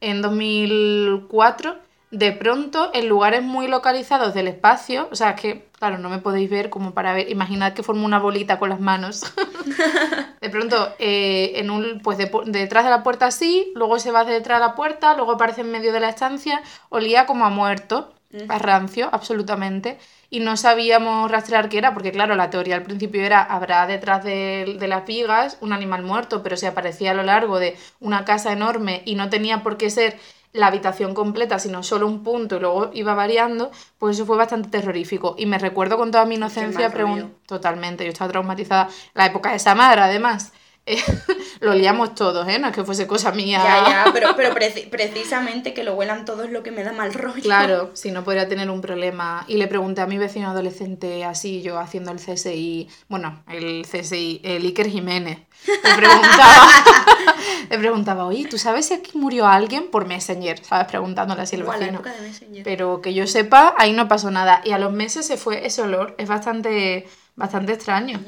en 0.00 0.22
2004, 0.22 1.76
de 2.10 2.32
pronto, 2.32 2.90
en 2.92 3.08
lugares 3.08 3.42
muy 3.42 3.68
localizados 3.68 4.34
del 4.34 4.48
espacio, 4.48 5.08
o 5.12 5.14
sea, 5.14 5.30
es 5.30 5.40
que, 5.40 5.68
claro, 5.78 5.98
no 5.98 6.08
me 6.08 6.18
podéis 6.18 6.50
ver 6.50 6.68
como 6.68 6.92
para 6.92 7.12
ver, 7.12 7.30
imaginad 7.30 7.72
que 7.72 7.84
formo 7.84 8.04
una 8.04 8.18
bolita 8.18 8.58
con 8.58 8.68
las 8.70 8.80
manos. 8.80 9.22
de 10.40 10.50
pronto, 10.50 10.94
eh, 10.98 11.52
en 11.56 11.70
un, 11.70 12.00
pues 12.02 12.18
de- 12.18 12.30
detrás 12.46 12.84
de 12.84 12.90
la 12.90 13.02
puerta 13.02 13.26
así, 13.26 13.72
luego 13.74 13.98
se 13.98 14.10
va 14.10 14.24
detrás 14.24 14.60
de 14.60 14.66
la 14.66 14.74
puerta, 14.74 15.14
luego 15.14 15.32
aparece 15.32 15.60
en 15.60 15.70
medio 15.70 15.92
de 15.92 16.00
la 16.00 16.08
estancia, 16.08 16.62
olía 16.88 17.26
como 17.26 17.44
a 17.44 17.50
muerto, 17.50 18.12
a 18.48 18.58
rancio, 18.58 19.08
absolutamente. 19.12 19.98
Y 20.30 20.40
no 20.40 20.56
sabíamos 20.56 21.30
rastrear 21.30 21.68
qué 21.68 21.78
era, 21.78 21.92
porque 21.92 22.12
claro, 22.12 22.36
la 22.36 22.50
teoría 22.50 22.76
al 22.76 22.84
principio 22.84 23.22
era, 23.22 23.42
habrá 23.42 23.86
detrás 23.86 24.22
de, 24.24 24.76
de 24.78 24.88
las 24.88 25.04
vigas 25.04 25.58
un 25.60 25.72
animal 25.72 26.02
muerto, 26.02 26.42
pero 26.42 26.56
si 26.56 26.66
aparecía 26.66 27.10
a 27.10 27.14
lo 27.14 27.24
largo 27.24 27.58
de 27.58 27.76
una 27.98 28.24
casa 28.24 28.52
enorme 28.52 29.02
y 29.04 29.16
no 29.16 29.28
tenía 29.28 29.62
por 29.64 29.76
qué 29.76 29.90
ser 29.90 30.16
la 30.52 30.66
habitación 30.66 31.14
completa, 31.14 31.58
sino 31.58 31.82
solo 31.82 32.06
un 32.06 32.22
punto 32.24 32.56
y 32.56 32.60
luego 32.60 32.90
iba 32.92 33.14
variando, 33.14 33.70
pues 33.98 34.16
eso 34.16 34.26
fue 34.26 34.36
bastante 34.36 34.68
terrorífico. 34.68 35.34
Y 35.38 35.46
me 35.46 35.58
recuerdo 35.58 35.96
con 35.96 36.10
toda 36.10 36.24
mi 36.24 36.34
inocencia 36.36 36.88
mal 36.88 36.92
rollo. 36.98 37.14
pregun- 37.26 37.30
Totalmente, 37.46 38.04
yo 38.04 38.10
estaba 38.10 38.30
traumatizada. 38.30 38.88
La 39.14 39.26
época 39.26 39.52
de 39.52 39.58
Samara, 39.58 40.04
además. 40.06 40.52
Eh, 40.92 41.02
lo 41.60 41.74
liamos 41.74 42.14
todos, 42.14 42.46
¿eh? 42.48 42.58
No 42.58 42.68
es 42.68 42.74
que 42.74 42.84
fuese 42.84 43.06
cosa 43.06 43.32
mía. 43.32 43.60
Ya, 43.62 43.88
ya, 44.06 44.10
pero, 44.12 44.34
pero 44.36 44.54
preci- 44.54 44.88
precisamente 44.90 45.72
que 45.74 45.84
lo 45.84 45.94
huelan 45.94 46.24
todo 46.24 46.44
es 46.44 46.50
lo 46.50 46.62
que 46.62 46.70
me 46.70 46.82
da 46.84 46.92
mal 46.92 47.12
rollo. 47.14 47.42
Claro, 47.42 47.90
si 47.94 48.10
no 48.10 48.24
podría 48.24 48.48
tener 48.48 48.70
un 48.70 48.80
problema. 48.80 49.44
Y 49.48 49.56
le 49.56 49.66
pregunté 49.68 50.00
a 50.00 50.06
mi 50.06 50.18
vecino 50.18 50.50
adolescente, 50.50 51.24
así 51.24 51.62
yo 51.62 51.78
haciendo 51.78 52.10
el 52.12 52.18
CSI, 52.18 52.88
bueno, 53.08 53.42
el 53.48 53.86
CSI, 53.90 54.40
el 54.44 54.64
Iker 54.64 54.88
Jiménez. 54.88 55.38
Le 55.66 55.94
preguntaba, 55.94 56.68
le 57.70 57.78
preguntaba, 57.78 58.24
oye, 58.24 58.46
¿tú 58.48 58.56
sabes 58.58 58.86
si 58.86 58.94
aquí 58.94 59.16
murió 59.18 59.46
alguien 59.46 59.88
por 59.90 60.06
Messenger? 60.06 60.64
¿Sabes? 60.64 60.86
Preguntándole 60.86 61.42
así 61.42 61.56
al 61.56 61.64
vecino. 61.64 61.86
época 61.86 62.12
de 62.14 62.20
Messenger. 62.22 62.62
Pero 62.64 63.00
que 63.02 63.12
yo 63.14 63.26
sepa, 63.26 63.74
ahí 63.78 63.92
no 63.92 64.08
pasó 64.08 64.30
nada. 64.30 64.62
Y 64.64 64.72
a 64.72 64.78
los 64.78 64.92
meses 64.92 65.26
se 65.26 65.36
fue 65.36 65.66
ese 65.66 65.82
olor. 65.82 66.14
Es 66.18 66.28
bastante, 66.28 67.06
bastante 67.36 67.72
extraño. 67.74 68.20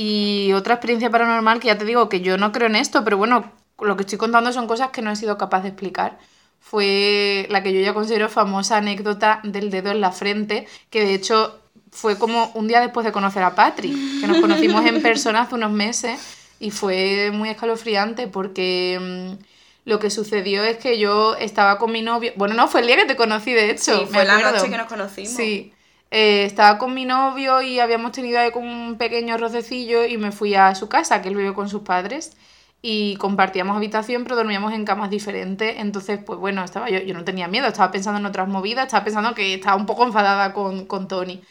Y 0.00 0.52
otra 0.52 0.74
experiencia 0.74 1.10
paranormal 1.10 1.58
que 1.58 1.66
ya 1.66 1.76
te 1.76 1.84
digo 1.84 2.08
que 2.08 2.20
yo 2.20 2.38
no 2.38 2.52
creo 2.52 2.68
en 2.68 2.76
esto, 2.76 3.02
pero 3.02 3.16
bueno, 3.16 3.50
lo 3.80 3.96
que 3.96 4.02
estoy 4.02 4.16
contando 4.16 4.52
son 4.52 4.68
cosas 4.68 4.90
que 4.90 5.02
no 5.02 5.10
he 5.10 5.16
sido 5.16 5.36
capaz 5.36 5.62
de 5.62 5.70
explicar. 5.70 6.20
Fue 6.60 7.48
la 7.50 7.64
que 7.64 7.72
yo 7.72 7.80
ya 7.80 7.94
considero 7.94 8.28
famosa 8.28 8.76
anécdota 8.76 9.40
del 9.42 9.70
dedo 9.72 9.90
en 9.90 10.00
la 10.00 10.12
frente, 10.12 10.68
que 10.90 11.04
de 11.04 11.14
hecho 11.14 11.58
fue 11.90 12.16
como 12.16 12.52
un 12.54 12.68
día 12.68 12.80
después 12.80 13.04
de 13.06 13.10
conocer 13.10 13.42
a 13.42 13.56
Patri, 13.56 14.20
que 14.20 14.28
nos 14.28 14.40
conocimos 14.40 14.86
en 14.86 15.02
persona 15.02 15.40
hace 15.40 15.56
unos 15.56 15.72
meses 15.72 16.20
y 16.60 16.70
fue 16.70 17.32
muy 17.32 17.48
escalofriante 17.48 18.28
porque 18.28 18.98
mm, 19.00 19.44
lo 19.90 19.98
que 19.98 20.10
sucedió 20.10 20.62
es 20.62 20.76
que 20.76 21.00
yo 21.00 21.34
estaba 21.34 21.76
con 21.78 21.90
mi 21.90 22.02
novio, 22.02 22.30
bueno, 22.36 22.54
no, 22.54 22.68
fue 22.68 22.82
el 22.82 22.86
día 22.86 22.96
que 22.98 23.06
te 23.06 23.16
conocí 23.16 23.52
de 23.52 23.70
hecho, 23.72 23.98
Sí, 23.98 24.04
me 24.12 24.18
fue 24.18 24.24
la 24.24 24.36
acuerdo. 24.36 24.58
noche 24.58 24.70
que 24.70 24.76
nos 24.78 24.86
conocimos. 24.86 25.32
Sí. 25.32 25.72
Eh, 26.10 26.44
estaba 26.44 26.78
con 26.78 26.94
mi 26.94 27.04
novio 27.04 27.60
y 27.60 27.80
habíamos 27.80 28.12
tenido 28.12 28.38
ahí 28.40 28.50
como 28.50 28.70
un 28.70 28.96
pequeño 28.96 29.36
rocecillo 29.36 30.04
y 30.06 30.16
me 30.16 30.32
fui 30.32 30.54
a 30.54 30.74
su 30.74 30.88
casa, 30.88 31.20
que 31.20 31.28
él 31.28 31.36
vive 31.36 31.52
con 31.54 31.68
sus 31.68 31.82
padres, 31.82 32.36
y 32.80 33.16
compartíamos 33.16 33.76
habitación, 33.76 34.22
pero 34.24 34.36
dormíamos 34.36 34.72
en 34.72 34.84
camas 34.84 35.10
diferentes. 35.10 35.76
Entonces, 35.78 36.20
pues 36.24 36.38
bueno, 36.38 36.64
estaba 36.64 36.88
yo, 36.90 37.00
yo 37.00 37.14
no 37.14 37.24
tenía 37.24 37.48
miedo, 37.48 37.66
estaba 37.66 37.90
pensando 37.90 38.18
en 38.20 38.26
otras 38.26 38.48
movidas, 38.48 38.86
estaba 38.86 39.04
pensando 39.04 39.34
que 39.34 39.54
estaba 39.54 39.76
un 39.76 39.86
poco 39.86 40.04
enfadada 40.04 40.52
con, 40.54 40.86
con 40.86 41.08
Tony. 41.08 41.42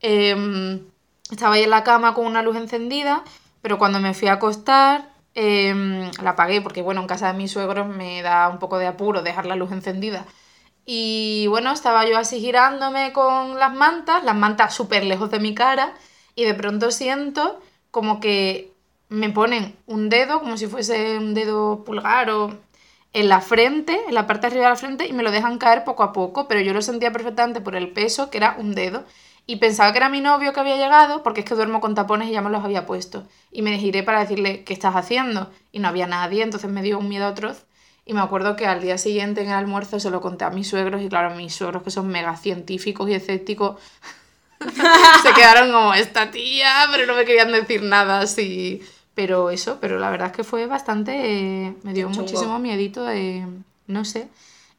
Em, 0.00 0.80
estaba 1.30 1.54
ahí 1.54 1.62
en 1.64 1.70
la 1.70 1.84
cama 1.84 2.14
con 2.14 2.26
una 2.26 2.42
luz 2.42 2.56
encendida, 2.56 3.24
pero 3.62 3.78
cuando 3.78 3.98
me 4.00 4.14
fui 4.14 4.28
a 4.28 4.34
acostar, 4.34 5.10
em, 5.34 6.10
la 6.22 6.30
apagué 6.30 6.60
porque, 6.60 6.82
bueno, 6.82 7.00
en 7.00 7.06
casa 7.06 7.28
de 7.32 7.38
mis 7.38 7.50
suegros 7.52 7.86
me 7.88 8.22
da 8.22 8.48
un 8.48 8.58
poco 8.58 8.78
de 8.78 8.86
apuro 8.86 9.22
dejar 9.22 9.46
la 9.46 9.56
luz 9.56 9.72
encendida. 9.72 10.26
Y 10.86 11.46
bueno, 11.48 11.72
estaba 11.72 12.06
yo 12.06 12.18
así 12.18 12.40
girándome 12.40 13.12
con 13.12 13.58
las 13.58 13.74
mantas, 13.74 14.24
las 14.24 14.36
mantas 14.36 14.74
súper 14.74 15.04
lejos 15.04 15.30
de 15.30 15.40
mi 15.40 15.54
cara, 15.54 15.94
y 16.34 16.44
de 16.44 16.54
pronto 16.54 16.90
siento 16.90 17.60
como 17.90 18.20
que 18.20 18.72
me 19.08 19.30
ponen 19.30 19.76
un 19.86 20.08
dedo, 20.08 20.40
como 20.40 20.56
si 20.56 20.66
fuese 20.66 21.18
un 21.18 21.34
dedo 21.34 21.84
pulgar 21.84 22.30
o 22.30 22.58
en 23.12 23.28
la 23.28 23.40
frente, 23.40 23.98
en 24.08 24.14
la 24.14 24.26
parte 24.26 24.42
de 24.42 24.46
arriba 24.48 24.64
de 24.64 24.70
la 24.70 24.76
frente, 24.76 25.06
y 25.06 25.12
me 25.12 25.22
lo 25.22 25.30
dejan 25.30 25.58
caer 25.58 25.84
poco 25.84 26.02
a 26.02 26.12
poco, 26.12 26.48
pero 26.48 26.60
yo 26.60 26.74
lo 26.74 26.82
sentía 26.82 27.12
perfectamente 27.12 27.60
por 27.60 27.76
el 27.76 27.92
peso, 27.92 28.28
que 28.30 28.38
era 28.38 28.56
un 28.58 28.74
dedo. 28.74 29.04
Y 29.46 29.56
pensaba 29.56 29.92
que 29.92 29.98
era 29.98 30.08
mi 30.08 30.20
novio 30.20 30.52
que 30.52 30.60
había 30.60 30.76
llegado, 30.76 31.22
porque 31.22 31.40
es 31.40 31.46
que 31.46 31.54
duermo 31.54 31.80
con 31.80 31.94
tapones 31.94 32.28
y 32.28 32.32
ya 32.32 32.40
me 32.40 32.50
los 32.50 32.64
había 32.64 32.86
puesto. 32.86 33.24
Y 33.52 33.62
me 33.62 33.78
giré 33.78 34.02
para 34.02 34.20
decirle, 34.20 34.64
¿qué 34.64 34.72
estás 34.72 34.96
haciendo? 34.96 35.50
Y 35.70 35.78
no 35.80 35.88
había 35.88 36.06
nadie, 36.06 36.42
entonces 36.42 36.70
me 36.70 36.82
dio 36.82 36.98
un 36.98 37.08
miedo 37.08 37.26
atroz. 37.26 37.64
Y 38.06 38.12
me 38.12 38.20
acuerdo 38.20 38.54
que 38.56 38.66
al 38.66 38.82
día 38.82 38.98
siguiente 38.98 39.40
en 39.40 39.48
el 39.48 39.54
almuerzo 39.54 39.98
se 39.98 40.10
lo 40.10 40.20
conté 40.20 40.44
a 40.44 40.50
mis 40.50 40.68
suegros, 40.68 41.00
y 41.02 41.08
claro, 41.08 41.34
mis 41.34 41.54
suegros 41.54 41.82
que 41.82 41.90
son 41.90 42.08
mega 42.08 42.36
científicos 42.36 43.08
y 43.08 43.14
escépticos, 43.14 43.80
se 45.22 45.32
quedaron 45.34 45.72
como, 45.72 45.94
esta 45.94 46.30
tía, 46.30 46.86
pero 46.92 47.06
no 47.06 47.14
me 47.14 47.24
querían 47.24 47.52
decir 47.52 47.82
nada 47.82 48.20
así. 48.20 48.82
Pero 49.14 49.50
eso, 49.50 49.78
pero 49.80 49.98
la 49.98 50.10
verdad 50.10 50.28
es 50.28 50.32
que 50.36 50.44
fue 50.44 50.66
bastante, 50.66 51.12
eh, 51.66 51.74
me 51.82 51.92
dio 51.92 52.08
Chungo. 52.08 52.22
muchísimo 52.22 52.58
miedito 52.58 53.04
de, 53.04 53.46
no 53.86 54.04
sé. 54.04 54.28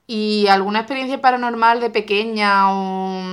¿Y 0.07 0.47
alguna 0.47 0.79
experiencia 0.79 1.21
paranormal 1.21 1.79
de 1.79 1.89
pequeña 1.89 2.71
o 2.73 3.23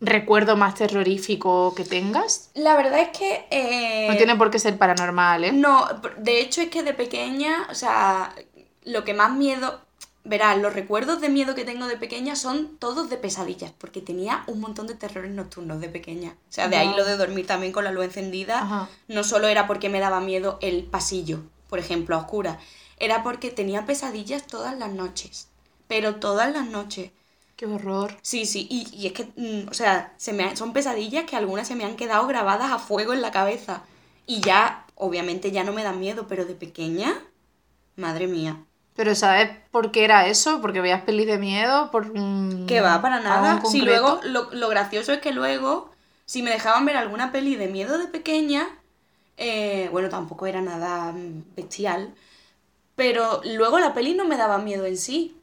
recuerdo 0.00 0.56
más 0.56 0.74
terrorífico 0.74 1.74
que 1.76 1.84
tengas? 1.84 2.50
La 2.54 2.74
verdad 2.76 2.98
es 3.00 3.16
que... 3.16 3.46
eh, 3.50 4.08
No 4.10 4.16
tiene 4.16 4.34
por 4.36 4.50
qué 4.50 4.58
ser 4.58 4.76
paranormal, 4.76 5.44
¿eh? 5.44 5.52
No, 5.52 5.86
de 6.18 6.40
hecho 6.40 6.60
es 6.60 6.68
que 6.70 6.82
de 6.82 6.92
pequeña, 6.92 7.68
o 7.70 7.74
sea, 7.74 8.34
lo 8.84 9.04
que 9.04 9.14
más 9.14 9.32
miedo, 9.36 9.80
verás, 10.24 10.58
los 10.58 10.72
recuerdos 10.74 11.20
de 11.20 11.28
miedo 11.28 11.54
que 11.54 11.64
tengo 11.64 11.86
de 11.86 11.96
pequeña 11.96 12.36
son 12.36 12.76
todos 12.78 13.10
de 13.10 13.16
pesadillas, 13.16 13.72
porque 13.78 14.00
tenía 14.00 14.44
un 14.46 14.60
montón 14.60 14.86
de 14.86 14.94
terrores 14.94 15.30
nocturnos 15.32 15.80
de 15.80 15.88
pequeña. 15.88 16.36
O 16.48 16.52
sea, 16.52 16.68
de 16.68 16.76
ahí 16.76 16.92
lo 16.94 17.04
de 17.04 17.16
dormir 17.16 17.46
también 17.46 17.72
con 17.72 17.84
la 17.84 17.92
luz 17.92 18.04
encendida, 18.04 18.60
Ajá. 18.60 18.88
no 19.08 19.24
solo 19.24 19.48
era 19.48 19.66
porque 19.66 19.88
me 19.88 20.00
daba 20.00 20.20
miedo 20.20 20.58
el 20.62 20.84
pasillo, 20.84 21.40
por 21.68 21.78
ejemplo, 21.78 22.16
a 22.16 22.20
oscuras, 22.20 22.58
era 22.98 23.22
porque 23.22 23.50
tenía 23.50 23.86
pesadillas 23.86 24.46
todas 24.46 24.76
las 24.78 24.92
noches, 24.92 25.48
pero 25.88 26.16
todas 26.16 26.52
las 26.52 26.66
noches. 26.66 27.10
Qué 27.56 27.66
horror. 27.66 28.16
Sí, 28.22 28.46
sí, 28.46 28.66
y, 28.70 28.86
y 28.96 29.06
es 29.06 29.12
que, 29.12 29.24
mm, 29.36 29.68
o 29.70 29.74
sea, 29.74 30.14
se 30.16 30.32
me 30.32 30.44
ha- 30.44 30.56
son 30.56 30.72
pesadillas 30.72 31.24
que 31.24 31.36
algunas 31.36 31.66
se 31.68 31.74
me 31.74 31.84
han 31.84 31.96
quedado 31.96 32.26
grabadas 32.26 32.70
a 32.72 32.78
fuego 32.78 33.12
en 33.12 33.22
la 33.22 33.30
cabeza. 33.32 33.82
Y 34.26 34.40
ya, 34.40 34.86
obviamente 34.94 35.50
ya 35.50 35.64
no 35.64 35.72
me 35.72 35.82
dan 35.82 35.98
miedo, 36.00 36.26
pero 36.28 36.44
de 36.44 36.54
pequeña, 36.54 37.20
madre 37.96 38.26
mía. 38.28 38.64
Pero 38.94 39.14
¿sabes 39.14 39.50
por 39.70 39.90
qué 39.92 40.04
era 40.04 40.26
eso? 40.26 40.60
Porque 40.60 40.80
veías 40.80 41.02
pelis 41.02 41.26
de 41.26 41.38
miedo, 41.38 41.90
por 41.90 42.10
un- 42.10 42.66
Que 42.66 42.80
va 42.80 43.02
para 43.02 43.20
nada. 43.20 43.64
Si 43.64 43.82
luego, 43.82 44.20
lo, 44.24 44.50
lo 44.52 44.68
gracioso 44.68 45.12
es 45.12 45.20
que 45.20 45.32
luego, 45.32 45.90
si 46.26 46.42
me 46.42 46.50
dejaban 46.50 46.86
ver 46.86 46.96
alguna 46.96 47.32
peli 47.32 47.56
de 47.56 47.68
miedo 47.68 47.98
de 47.98 48.06
pequeña, 48.06 48.68
eh, 49.36 49.88
bueno, 49.92 50.08
tampoco 50.08 50.46
era 50.46 50.62
nada 50.62 51.12
mm, 51.12 51.54
bestial, 51.56 52.14
pero 52.96 53.42
luego 53.44 53.80
la 53.80 53.94
peli 53.94 54.14
no 54.14 54.26
me 54.26 54.36
daba 54.38 54.58
miedo 54.58 54.86
en 54.86 54.98
sí. 54.98 55.36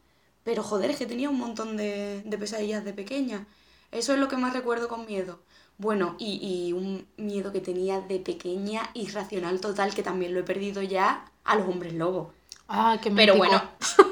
Pero 0.44 0.62
joder, 0.64 0.90
es 0.92 0.98
que 0.98 1.06
tenía 1.06 1.30
un 1.30 1.38
montón 1.38 1.76
de, 1.76 2.22
de 2.24 2.38
pesadillas 2.38 2.84
de 2.84 2.94
pequeña. 2.94 3.46
Eso 3.92 4.14
es 4.14 4.20
lo 4.20 4.28
que 4.28 4.36
más 4.38 4.54
recuerdo 4.54 4.88
con 4.88 5.06
miedo. 5.06 5.40
Bueno, 5.78 6.16
y, 6.18 6.40
y 6.68 6.72
un 6.74 7.06
miedo 7.18 7.52
que 7.52 7.60
tenía 7.60 8.00
de 8.00 8.20
pequeña, 8.20 8.90
irracional 8.94 9.60
total, 9.60 9.94
que 9.94 10.02
también 10.04 10.34
lo 10.34 10.40
he 10.40 10.44
perdido 10.44 10.82
ya, 10.82 11.26
a 11.44 11.56
los 11.56 11.68
hombres 11.68 11.94
lobos. 11.94 12.28
Ah, 12.72 12.98
qué 13.02 13.10
Pero 13.10 13.36
bueno, 13.36 13.62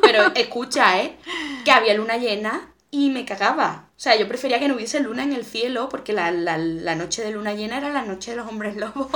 pero 0.02 0.22
escucha, 0.34 1.00
¿eh? 1.00 1.16
Que 1.64 1.70
había 1.70 1.94
luna 1.94 2.16
llena 2.16 2.72
y 2.90 3.10
me 3.10 3.24
cagaba. 3.24 3.86
O 3.96 4.00
sea, 4.00 4.16
yo 4.16 4.26
prefería 4.28 4.58
que 4.58 4.68
no 4.68 4.74
hubiese 4.74 5.00
luna 5.00 5.22
en 5.24 5.32
el 5.32 5.44
cielo 5.44 5.88
porque 5.88 6.12
la, 6.12 6.30
la- 6.30 6.58
la 6.58 6.94
noche 6.94 7.22
de 7.22 7.30
luna 7.32 7.54
llena 7.54 7.78
era 7.78 7.90
la 7.90 8.02
noche 8.02 8.32
de 8.32 8.36
los 8.38 8.48
hombres 8.48 8.76
lobos. 8.76 9.10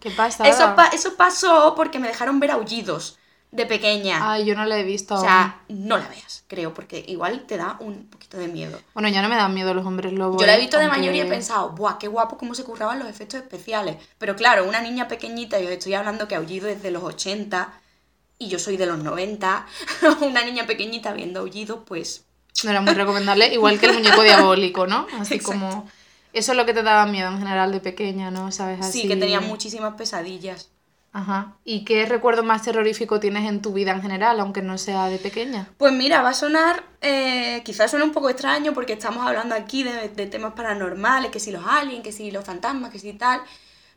¿Qué 0.00 0.10
pasa? 0.10 0.48
Eso, 0.48 0.74
pa- 0.74 0.88
eso 0.88 1.16
pasó 1.16 1.74
porque 1.76 1.98
me 1.98 2.08
dejaron 2.08 2.40
ver 2.40 2.50
aullidos. 2.50 3.18
de 3.50 3.66
pequeña. 3.66 4.18
Ay, 4.32 4.46
yo 4.46 4.54
no 4.54 4.64
la 4.64 4.78
he 4.78 4.82
visto 4.84 5.14
o 5.14 5.18
aún. 5.18 5.28
sea, 5.28 5.60
no 5.68 5.98
la 5.98 6.08
veas, 6.08 6.44
creo, 6.48 6.72
porque 6.72 7.04
igual 7.06 7.44
te 7.46 7.58
da 7.58 7.76
un 7.80 8.06
poquito 8.08 8.38
de 8.38 8.48
miedo. 8.48 8.78
Bueno, 8.94 9.08
ya 9.10 9.20
no 9.20 9.28
me 9.28 9.36
dan 9.36 9.52
miedo 9.52 9.74
los 9.74 9.84
hombres 9.84 10.12
lobos. 10.14 10.40
Yo 10.40 10.46
la 10.46 10.56
he 10.56 10.60
visto 10.60 10.78
de 10.78 10.88
mayor 10.88 11.14
y 11.14 11.20
he 11.20 11.26
pensado, 11.26 11.70
¡buah, 11.70 11.98
qué 11.98 12.08
guapo 12.08 12.38
cómo 12.38 12.54
se 12.54 12.64
curraban 12.64 12.98
los 12.98 13.08
efectos 13.08 13.40
especiales! 13.40 13.96
Pero 14.18 14.34
claro, 14.36 14.64
una 14.66 14.80
niña 14.80 15.06
pequeñita, 15.06 15.60
y 15.60 15.66
os 15.66 15.70
estoy 15.72 15.92
hablando 15.94 16.26
que 16.28 16.34
Aullido 16.34 16.68
es 16.68 16.82
de 16.82 16.90
los 16.90 17.02
80 17.02 17.74
y 18.42 18.48
yo 18.48 18.58
soy 18.58 18.76
de 18.76 18.86
los 18.86 18.98
90, 18.98 19.66
una 20.20 20.44
niña 20.44 20.66
pequeñita 20.66 21.12
viendo 21.12 21.40
Aullido, 21.40 21.84
pues 21.84 22.26
No 22.64 22.70
era 22.70 22.80
muy 22.80 22.94
recomendable, 22.94 23.52
igual 23.52 23.78
que 23.78 23.86
el 23.86 23.94
muñeco 23.94 24.22
diabólico, 24.30 24.86
¿no? 24.86 25.06
Así 25.18 25.34
Exacto. 25.36 25.60
como... 25.60 25.88
Eso 26.32 26.52
es 26.52 26.58
lo 26.58 26.64
que 26.64 26.72
te 26.72 26.82
daba 26.82 27.06
miedo 27.06 27.28
en 27.28 27.38
general 27.38 27.72
de 27.72 27.80
pequeña, 27.80 28.30
¿no? 28.30 28.50
¿Sabes? 28.52 28.80
Así... 28.80 29.02
sí, 29.02 29.08
que 29.08 29.16
tenía 29.16 29.40
muchísimas 29.40 29.94
pesadillas. 29.94 30.70
Ajá. 31.12 31.58
¿Y 31.64 31.84
qué 31.84 32.06
recuerdo 32.06 32.42
más 32.42 32.62
terrorífico 32.62 33.20
tienes 33.20 33.48
en 33.48 33.60
tu 33.60 33.72
vida 33.74 33.92
en 33.92 34.02
general, 34.02 34.40
aunque 34.40 34.62
no 34.62 34.78
sea 34.78 35.08
de 35.08 35.18
pequeña? 35.18 35.68
Pues 35.76 35.92
mira, 35.92 36.22
va 36.22 36.30
a 36.30 36.34
sonar, 36.34 36.84
eh, 37.02 37.62
quizás 37.64 37.90
suene 37.90 38.04
un 38.04 38.12
poco 38.12 38.30
extraño 38.30 38.72
porque 38.72 38.94
estamos 38.94 39.26
hablando 39.26 39.54
aquí 39.54 39.82
de, 39.82 40.08
de 40.08 40.26
temas 40.26 40.54
paranormales, 40.54 41.30
que 41.30 41.40
si 41.40 41.50
los 41.52 41.66
aliens, 41.66 42.02
que 42.02 42.12
si 42.12 42.30
los 42.30 42.44
fantasmas, 42.44 42.90
que 42.90 42.98
si 42.98 43.12
tal, 43.14 43.42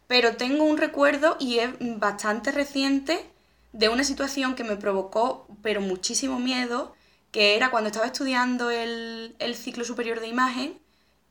pero 0.08 0.36
tengo 0.36 0.64
un 0.64 0.78
recuerdo 0.78 1.38
y 1.40 1.60
es 1.60 1.70
bastante 1.80 2.52
reciente 2.52 3.30
de 3.76 3.90
una 3.90 4.06
situación 4.06 4.56
que 4.56 4.64
me 4.64 4.78
provocó, 4.78 5.48
pero 5.62 5.82
muchísimo 5.82 6.40
miedo, 6.40 6.96
que 7.32 7.58
era 7.58 7.72
cuando 7.72 7.90
estaba 7.90 8.06
estudiando 8.06 8.72
el, 8.72 9.36
el 9.40 9.56
ciclo 9.56 9.84
superior 9.84 10.22
de 10.22 10.28
imagen, 10.28 10.80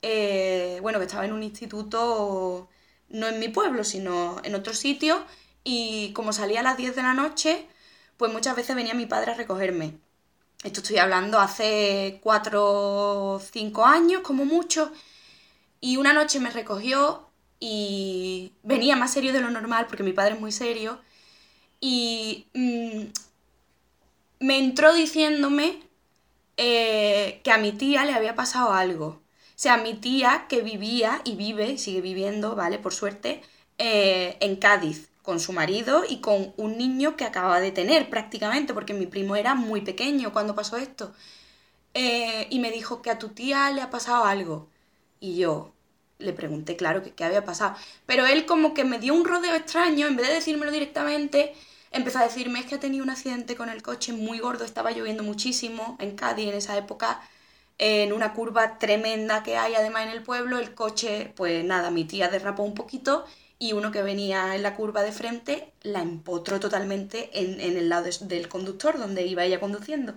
eh, 0.02 0.78
bueno, 0.82 0.98
que 0.98 1.06
estaba 1.06 1.24
en 1.24 1.32
un 1.32 1.42
instituto, 1.42 2.68
no 3.08 3.28
en 3.28 3.38
mi 3.40 3.48
pueblo, 3.48 3.82
sino 3.82 4.36
en 4.44 4.54
otro 4.54 4.74
sitio, 4.74 5.24
y 5.64 6.12
como 6.12 6.34
salía 6.34 6.60
a 6.60 6.62
las 6.62 6.76
10 6.76 6.94
de 6.94 7.02
la 7.02 7.14
noche, 7.14 7.66
pues 8.18 8.30
muchas 8.30 8.54
veces 8.56 8.76
venía 8.76 8.92
mi 8.92 9.06
padre 9.06 9.32
a 9.32 9.34
recogerme. 9.34 9.98
Esto 10.64 10.80
estoy 10.80 10.98
hablando 10.98 11.38
hace 11.40 12.20
4 12.22 12.62
o 12.62 13.40
5 13.40 13.86
años, 13.86 14.20
como 14.20 14.44
mucho, 14.44 14.92
y 15.80 15.96
una 15.96 16.12
noche 16.12 16.40
me 16.40 16.50
recogió 16.50 17.30
y 17.58 18.52
venía 18.62 18.96
más 18.96 19.14
serio 19.14 19.32
de 19.32 19.40
lo 19.40 19.50
normal, 19.50 19.86
porque 19.86 20.02
mi 20.02 20.12
padre 20.12 20.34
es 20.34 20.40
muy 20.40 20.52
serio, 20.52 21.00
y 21.86 22.46
mm, 22.54 23.12
me 24.40 24.58
entró 24.58 24.94
diciéndome 24.94 25.82
eh, 26.56 27.42
que 27.44 27.50
a 27.50 27.58
mi 27.58 27.72
tía 27.72 28.06
le 28.06 28.14
había 28.14 28.34
pasado 28.34 28.72
algo. 28.72 29.06
O 29.06 29.20
sea, 29.54 29.76
mi 29.76 29.92
tía 29.92 30.46
que 30.48 30.62
vivía 30.62 31.20
y 31.24 31.36
vive, 31.36 31.76
sigue 31.76 32.00
viviendo, 32.00 32.56
¿vale? 32.56 32.78
Por 32.78 32.94
suerte, 32.94 33.42
eh, 33.76 34.38
en 34.40 34.56
Cádiz, 34.56 35.10
con 35.22 35.40
su 35.40 35.52
marido 35.52 36.04
y 36.08 36.20
con 36.22 36.54
un 36.56 36.78
niño 36.78 37.16
que 37.16 37.24
acababa 37.24 37.60
de 37.60 37.70
tener 37.70 38.08
prácticamente, 38.08 38.72
porque 38.72 38.94
mi 38.94 39.04
primo 39.06 39.36
era 39.36 39.54
muy 39.54 39.82
pequeño 39.82 40.32
cuando 40.32 40.54
pasó 40.54 40.78
esto. 40.78 41.12
Eh, 41.92 42.46
y 42.48 42.60
me 42.60 42.70
dijo 42.70 43.02
que 43.02 43.10
a 43.10 43.18
tu 43.18 43.28
tía 43.28 43.70
le 43.72 43.82
ha 43.82 43.90
pasado 43.90 44.24
algo. 44.24 44.68
Y 45.20 45.36
yo 45.36 45.74
le 46.18 46.32
pregunté, 46.32 46.76
claro, 46.76 47.02
qué 47.14 47.24
había 47.24 47.44
pasado. 47.44 47.76
Pero 48.06 48.24
él 48.24 48.46
como 48.46 48.72
que 48.72 48.84
me 48.84 48.98
dio 48.98 49.12
un 49.12 49.26
rodeo 49.26 49.54
extraño, 49.54 50.06
en 50.06 50.16
vez 50.16 50.28
de 50.28 50.34
decírmelo 50.34 50.72
directamente, 50.72 51.54
empezó 51.94 52.18
a 52.18 52.24
decirme 52.24 52.60
es 52.60 52.66
que 52.66 52.74
ha 52.76 52.80
tenido 52.80 53.04
un 53.04 53.10
accidente 53.10 53.56
con 53.56 53.68
el 53.70 53.82
coche 53.82 54.12
muy 54.12 54.38
gordo, 54.38 54.64
estaba 54.64 54.90
lloviendo 54.92 55.22
muchísimo 55.22 55.96
en 56.00 56.16
Cádiz 56.16 56.48
en 56.48 56.54
esa 56.54 56.76
época, 56.76 57.22
en 57.78 58.12
una 58.12 58.34
curva 58.34 58.78
tremenda 58.78 59.42
que 59.42 59.56
hay 59.56 59.74
además 59.74 60.04
en 60.04 60.10
el 60.10 60.22
pueblo, 60.22 60.58
el 60.58 60.74
coche, 60.74 61.32
pues 61.36 61.64
nada, 61.64 61.90
mi 61.90 62.04
tía 62.04 62.28
derrapó 62.28 62.62
un 62.64 62.74
poquito 62.74 63.24
y 63.58 63.72
uno 63.72 63.92
que 63.92 64.02
venía 64.02 64.54
en 64.56 64.62
la 64.62 64.74
curva 64.76 65.02
de 65.02 65.12
frente 65.12 65.72
la 65.82 66.02
empotró 66.02 66.60
totalmente 66.60 67.30
en, 67.40 67.60
en 67.60 67.76
el 67.78 67.88
lado 67.88 68.04
de- 68.06 68.18
del 68.26 68.48
conductor 68.48 68.98
donde 68.98 69.26
iba 69.26 69.44
ella 69.44 69.60
conduciendo. 69.60 70.14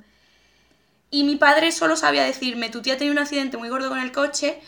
Y 1.11 1.23
mi 1.23 1.35
padre 1.37 1.71
solo 1.71 1.95
sabía 1.97 2.23
decirme, 2.23 2.69
tu 2.69 2.81
tía 2.81 2.97
tenido 2.97 3.13
un 3.13 3.19
accidente 3.19 3.57
muy 3.57 3.69
gordo 3.69 3.89
con 3.89 3.99
el 3.99 4.11
coche, 4.11 4.61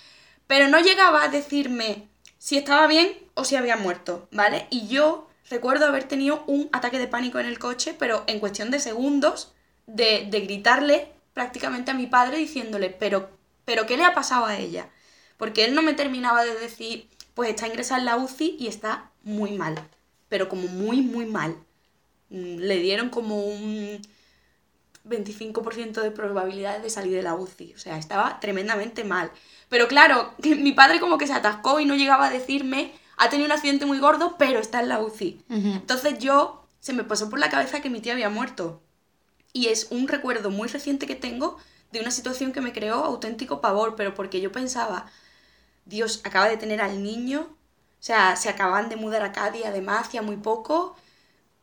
pero 0.48 0.68
no 0.70 0.80
llegaba 0.82 1.24
a 1.24 1.30
decirme 1.30 2.10
si 2.38 2.58
estaba 2.58 2.88
bien 2.88 3.14
o 3.36 3.46
si 3.46 3.56
había 3.58 3.78
muerto, 3.78 4.28
¿vale? 4.32 4.68
Y 4.70 4.88
yo 4.90 5.29
recuerdo 5.50 5.86
haber 5.86 6.06
tenido 6.06 6.44
un 6.48 6.70
ataque 6.72 7.00
de 7.00 7.08
pánico 7.08 7.40
en 7.40 7.46
el 7.46 7.60
coche, 7.60 7.96
pero 7.98 8.24
en 8.28 8.40
cuestión 8.40 8.72
de 8.72 8.80
segundos, 8.80 9.54
de, 9.88 10.28
de 10.30 10.42
gritarle 10.42 11.12
prácticamente 11.34 11.92
a 11.92 11.96
mi 11.96 12.08
padre 12.08 12.38
diciéndole, 12.38 12.90
pero, 12.90 13.30
pero 13.66 13.86
¿qué 13.86 13.98
le 13.98 14.04
ha 14.04 14.14
pasado 14.14 14.46
a 14.46 14.58
ella? 14.58 14.90
Porque 15.38 15.66
él 15.66 15.74
no 15.74 15.82
me 15.82 15.94
terminaba 15.94 16.44
de 16.44 16.56
decir, 16.56 17.10
pues 17.34 17.50
está 17.50 17.68
ingresada 17.68 18.00
en 18.00 18.06
la 18.06 18.18
UCI 18.18 18.58
y 18.60 18.68
está 18.68 19.12
muy 19.24 19.52
mal, 19.54 19.76
pero 20.28 20.50
como 20.50 20.68
muy, 20.68 21.02
muy 21.02 21.26
mal. 21.26 21.56
Mm, 22.30 22.58
Le 22.60 22.78
dieron 22.80 23.10
como 23.10 23.44
un 23.46 24.02
25% 25.04 26.02
de 26.02 26.12
probabilidades 26.12 26.84
de 26.84 26.90
salir 26.90 27.14
de 27.16 27.24
la 27.24 27.36
UCI. 27.36 27.74
O 27.74 27.80
sea, 27.80 27.98
estaba 27.98 28.40
tremendamente 28.40 29.04
mal. 29.04 29.32
Pero 29.70 29.88
claro, 29.88 30.34
mi 30.44 30.74
padre 30.74 31.00
como 31.00 31.18
que 31.18 31.28
se 31.28 31.34
atascó 31.34 31.80
y 31.80 31.86
no 31.86 31.96
llegaba 31.96 32.28
a 32.28 32.32
decirme, 32.32 32.94
ha 33.20 33.30
tenido 33.30 33.46
un 33.46 33.52
accidente 33.52 33.86
muy 33.86 34.00
gordo, 34.00 34.36
pero 34.40 34.60
está 34.60 34.80
en 34.80 34.88
la 34.88 35.00
UCI. 35.00 35.44
Entonces 35.50 36.18
yo, 36.20 36.66
se 36.80 36.94
me 36.94 37.04
pasó 37.04 37.30
por 37.30 37.38
la 37.38 37.50
cabeza 37.50 37.82
que 37.82 37.90
mi 37.90 38.00
tía 38.00 38.14
había 38.14 38.30
muerto. 38.30 38.82
Y 39.52 39.68
es 39.68 39.88
un 39.92 40.08
recuerdo 40.08 40.50
muy 40.52 40.70
reciente 40.70 41.06
que 41.06 41.16
tengo 41.16 41.58
de 41.92 42.00
una 42.00 42.12
situación 42.12 42.54
que 42.54 42.62
me 42.62 42.72
creó 42.72 43.04
auténtico 43.04 43.60
pavor, 43.60 43.96
pero 43.98 44.16
porque 44.16 44.40
yo 44.40 44.54
pensaba, 44.54 45.06
Dios, 45.86 46.22
acaba 46.24 46.48
de 46.48 46.56
tener 46.56 46.80
al 46.80 47.04
niño, 47.04 47.42
o 47.42 48.04
sea, 48.04 48.38
se 48.38 48.48
acaban 48.48 48.88
de 48.88 48.96
mudar 48.96 49.22
a 49.24 49.34
Cádiz, 49.34 49.66
además, 49.66 50.08
hacía 50.08 50.22
muy 50.22 50.38
poco, 50.38 50.96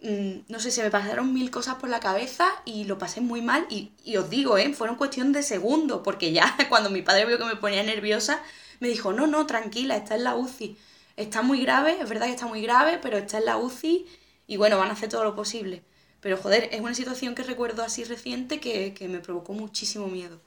mm, 0.02 0.40
no 0.48 0.60
sé, 0.60 0.70
se 0.70 0.82
me 0.82 0.90
pasaron 0.90 1.32
mil 1.32 1.50
cosas 1.50 1.76
por 1.76 1.88
la 1.88 2.00
cabeza 2.00 2.48
y 2.66 2.84
lo 2.84 2.98
pasé 2.98 3.22
muy 3.22 3.40
mal 3.40 3.66
y, 3.70 3.92
y 4.04 4.18
os 4.18 4.28
digo, 4.28 4.58
¿eh? 4.58 4.74
fueron 4.74 4.96
cuestión 4.96 5.32
de 5.32 5.42
segundos, 5.42 6.02
porque 6.04 6.32
ya 6.32 6.54
cuando 6.68 6.90
mi 6.90 7.00
padre 7.00 7.24
vio 7.24 7.38
que 7.38 7.44
me 7.44 7.56
ponía 7.56 7.82
nerviosa, 7.82 8.42
me 8.80 8.88
dijo, 8.88 9.14
no, 9.14 9.26
no, 9.26 9.46
tranquila, 9.46 9.96
está 9.96 10.16
en 10.16 10.24
la 10.24 10.34
UCI, 10.36 10.76
está 11.16 11.42
muy 11.42 11.62
grave, 11.62 11.98
es 12.00 12.08
verdad 12.08 12.26
que 12.26 12.32
está 12.32 12.46
muy 12.46 12.62
grave, 12.62 12.98
pero 13.02 13.18
está 13.18 13.38
en 13.38 13.46
la 13.46 13.56
UCI 13.56 14.06
y 14.46 14.56
bueno, 14.56 14.78
van 14.78 14.90
a 14.90 14.92
hacer 14.92 15.08
todo 15.08 15.24
lo 15.24 15.34
posible. 15.34 15.82
Pero 16.20 16.36
joder, 16.36 16.68
es 16.72 16.80
una 16.80 16.94
situación 16.94 17.34
que 17.34 17.42
recuerdo 17.42 17.82
así 17.82 18.04
reciente 18.04 18.60
que, 18.60 18.94
que 18.94 19.08
me 19.08 19.20
provocó 19.20 19.52
muchísimo 19.52 20.08
miedo. 20.08 20.38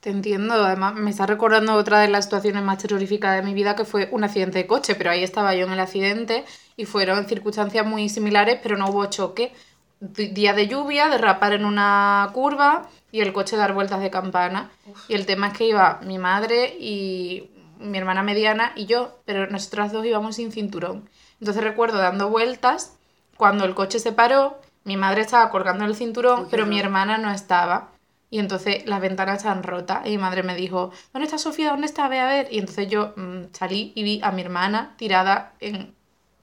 Te 0.00 0.10
entiendo, 0.10 0.54
además 0.54 0.94
me 0.94 1.10
está 1.10 1.26
recordando 1.26 1.74
otra 1.74 1.98
de 2.00 2.08
las 2.08 2.26
situaciones 2.26 2.62
más 2.62 2.78
terroríficas 2.78 3.34
de 3.34 3.42
mi 3.42 3.52
vida 3.52 3.74
que 3.74 3.84
fue 3.84 4.08
un 4.12 4.22
accidente 4.22 4.58
de 4.58 4.66
coche, 4.66 4.94
pero 4.94 5.10
ahí 5.10 5.24
estaba 5.24 5.56
yo 5.56 5.66
en 5.66 5.72
el 5.72 5.80
accidente 5.80 6.44
y 6.76 6.84
fueron 6.84 7.26
circunstancias 7.26 7.84
muy 7.84 8.08
similares, 8.08 8.60
pero 8.62 8.76
no 8.76 8.90
hubo 8.90 9.06
choque. 9.06 9.52
Día 9.98 10.52
de 10.52 10.68
lluvia, 10.68 11.08
derrapar 11.08 11.52
en 11.52 11.64
una 11.64 12.30
curva 12.32 12.88
y 13.10 13.20
el 13.20 13.32
coche 13.32 13.56
dar 13.56 13.74
vueltas 13.74 14.00
de 14.00 14.10
campana. 14.10 14.70
Y 15.08 15.14
el 15.14 15.26
tema 15.26 15.48
es 15.48 15.58
que 15.58 15.66
iba 15.66 15.98
mi 16.04 16.18
madre 16.18 16.76
y 16.78 17.50
mi 17.78 17.98
hermana 17.98 18.22
mediana 18.22 18.72
y 18.76 18.86
yo, 18.86 19.18
pero 19.24 19.46
nosotras 19.48 19.92
dos 19.92 20.04
íbamos 20.04 20.36
sin 20.36 20.52
cinturón. 20.52 21.08
Entonces 21.40 21.62
recuerdo 21.62 21.98
dando 21.98 22.28
vueltas, 22.30 22.96
cuando 23.36 23.64
el 23.64 23.74
coche 23.74 23.98
se 23.98 24.12
paró, 24.12 24.58
mi 24.84 24.96
madre 24.96 25.22
estaba 25.22 25.50
colgando 25.50 25.84
el 25.84 25.94
cinturón, 25.94 26.42
Uy, 26.42 26.48
pero 26.50 26.66
mi 26.66 26.80
hermana 26.80 27.18
no 27.18 27.30
estaba. 27.30 27.90
Y 28.30 28.40
entonces 28.40 28.86
las 28.86 29.00
ventanas 29.00 29.38
estaban 29.38 29.62
rotas 29.62 30.06
y 30.06 30.10
mi 30.10 30.18
madre 30.18 30.42
me 30.42 30.54
dijo, 30.54 30.92
¿dónde 31.12 31.26
está 31.26 31.38
Sofía? 31.38 31.70
¿Dónde 31.70 31.86
está? 31.86 32.08
Ve 32.08 32.20
a 32.20 32.26
ver. 32.26 32.48
Y 32.50 32.58
entonces 32.58 32.88
yo 32.88 33.14
mm, 33.16 33.44
salí 33.52 33.92
y 33.94 34.02
vi 34.02 34.20
a 34.22 34.32
mi 34.32 34.42
hermana 34.42 34.94
tirada 34.98 35.54
en 35.60 35.94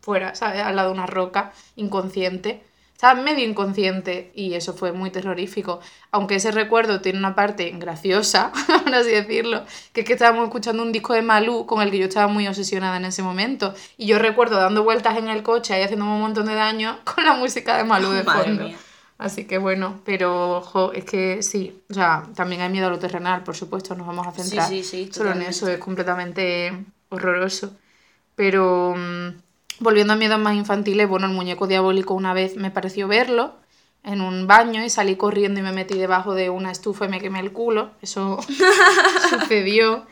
fuera, 0.01 0.35
¿sabes? 0.35 0.61
Al 0.61 0.75
lado 0.75 0.89
de 0.89 0.95
una 0.95 1.05
roca, 1.05 1.51
inconsciente. 1.75 2.63
Estaba 2.95 3.21
medio 3.21 3.45
inconsciente 3.45 4.31
y 4.33 4.53
eso 4.53 4.73
fue 4.73 4.93
muy 4.93 5.09
terrorífico. 5.11 5.81
Aunque 6.11 6.35
ese 6.35 6.51
recuerdo 6.51 7.01
tiene 7.01 7.19
una 7.19 7.35
parte 7.35 7.69
graciosa, 7.71 8.53
por 8.85 8.95
así 8.95 9.09
decirlo, 9.09 9.65
que 9.91 10.01
es 10.01 10.07
que 10.07 10.13
estábamos 10.13 10.45
escuchando 10.45 10.81
un 10.81 10.93
disco 10.93 11.13
de 11.13 11.21
Malú 11.21 11.65
con 11.65 11.81
el 11.81 11.91
que 11.91 11.97
yo 11.97 12.05
estaba 12.05 12.29
muy 12.29 12.47
obsesionada 12.47 12.95
en 12.95 13.03
ese 13.03 13.21
momento. 13.21 13.73
Y 13.97 14.07
yo 14.07 14.17
recuerdo 14.17 14.55
dando 14.55 14.85
vueltas 14.85 15.17
en 15.17 15.27
el 15.27 15.43
coche 15.43 15.77
y 15.77 15.83
haciéndome 15.83 16.13
un 16.13 16.21
montón 16.21 16.45
de 16.45 16.55
daño 16.55 16.99
con 17.03 17.25
la 17.25 17.33
música 17.33 17.75
de 17.75 17.83
Malú 17.83 18.11
de 18.11 18.23
Madre 18.23 18.43
fondo. 18.45 18.63
mía. 18.63 18.77
Así 19.17 19.45
que 19.45 19.57
bueno, 19.57 19.99
pero 20.05 20.59
ojo, 20.59 20.93
es 20.93 21.03
que 21.03 21.43
sí, 21.43 21.83
o 21.89 21.93
sea, 21.93 22.23
también 22.33 22.61
hay 22.61 22.69
miedo 22.69 22.87
a 22.87 22.89
lo 22.89 22.99
terrenal, 22.99 23.43
por 23.43 23.57
supuesto, 23.57 23.93
nos 23.95 24.07
vamos 24.07 24.25
a 24.25 24.31
centrar 24.31 24.69
sí, 24.69 24.83
sí, 24.83 25.09
solo 25.11 25.33
en 25.33 25.41
eso, 25.41 25.67
es 25.69 25.79
completamente 25.79 26.85
horroroso. 27.09 27.77
Pero 28.35 28.93
mm, 28.97 29.29
volviendo 29.79 30.13
a 30.13 30.15
miedos 30.15 30.39
más 30.39 30.55
infantiles, 30.55 31.07
bueno, 31.07 31.27
el 31.27 31.33
muñeco 31.33 31.67
diabólico 31.67 32.13
una 32.13 32.33
vez 32.33 32.55
me 32.55 32.71
pareció 32.71 33.07
verlo 33.07 33.55
en 34.03 34.21
un 34.21 34.47
baño 34.47 34.83
y 34.83 34.89
salí 34.89 35.15
corriendo 35.15 35.59
y 35.59 35.63
me 35.63 35.71
metí 35.71 35.97
debajo 35.97 36.35
de 36.35 36.49
una 36.49 36.71
estufa 36.71 37.05
y 37.05 37.09
me 37.09 37.19
quemé 37.19 37.39
el 37.39 37.51
culo, 37.51 37.91
eso 38.01 38.39
sucedió. 39.29 40.05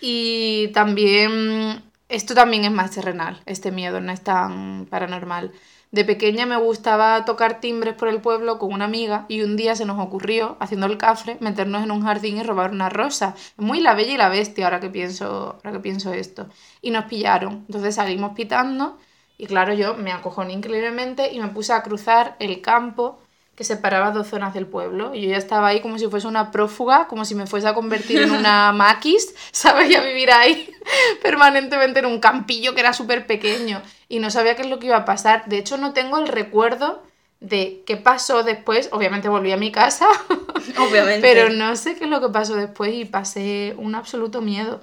Y 0.00 0.68
también, 0.68 1.82
esto 2.08 2.34
también 2.34 2.64
es 2.64 2.70
más 2.70 2.92
terrenal, 2.92 3.40
este 3.44 3.70
miedo, 3.70 4.00
no 4.00 4.12
es 4.12 4.22
tan 4.22 4.86
paranormal. 4.86 5.52
De 5.94 6.04
pequeña 6.04 6.44
me 6.44 6.56
gustaba 6.56 7.24
tocar 7.24 7.60
timbres 7.60 7.94
por 7.94 8.08
el 8.08 8.20
pueblo 8.20 8.58
con 8.58 8.72
una 8.72 8.86
amiga 8.86 9.26
y 9.28 9.42
un 9.42 9.54
día 9.54 9.76
se 9.76 9.84
nos 9.84 10.04
ocurrió, 10.04 10.56
haciendo 10.58 10.86
el 10.86 10.98
cafre, 10.98 11.36
meternos 11.38 11.84
en 11.84 11.92
un 11.92 12.02
jardín 12.02 12.36
y 12.36 12.42
robar 12.42 12.72
una 12.72 12.88
rosa. 12.88 13.36
Muy 13.58 13.80
la 13.80 13.94
bella 13.94 14.12
y 14.14 14.16
la 14.16 14.28
bestia 14.28 14.64
ahora 14.64 14.80
que 14.80 14.90
pienso, 14.90 15.54
ahora 15.54 15.70
que 15.70 15.78
pienso 15.78 16.12
esto. 16.12 16.48
Y 16.82 16.90
nos 16.90 17.04
pillaron. 17.04 17.64
Entonces 17.68 17.94
salimos 17.94 18.32
pitando 18.34 18.98
y 19.38 19.46
claro, 19.46 19.72
yo 19.72 19.94
me 19.94 20.10
acojoné 20.10 20.52
increíblemente 20.54 21.32
y 21.32 21.38
me 21.38 21.46
puse 21.50 21.72
a 21.72 21.84
cruzar 21.84 22.34
el 22.40 22.60
campo 22.60 23.20
que 23.56 23.64
separaba 23.64 24.10
dos 24.10 24.28
zonas 24.28 24.52
del 24.54 24.66
pueblo. 24.66 25.14
Y 25.14 25.22
yo 25.22 25.30
ya 25.30 25.36
estaba 25.36 25.68
ahí 25.68 25.80
como 25.80 25.98
si 25.98 26.08
fuese 26.08 26.26
una 26.26 26.50
prófuga, 26.50 27.06
como 27.06 27.24
si 27.24 27.34
me 27.34 27.46
fuese 27.46 27.68
a 27.68 27.74
convertir 27.74 28.22
en 28.22 28.32
una 28.32 28.72
maquis, 28.74 29.34
¿sabes? 29.52 29.90
Y 29.90 29.94
a 29.94 30.02
vivir 30.02 30.30
ahí 30.30 30.70
permanentemente 31.22 32.00
en 32.00 32.06
un 32.06 32.18
campillo 32.18 32.74
que 32.74 32.80
era 32.80 32.92
súper 32.92 33.26
pequeño. 33.26 33.80
Y 34.08 34.18
no 34.18 34.30
sabía 34.30 34.56
qué 34.56 34.62
es 34.62 34.68
lo 34.68 34.78
que 34.78 34.86
iba 34.86 34.96
a 34.96 35.04
pasar. 35.04 35.44
De 35.46 35.58
hecho, 35.58 35.76
no 35.76 35.92
tengo 35.92 36.18
el 36.18 36.28
recuerdo 36.28 37.02
de 37.40 37.82
qué 37.86 37.96
pasó 37.96 38.42
después. 38.42 38.88
Obviamente 38.90 39.28
volví 39.28 39.52
a 39.52 39.56
mi 39.56 39.70
casa. 39.70 40.08
Obviamente. 40.78 41.20
Pero 41.20 41.50
no 41.50 41.76
sé 41.76 41.94
qué 41.94 42.04
es 42.04 42.10
lo 42.10 42.20
que 42.20 42.30
pasó 42.30 42.56
después 42.56 42.92
y 42.92 43.04
pasé 43.04 43.74
un 43.78 43.94
absoluto 43.94 44.40
miedo. 44.40 44.80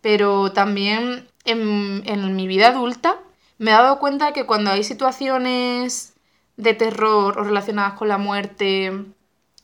Pero 0.00 0.52
también 0.52 1.26
en, 1.44 2.02
en 2.06 2.36
mi 2.36 2.46
vida 2.46 2.68
adulta 2.68 3.18
me 3.58 3.70
he 3.70 3.74
dado 3.74 3.98
cuenta 3.98 4.32
que 4.32 4.46
cuando 4.46 4.70
hay 4.70 4.82
situaciones 4.82 6.11
de 6.56 6.74
terror 6.74 7.38
o 7.38 7.44
relacionadas 7.44 7.94
con 7.94 8.08
la 8.08 8.18
muerte, 8.18 8.92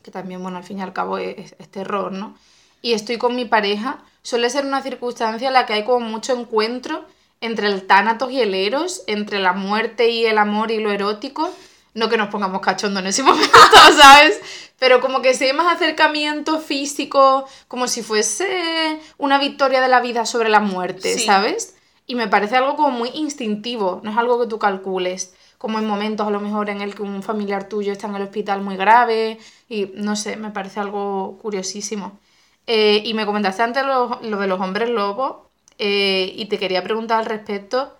que 0.02 0.10
también, 0.10 0.42
bueno, 0.42 0.58
al 0.58 0.64
fin 0.64 0.78
y 0.78 0.82
al 0.82 0.92
cabo 0.92 1.18
es, 1.18 1.54
es 1.58 1.70
terror, 1.70 2.12
¿no? 2.12 2.36
Y 2.82 2.92
estoy 2.92 3.18
con 3.18 3.34
mi 3.36 3.44
pareja, 3.44 3.98
suele 4.22 4.50
ser 4.50 4.64
una 4.64 4.82
circunstancia 4.82 5.48
en 5.48 5.54
la 5.54 5.66
que 5.66 5.72
hay 5.74 5.84
como 5.84 6.00
mucho 6.06 6.32
encuentro 6.38 7.04
entre 7.40 7.68
el 7.68 7.86
tánatos 7.86 8.30
y 8.32 8.40
el 8.40 8.54
eros, 8.54 9.02
entre 9.06 9.38
la 9.40 9.52
muerte 9.52 10.10
y 10.10 10.24
el 10.26 10.38
amor 10.38 10.70
y 10.70 10.78
lo 10.80 10.90
erótico. 10.90 11.50
No 11.94 12.08
que 12.08 12.16
nos 12.16 12.28
pongamos 12.28 12.60
cachondo 12.60 13.00
en 13.00 13.06
ese 13.08 13.22
momento, 13.24 13.56
¿sabes? 13.96 14.40
Pero 14.78 15.00
como 15.00 15.22
que 15.22 15.34
si 15.34 15.44
hay 15.46 15.52
más 15.52 15.74
acercamiento 15.74 16.60
físico, 16.60 17.46
como 17.66 17.88
si 17.88 18.02
fuese 18.02 19.00
una 19.18 19.38
victoria 19.38 19.80
de 19.80 19.88
la 19.88 20.00
vida 20.00 20.24
sobre 20.24 20.48
la 20.48 20.60
muerte, 20.60 21.14
Sí. 21.14 21.26
¿sabes? 21.26 21.74
Y 22.06 22.14
me 22.14 22.28
parece 22.28 22.56
algo 22.56 22.76
como 22.76 22.90
muy 22.90 23.10
instintivo, 23.14 24.00
no 24.04 24.10
es 24.12 24.16
algo 24.16 24.40
que 24.40 24.46
tú 24.46 24.58
calcules, 24.58 25.34
como 25.58 25.78
en 25.78 25.86
momentos 25.86 26.26
a 26.26 26.30
lo 26.30 26.40
mejor 26.40 26.70
en 26.70 26.80
el 26.80 26.94
que 26.94 27.02
un 27.02 27.22
familiar 27.22 27.68
tuyo 27.68 27.92
está 27.92 28.06
en 28.06 28.16
el 28.16 28.22
hospital 28.22 28.62
muy 28.62 28.76
grave 28.76 29.38
y 29.68 29.90
no 29.94 30.16
sé, 30.16 30.36
me 30.36 30.50
parece 30.50 30.80
algo 30.80 31.38
curiosísimo. 31.42 32.18
Eh, 32.66 33.02
y 33.04 33.14
me 33.14 33.26
comentaste 33.26 33.62
antes 33.62 33.84
lo, 33.84 34.20
de 34.20 34.46
los 34.46 34.60
hombres 34.60 34.90
lobos 34.90 35.36
eh, 35.78 36.32
y 36.36 36.46
te 36.46 36.58
quería 36.58 36.82
preguntar 36.82 37.20
al 37.20 37.26
respecto, 37.26 37.96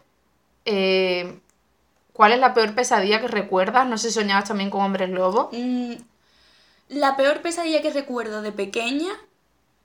eh, 0.66 1.40
¿cuál 2.12 2.32
es 2.32 2.38
la 2.38 2.54
peor 2.54 2.74
pesadilla 2.74 3.20
que 3.20 3.28
recuerdas? 3.28 3.88
No 3.88 3.98
sé 3.98 4.08
si 4.08 4.14
soñabas 4.14 4.48
también 4.48 4.70
con 4.70 4.82
hombres 4.82 5.08
lobos. 5.08 5.48
Mm, 5.52 5.94
la 6.88 7.16
peor 7.16 7.40
pesadilla 7.40 7.82
que 7.82 7.90
recuerdo 7.90 8.42
de 8.42 8.52
pequeña, 8.52 9.10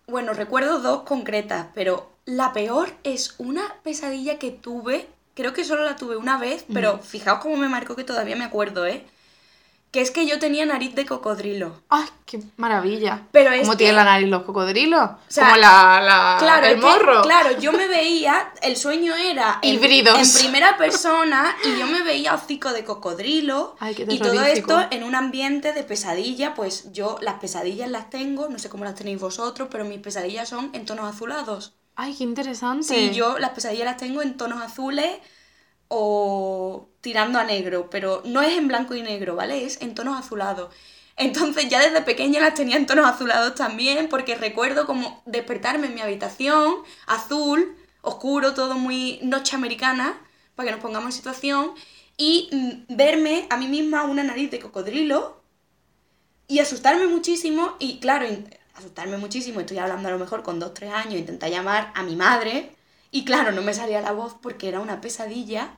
bueno, 0.07 0.33
recuerdo 0.33 0.79
dos 0.79 1.03
concretas, 1.03 1.67
pero 1.73 2.09
la 2.25 2.53
peor 2.53 2.89
es 3.03 3.35
una 3.37 3.75
pesadilla 3.83 4.39
que 4.39 4.51
tuve, 4.51 5.07
creo 5.33 5.53
que 5.53 5.63
solo 5.63 5.83
la 5.83 5.95
tuve 5.95 6.15
una 6.17 6.37
vez, 6.37 6.65
pero 6.73 6.99
fijaos 6.99 7.39
cómo 7.39 7.57
me 7.57 7.69
marcó 7.69 7.95
que 7.95 8.03
todavía 8.03 8.35
me 8.35 8.45
acuerdo, 8.45 8.85
¿eh? 8.85 9.05
Que 9.91 10.01
es 10.01 10.09
que 10.09 10.25
yo 10.25 10.39
tenía 10.39 10.65
nariz 10.65 10.95
de 10.95 11.05
cocodrilo. 11.05 11.79
¡Ay, 11.87 12.07
qué 12.25 12.39
maravilla! 12.57 13.27
Pero 13.31 13.51
es 13.51 13.61
¿Cómo 13.61 13.73
que- 13.73 13.77
tienen 13.77 13.97
la 13.97 14.03
nariz 14.05 14.27
los 14.27 14.41
cocodrilos? 14.41 15.11
sea, 15.27 15.43
Como 15.45 15.57
la, 15.57 16.01
la- 16.01 16.35
Claro, 16.39 16.65
el 16.65 16.75
que, 16.75 16.81
morro. 16.81 17.21
claro, 17.21 17.59
yo 17.59 17.71
me 17.71 17.87
veía, 17.87 18.51
el 18.63 18.75
sueño 18.75 19.13
era 19.15 19.59
en, 19.61 19.75
Híbridos. 19.75 20.17
en 20.17 20.41
primera 20.41 20.77
persona 20.77 21.55
y 21.63 21.77
yo 21.79 21.85
me 21.85 22.01
veía 22.01 22.33
hocico 22.33 22.73
de 22.73 22.83
cocodrilo 22.83 23.75
Ay, 23.79 23.93
qué 23.93 24.07
y 24.09 24.17
todo 24.17 24.41
esto 24.41 24.83
en 24.89 25.03
un 25.03 25.13
ambiente 25.13 25.73
de 25.73 25.83
pesadilla, 25.83 26.55
pues 26.55 26.91
yo 26.91 27.17
las 27.21 27.35
pesadillas 27.35 27.87
las 27.91 28.09
tengo, 28.09 28.49
no 28.49 28.57
sé 28.57 28.69
cómo 28.69 28.85
las 28.85 28.95
tenéis 28.95 29.19
vosotros, 29.19 29.67
pero 29.69 29.85
mis 29.85 29.99
pesadillas 29.99 30.49
son 30.49 30.71
en 30.73 30.85
tonos 30.85 31.05
azulados. 31.13 31.75
¡Ay, 31.95 32.15
qué 32.17 32.23
interesante! 32.23 32.83
Sí, 32.83 33.11
yo 33.13 33.37
las 33.39 33.51
pesadillas 33.51 33.85
las 33.85 33.97
tengo 33.97 34.21
en 34.21 34.35
tonos 34.35 34.61
azules 34.61 35.19
o 35.87 36.89
tirando 37.01 37.37
a 37.39 37.43
negro, 37.43 37.89
pero 37.89 38.21
no 38.25 38.41
es 38.41 38.57
en 38.57 38.67
blanco 38.67 38.95
y 38.95 39.01
negro, 39.03 39.35
¿vale? 39.35 39.63
Es 39.65 39.81
en 39.81 39.93
tonos 39.93 40.19
azulados. 40.19 40.73
Entonces 41.15 41.69
ya 41.69 41.79
desde 41.79 42.01
pequeña 42.01 42.39
las 42.41 42.55
tenía 42.55 42.77
en 42.77 42.87
tonos 42.87 43.05
azulados 43.05 43.53
también, 43.55 44.09
porque 44.09 44.35
recuerdo 44.35 44.87
como 44.87 45.21
despertarme 45.27 45.87
en 45.87 45.93
mi 45.93 46.01
habitación, 46.01 46.77
azul, 47.05 47.75
oscuro, 48.01 48.53
todo 48.55 48.75
muy 48.75 49.19
noche 49.21 49.55
americana, 49.55 50.19
para 50.55 50.67
que 50.67 50.71
nos 50.71 50.81
pongamos 50.81 51.07
en 51.09 51.13
situación, 51.13 51.71
y 52.17 52.49
mm, 52.51 52.95
verme 52.95 53.45
a 53.51 53.57
mí 53.57 53.67
misma 53.67 54.03
una 54.05 54.23
nariz 54.23 54.49
de 54.49 54.59
cocodrilo 54.59 55.41
y 56.47 56.59
asustarme 56.59 57.07
muchísimo, 57.07 57.75
y 57.79 57.99
claro, 57.99 58.25
asustarme 58.75 59.17
muchísimo, 59.17 59.59
estoy 59.59 59.77
hablando 59.77 60.09
a 60.09 60.11
lo 60.11 60.19
mejor 60.19 60.43
con 60.43 60.59
2 60.59 60.73
tres 60.73 60.91
años, 60.91 61.15
intenté 61.15 61.49
llamar 61.49 61.91
a 61.95 62.03
mi 62.03 62.15
madre, 62.15 62.75
y 63.11 63.25
claro, 63.25 63.51
no 63.51 63.61
me 63.61 63.73
salía 63.73 64.01
la 64.01 64.11
voz 64.11 64.35
porque 64.41 64.67
era 64.67 64.79
una 64.79 65.01
pesadilla, 65.01 65.71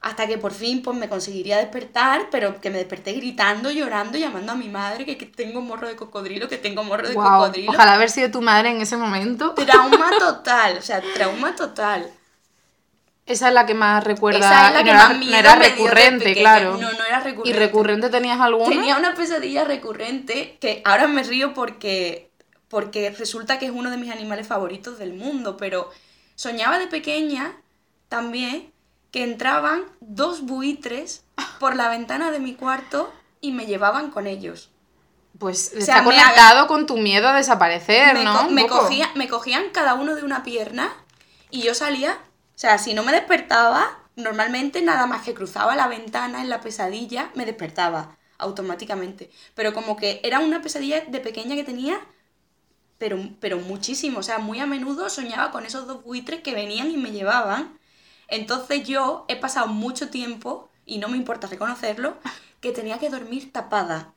hasta 0.00 0.26
que 0.26 0.36
por 0.36 0.52
fin 0.52 0.82
pues 0.82 0.96
me 0.96 1.08
conseguiría 1.08 1.56
despertar, 1.56 2.28
pero 2.30 2.60
que 2.60 2.68
me 2.70 2.76
desperté 2.76 3.12
gritando, 3.14 3.70
llorando, 3.70 4.18
llamando 4.18 4.52
a 4.52 4.54
mi 4.54 4.68
madre, 4.68 5.06
que, 5.06 5.16
que 5.16 5.26
tengo 5.26 5.62
morro 5.62 5.88
de 5.88 5.96
cocodrilo, 5.96 6.46
que 6.46 6.58
tengo 6.58 6.84
morro 6.84 7.08
de 7.08 7.14
cocodrilo. 7.14 7.72
Ojalá 7.72 7.94
haber 7.94 8.10
sido 8.10 8.30
tu 8.30 8.42
madre 8.42 8.70
en 8.70 8.82
ese 8.82 8.98
momento. 8.98 9.54
Trauma 9.54 10.10
total, 10.18 10.76
o 10.76 10.82
sea, 10.82 11.02
trauma 11.14 11.56
total. 11.56 12.10
Esa 13.26 13.48
es 13.48 13.54
la 13.54 13.64
que 13.64 13.74
más 13.74 14.04
recuerda. 14.04 14.38
Esa 14.38 14.68
es 14.68 14.74
la 14.74 14.84
que 14.84 14.92
no 14.92 14.98
era, 15.00 15.08
no 15.14 15.36
era 15.36 15.54
recurrente, 15.56 16.34
claro. 16.34 16.72
No, 16.76 16.92
no 16.92 17.04
era 17.04 17.20
¿Y 17.20 17.24
recurrente. 17.24 17.58
recurrente 17.58 18.10
tenías 18.10 18.38
alguna? 18.40 18.68
Tenía 18.68 18.96
una 18.96 19.14
pesadilla 19.14 19.64
recurrente 19.64 20.58
que 20.60 20.82
ahora 20.84 21.06
me 21.06 21.22
río 21.22 21.54
porque, 21.54 22.30
porque 22.68 23.10
resulta 23.10 23.58
que 23.58 23.66
es 23.66 23.72
uno 23.72 23.90
de 23.90 23.96
mis 23.96 24.10
animales 24.12 24.46
favoritos 24.46 24.98
del 24.98 25.14
mundo, 25.14 25.56
pero 25.56 25.90
soñaba 26.34 26.78
de 26.78 26.86
pequeña 26.86 27.56
también 28.10 28.70
que 29.10 29.24
entraban 29.24 29.84
dos 30.00 30.42
buitres 30.42 31.24
por 31.60 31.76
la 31.76 31.88
ventana 31.88 32.30
de 32.30 32.40
mi 32.40 32.54
cuarto 32.54 33.10
y 33.40 33.52
me 33.52 33.64
llevaban 33.66 34.10
con 34.10 34.26
ellos. 34.26 34.70
Pues 35.38 35.70
sea, 35.70 35.78
está 35.78 36.04
conectado 36.04 36.66
con 36.66 36.86
tu 36.86 36.96
miedo 36.98 37.28
a 37.28 37.34
desaparecer, 37.34 38.14
me, 38.14 38.24
¿no? 38.24 38.36
co- 38.38 38.46
Un 38.48 38.54
me 38.54 38.62
poco. 38.64 38.80
cogía- 38.80 39.10
me 39.14 39.28
cogían 39.28 39.64
cada 39.72 39.94
uno 39.94 40.14
de 40.14 40.22
una 40.24 40.42
pierna 40.44 40.92
y 41.50 41.62
yo 41.62 41.74
salía, 41.74 42.18
o 42.54 42.58
sea, 42.58 42.78
si 42.78 42.94
no 42.94 43.02
me 43.02 43.12
despertaba, 43.12 43.98
normalmente 44.16 44.80
nada 44.80 45.06
más 45.06 45.22
que 45.22 45.34
cruzaba 45.34 45.74
la 45.74 45.88
ventana 45.88 46.40
en 46.40 46.48
la 46.48 46.60
pesadilla, 46.60 47.30
me 47.34 47.46
despertaba 47.46 48.16
automáticamente. 48.38 49.30
Pero 49.54 49.74
como 49.74 49.96
que 49.96 50.20
era 50.22 50.38
una 50.38 50.62
pesadilla 50.62 51.00
de 51.00 51.20
pequeña 51.20 51.56
que 51.56 51.64
tenía, 51.64 52.00
pero, 52.98 53.18
pero 53.40 53.58
muchísimo, 53.58 54.20
o 54.20 54.22
sea, 54.22 54.38
muy 54.38 54.60
a 54.60 54.66
menudo 54.66 55.10
soñaba 55.10 55.50
con 55.50 55.66
esos 55.66 55.86
dos 55.86 56.04
buitres 56.04 56.42
que 56.42 56.54
venían 56.54 56.90
y 56.90 56.96
me 56.96 57.10
llevaban. 57.10 57.78
Entonces 58.28 58.86
yo 58.86 59.24
he 59.28 59.36
pasado 59.36 59.66
mucho 59.66 60.08
tiempo, 60.10 60.70
y 60.86 60.98
no 60.98 61.08
me 61.08 61.16
importa 61.16 61.48
reconocerlo, 61.48 62.16
que 62.60 62.72
tenía 62.72 62.98
que 62.98 63.10
dormir 63.10 63.52
tapada. 63.52 64.14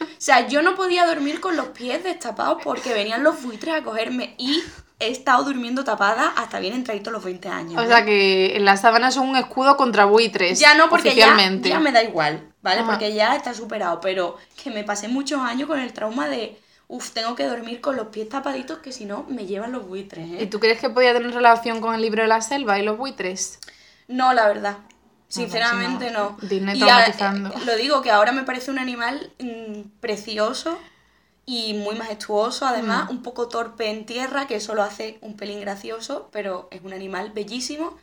O 0.00 0.06
sea, 0.18 0.48
yo 0.48 0.62
no 0.62 0.74
podía 0.74 1.06
dormir 1.06 1.40
con 1.40 1.56
los 1.56 1.68
pies 1.68 2.02
destapados 2.02 2.62
porque 2.64 2.94
venían 2.94 3.22
los 3.22 3.42
buitres 3.42 3.74
a 3.74 3.82
cogerme 3.84 4.34
y 4.38 4.62
he 4.98 5.10
estado 5.10 5.44
durmiendo 5.44 5.84
tapada 5.84 6.32
hasta 6.36 6.58
bien 6.58 6.74
entraditos 6.74 7.12
los 7.12 7.22
20 7.22 7.48
años. 7.48 7.76
O 7.80 7.84
¿eh? 7.84 7.86
sea 7.86 8.04
que 8.04 8.56
las 8.60 8.80
sábanas 8.80 9.14
son 9.14 9.28
un 9.28 9.36
escudo 9.36 9.76
contra 9.76 10.06
buitres. 10.06 10.58
ya 10.58 10.74
no, 10.74 10.88
porque 10.88 11.14
ya, 11.14 11.36
ya 11.62 11.80
me 11.80 11.92
da 11.92 12.02
igual, 12.02 12.48
¿vale? 12.62 12.80
Ajá. 12.80 12.90
Porque 12.92 13.12
ya 13.14 13.36
está 13.36 13.52
superado, 13.54 14.00
pero 14.00 14.36
que 14.62 14.70
me 14.70 14.84
pasé 14.84 15.08
muchos 15.08 15.40
años 15.40 15.68
con 15.68 15.78
el 15.80 15.92
trauma 15.92 16.28
de, 16.28 16.58
uff, 16.88 17.10
tengo 17.10 17.34
que 17.36 17.44
dormir 17.44 17.80
con 17.82 17.96
los 17.96 18.08
pies 18.08 18.28
tapaditos 18.28 18.78
que 18.78 18.90
si 18.92 19.04
no 19.04 19.24
me 19.28 19.44
llevan 19.46 19.72
los 19.72 19.86
buitres, 19.86 20.24
¿eh? 20.30 20.38
¿Y 20.42 20.46
tú 20.46 20.60
crees 20.60 20.80
que 20.80 20.88
podía 20.88 21.12
tener 21.12 21.32
relación 21.34 21.80
con 21.82 21.94
el 21.94 22.00
libro 22.00 22.22
de 22.22 22.28
la 22.28 22.40
selva 22.40 22.78
y 22.78 22.82
los 22.82 22.96
buitres? 22.96 23.58
No, 24.08 24.32
la 24.32 24.46
verdad. 24.48 24.78
Sinceramente 25.28 26.06
si 26.08 26.12
no. 26.14 26.36
no, 26.40 26.48
Disney 26.48 26.80
a- 26.80 26.86
traumatizando. 26.86 27.50
eh, 27.50 27.64
lo 27.66 27.76
digo 27.76 28.00
que 28.00 28.10
ahora 28.12 28.30
me 28.32 28.44
parece 28.44 28.70
un 28.70 28.78
animal 28.78 29.32
mm, 29.40 29.98
precioso 30.00 30.78
y 31.46 31.74
muy 31.74 31.94
majestuoso, 31.96 32.66
además, 32.66 33.06
Mm. 33.08 33.10
un 33.12 33.22
poco 33.22 33.48
torpe 33.48 33.88
en 33.90 34.04
tierra, 34.06 34.46
que 34.48 34.56
eso 34.56 34.74
lo 34.74 34.82
hace 34.82 35.18
un 35.22 35.36
pelín 35.36 35.60
gracioso, 35.60 36.28
pero 36.32 36.68
es 36.72 36.82
un 36.82 36.92
animal 36.92 37.30
bellísimo. 37.32 37.96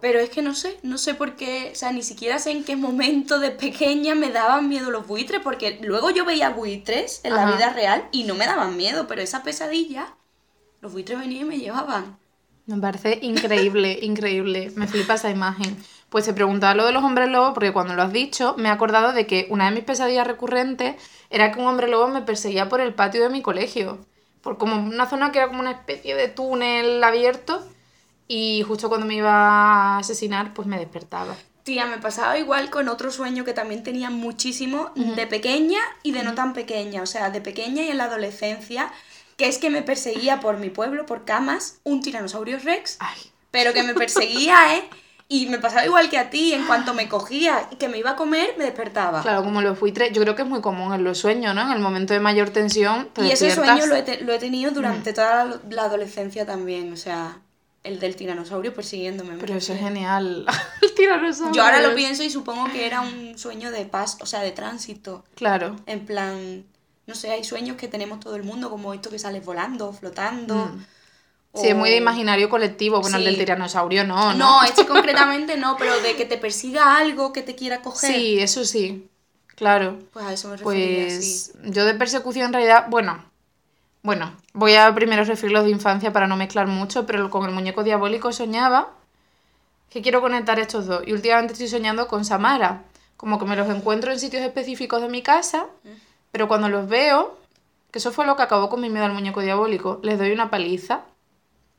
Pero 0.00 0.20
es 0.20 0.30
que 0.30 0.42
no 0.42 0.54
sé, 0.54 0.78
no 0.84 0.96
sé 0.96 1.14
por 1.14 1.34
qué, 1.34 1.70
o 1.72 1.74
sea, 1.74 1.90
ni 1.90 2.02
siquiera 2.02 2.38
sé 2.38 2.52
en 2.52 2.62
qué 2.62 2.76
momento 2.76 3.40
de 3.40 3.50
pequeña 3.50 4.14
me 4.14 4.30
daban 4.30 4.68
miedo 4.68 4.90
los 4.92 5.08
buitres, 5.08 5.40
porque 5.42 5.80
luego 5.82 6.10
yo 6.10 6.24
veía 6.24 6.50
buitres 6.50 7.20
en 7.24 7.34
la 7.34 7.50
vida 7.50 7.70
real 7.72 8.04
y 8.12 8.22
no 8.22 8.36
me 8.36 8.46
daban 8.46 8.76
miedo, 8.76 9.08
pero 9.08 9.22
esa 9.22 9.42
pesadilla, 9.42 10.14
los 10.80 10.92
buitres 10.92 11.18
venían 11.18 11.46
y 11.46 11.48
me 11.48 11.58
llevaban. 11.58 12.16
Me 12.66 12.78
parece 12.78 13.18
increíble, 13.22 13.98
increíble. 14.02 14.70
Me 14.76 14.86
flipa 14.86 15.14
esa 15.14 15.30
imagen. 15.30 15.76
Pues 16.10 16.26
te 16.26 16.32
preguntaba 16.32 16.74
lo 16.74 16.86
de 16.86 16.92
los 16.92 17.02
hombres 17.02 17.28
lobos 17.28 17.52
porque 17.54 17.72
cuando 17.72 17.94
lo 17.94 18.02
has 18.02 18.12
dicho 18.12 18.54
me 18.56 18.68
he 18.68 18.72
acordado 18.72 19.12
de 19.12 19.26
que 19.26 19.46
una 19.50 19.64
de 19.66 19.72
mis 19.74 19.84
pesadillas 19.84 20.26
recurrentes 20.26 20.94
era 21.30 21.52
que 21.52 21.60
un 21.60 21.66
hombre 21.66 21.88
lobo 21.88 22.08
me 22.08 22.22
perseguía 22.22 22.68
por 22.68 22.80
el 22.80 22.94
patio 22.94 23.22
de 23.22 23.28
mi 23.28 23.42
colegio. 23.42 23.98
Por 24.40 24.56
como 24.56 24.76
una 24.76 25.08
zona 25.08 25.32
que 25.32 25.38
era 25.38 25.48
como 25.48 25.60
una 25.60 25.72
especie 25.72 26.14
de 26.14 26.28
túnel 26.28 27.02
abierto 27.02 27.66
y 28.26 28.62
justo 28.66 28.88
cuando 28.88 29.06
me 29.06 29.16
iba 29.16 29.32
a 29.32 29.98
asesinar 29.98 30.54
pues 30.54 30.68
me 30.68 30.78
despertaba. 30.78 31.34
Tía, 31.64 31.86
me 31.86 31.98
pasaba 31.98 32.38
igual 32.38 32.70
con 32.70 32.88
otro 32.88 33.10
sueño 33.10 33.44
que 33.44 33.52
también 33.52 33.82
tenía 33.82 34.08
muchísimo 34.08 34.90
de 34.94 35.26
pequeña 35.26 35.80
y 36.02 36.12
de 36.12 36.22
no 36.22 36.34
tan 36.34 36.54
pequeña, 36.54 37.02
o 37.02 37.06
sea, 37.06 37.28
de 37.28 37.42
pequeña 37.42 37.82
y 37.82 37.90
en 37.90 37.98
la 37.98 38.04
adolescencia, 38.04 38.90
que 39.36 39.48
es 39.48 39.58
que 39.58 39.68
me 39.68 39.82
perseguía 39.82 40.40
por 40.40 40.56
mi 40.56 40.70
pueblo, 40.70 41.04
por 41.04 41.26
camas, 41.26 41.80
un 41.84 42.00
tiranosaurio 42.00 42.58
rex, 42.58 42.96
Ay, 43.00 43.18
pero 43.50 43.74
que 43.74 43.82
me 43.82 43.92
perseguía, 44.02 44.76
¿eh? 44.76 44.88
Y 45.30 45.46
me 45.46 45.58
pasaba 45.58 45.84
igual 45.84 46.08
que 46.08 46.16
a 46.16 46.30
ti, 46.30 46.54
en 46.54 46.64
cuanto 46.66 46.94
me 46.94 47.06
cogía 47.06 47.68
y 47.70 47.76
que 47.76 47.88
me 47.88 47.98
iba 47.98 48.12
a 48.12 48.16
comer, 48.16 48.54
me 48.56 48.64
despertaba. 48.64 49.20
Claro, 49.20 49.44
como 49.44 49.60
los 49.60 49.78
buitres, 49.78 50.10
yo 50.12 50.22
creo 50.22 50.34
que 50.34 50.40
es 50.42 50.48
muy 50.48 50.62
común 50.62 50.94
en 50.94 51.04
los 51.04 51.18
sueños, 51.18 51.54
¿no? 51.54 51.60
En 51.60 51.70
el 51.72 51.80
momento 51.80 52.14
de 52.14 52.20
mayor 52.20 52.48
tensión. 52.48 53.10
te 53.12 53.26
y 53.26 53.30
ese 53.32 53.50
sueño 53.54 53.84
lo 53.86 53.94
he, 53.94 54.02
te- 54.02 54.22
lo 54.24 54.32
he 54.32 54.38
tenido 54.38 54.70
Mm. 54.70 54.74
durante 54.74 55.12
toda 55.12 55.44
la, 55.44 55.60
la 55.68 55.82
adolescencia 55.84 56.46
también, 56.46 56.90
o 56.94 56.96
sea, 56.96 57.40
el 57.84 58.00
del 58.00 58.16
tiranosaurio 58.16 58.72
persiguiéndome. 58.72 59.32
me 59.34 59.38
Pero 59.38 59.54
eso 59.54 59.74
es 59.74 59.80
genial. 59.80 60.46
el 60.82 60.94
tiranosaurio. 60.94 61.52
Yo 61.54 61.62
ahora 61.62 61.82
lo 61.82 61.94
pienso 61.94 62.22
y 62.22 62.30
supongo 62.30 62.64
que 62.72 62.86
era 62.86 63.02
un 63.02 63.36
sueño 63.38 63.70
de 63.70 63.84
paz, 63.84 64.16
o 64.22 64.26
sea, 64.26 64.40
de 64.40 64.52
tránsito. 64.52 65.24
Claro. 65.34 65.76
En 65.84 66.06
plan, 66.06 66.64
no 67.06 67.14
sé, 67.14 67.32
hay 67.32 67.44
sueños 67.44 67.76
que 67.76 67.86
tenemos 67.86 68.18
todo 68.20 68.34
el 68.34 68.44
mundo, 68.44 68.70
como 68.70 68.94
esto 68.94 69.10
que 69.10 69.18
sales 69.18 69.44
volando, 69.44 69.92
flotando. 69.92 70.54
Mm. 70.74 70.84
Sí, 71.54 71.68
es 71.68 71.76
muy 71.76 71.90
de 71.90 71.96
imaginario 71.96 72.48
colectivo. 72.48 73.00
Bueno, 73.00 73.16
el 73.16 73.24
del 73.24 73.38
tiranosaurio 73.38 74.04
no, 74.04 74.32
¿no? 74.32 74.60
No, 74.60 74.62
este 74.62 74.86
concretamente 74.86 75.56
no, 75.56 75.76
pero 75.76 75.98
de 76.00 76.14
que 76.14 76.24
te 76.24 76.38
persiga 76.38 76.96
algo 76.96 77.32
que 77.32 77.42
te 77.42 77.54
quiera 77.56 77.82
coger. 77.82 78.14
Sí, 78.14 78.38
eso 78.38 78.64
sí. 78.64 79.08
Claro. 79.56 79.98
Pues 80.12 80.24
a 80.24 80.32
eso 80.32 80.48
me 80.48 80.56
refería, 80.56 81.10
sí. 81.10 81.50
Pues 81.60 81.74
yo 81.74 81.84
de 81.84 81.94
persecución 81.94 82.46
en 82.46 82.52
realidad, 82.52 82.86
bueno, 82.88 83.24
bueno, 84.02 84.32
voy 84.52 84.74
a 84.74 84.94
primero 84.94 85.24
referirlos 85.24 85.64
de 85.64 85.70
infancia 85.70 86.12
para 86.12 86.26
no 86.26 86.36
mezclar 86.36 86.66
mucho, 86.66 87.06
pero 87.06 87.28
con 87.30 87.44
el 87.44 87.50
muñeco 87.50 87.82
diabólico 87.82 88.32
soñaba 88.32 88.90
que 89.90 90.02
quiero 90.02 90.20
conectar 90.20 90.58
estos 90.60 90.86
dos. 90.86 91.02
Y 91.06 91.12
últimamente 91.12 91.54
estoy 91.54 91.68
soñando 91.68 92.06
con 92.06 92.24
Samara, 92.24 92.84
como 93.16 93.38
que 93.38 93.46
me 93.46 93.56
los 93.56 93.68
encuentro 93.68 94.12
en 94.12 94.20
sitios 94.20 94.42
específicos 94.42 95.02
de 95.02 95.08
mi 95.08 95.22
casa, 95.22 95.66
pero 96.30 96.46
cuando 96.46 96.68
los 96.68 96.88
veo, 96.88 97.36
que 97.90 97.98
eso 97.98 98.12
fue 98.12 98.26
lo 98.26 98.36
que 98.36 98.42
acabó 98.42 98.68
con 98.68 98.80
mi 98.80 98.90
miedo 98.90 99.06
al 99.06 99.12
muñeco 99.12 99.40
diabólico, 99.40 99.98
les 100.02 100.18
doy 100.18 100.30
una 100.30 100.50
paliza. 100.50 101.02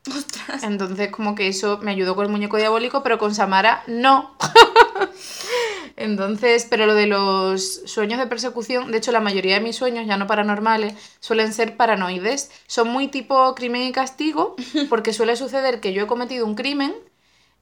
Ostras. 0.07 0.63
Entonces, 0.63 1.11
como 1.11 1.35
que 1.35 1.47
eso 1.47 1.79
me 1.81 1.91
ayudó 1.91 2.15
con 2.15 2.25
el 2.25 2.31
muñeco 2.31 2.57
diabólico, 2.57 3.03
pero 3.03 3.17
con 3.17 3.35
Samara 3.35 3.83
no. 3.87 4.35
Entonces, 5.95 6.65
pero 6.69 6.85
lo 6.85 6.93
de 6.93 7.07
los 7.07 7.81
sueños 7.85 8.19
de 8.19 8.27
persecución, 8.27 8.91
de 8.91 8.99
hecho, 8.99 9.11
la 9.11 9.19
mayoría 9.19 9.55
de 9.55 9.61
mis 9.61 9.75
sueños, 9.75 10.07
ya 10.07 10.15
no 10.15 10.27
paranormales, 10.27 10.93
suelen 11.19 11.51
ser 11.51 11.75
paranoides. 11.75 12.51
Son 12.67 12.87
muy 12.87 13.09
tipo 13.09 13.53
crimen 13.53 13.81
y 13.81 13.91
castigo, 13.91 14.55
porque 14.89 15.13
suele 15.13 15.35
suceder 15.35 15.81
que 15.81 15.91
yo 15.91 16.03
he 16.03 16.07
cometido 16.07 16.45
un 16.45 16.55
crimen 16.55 16.95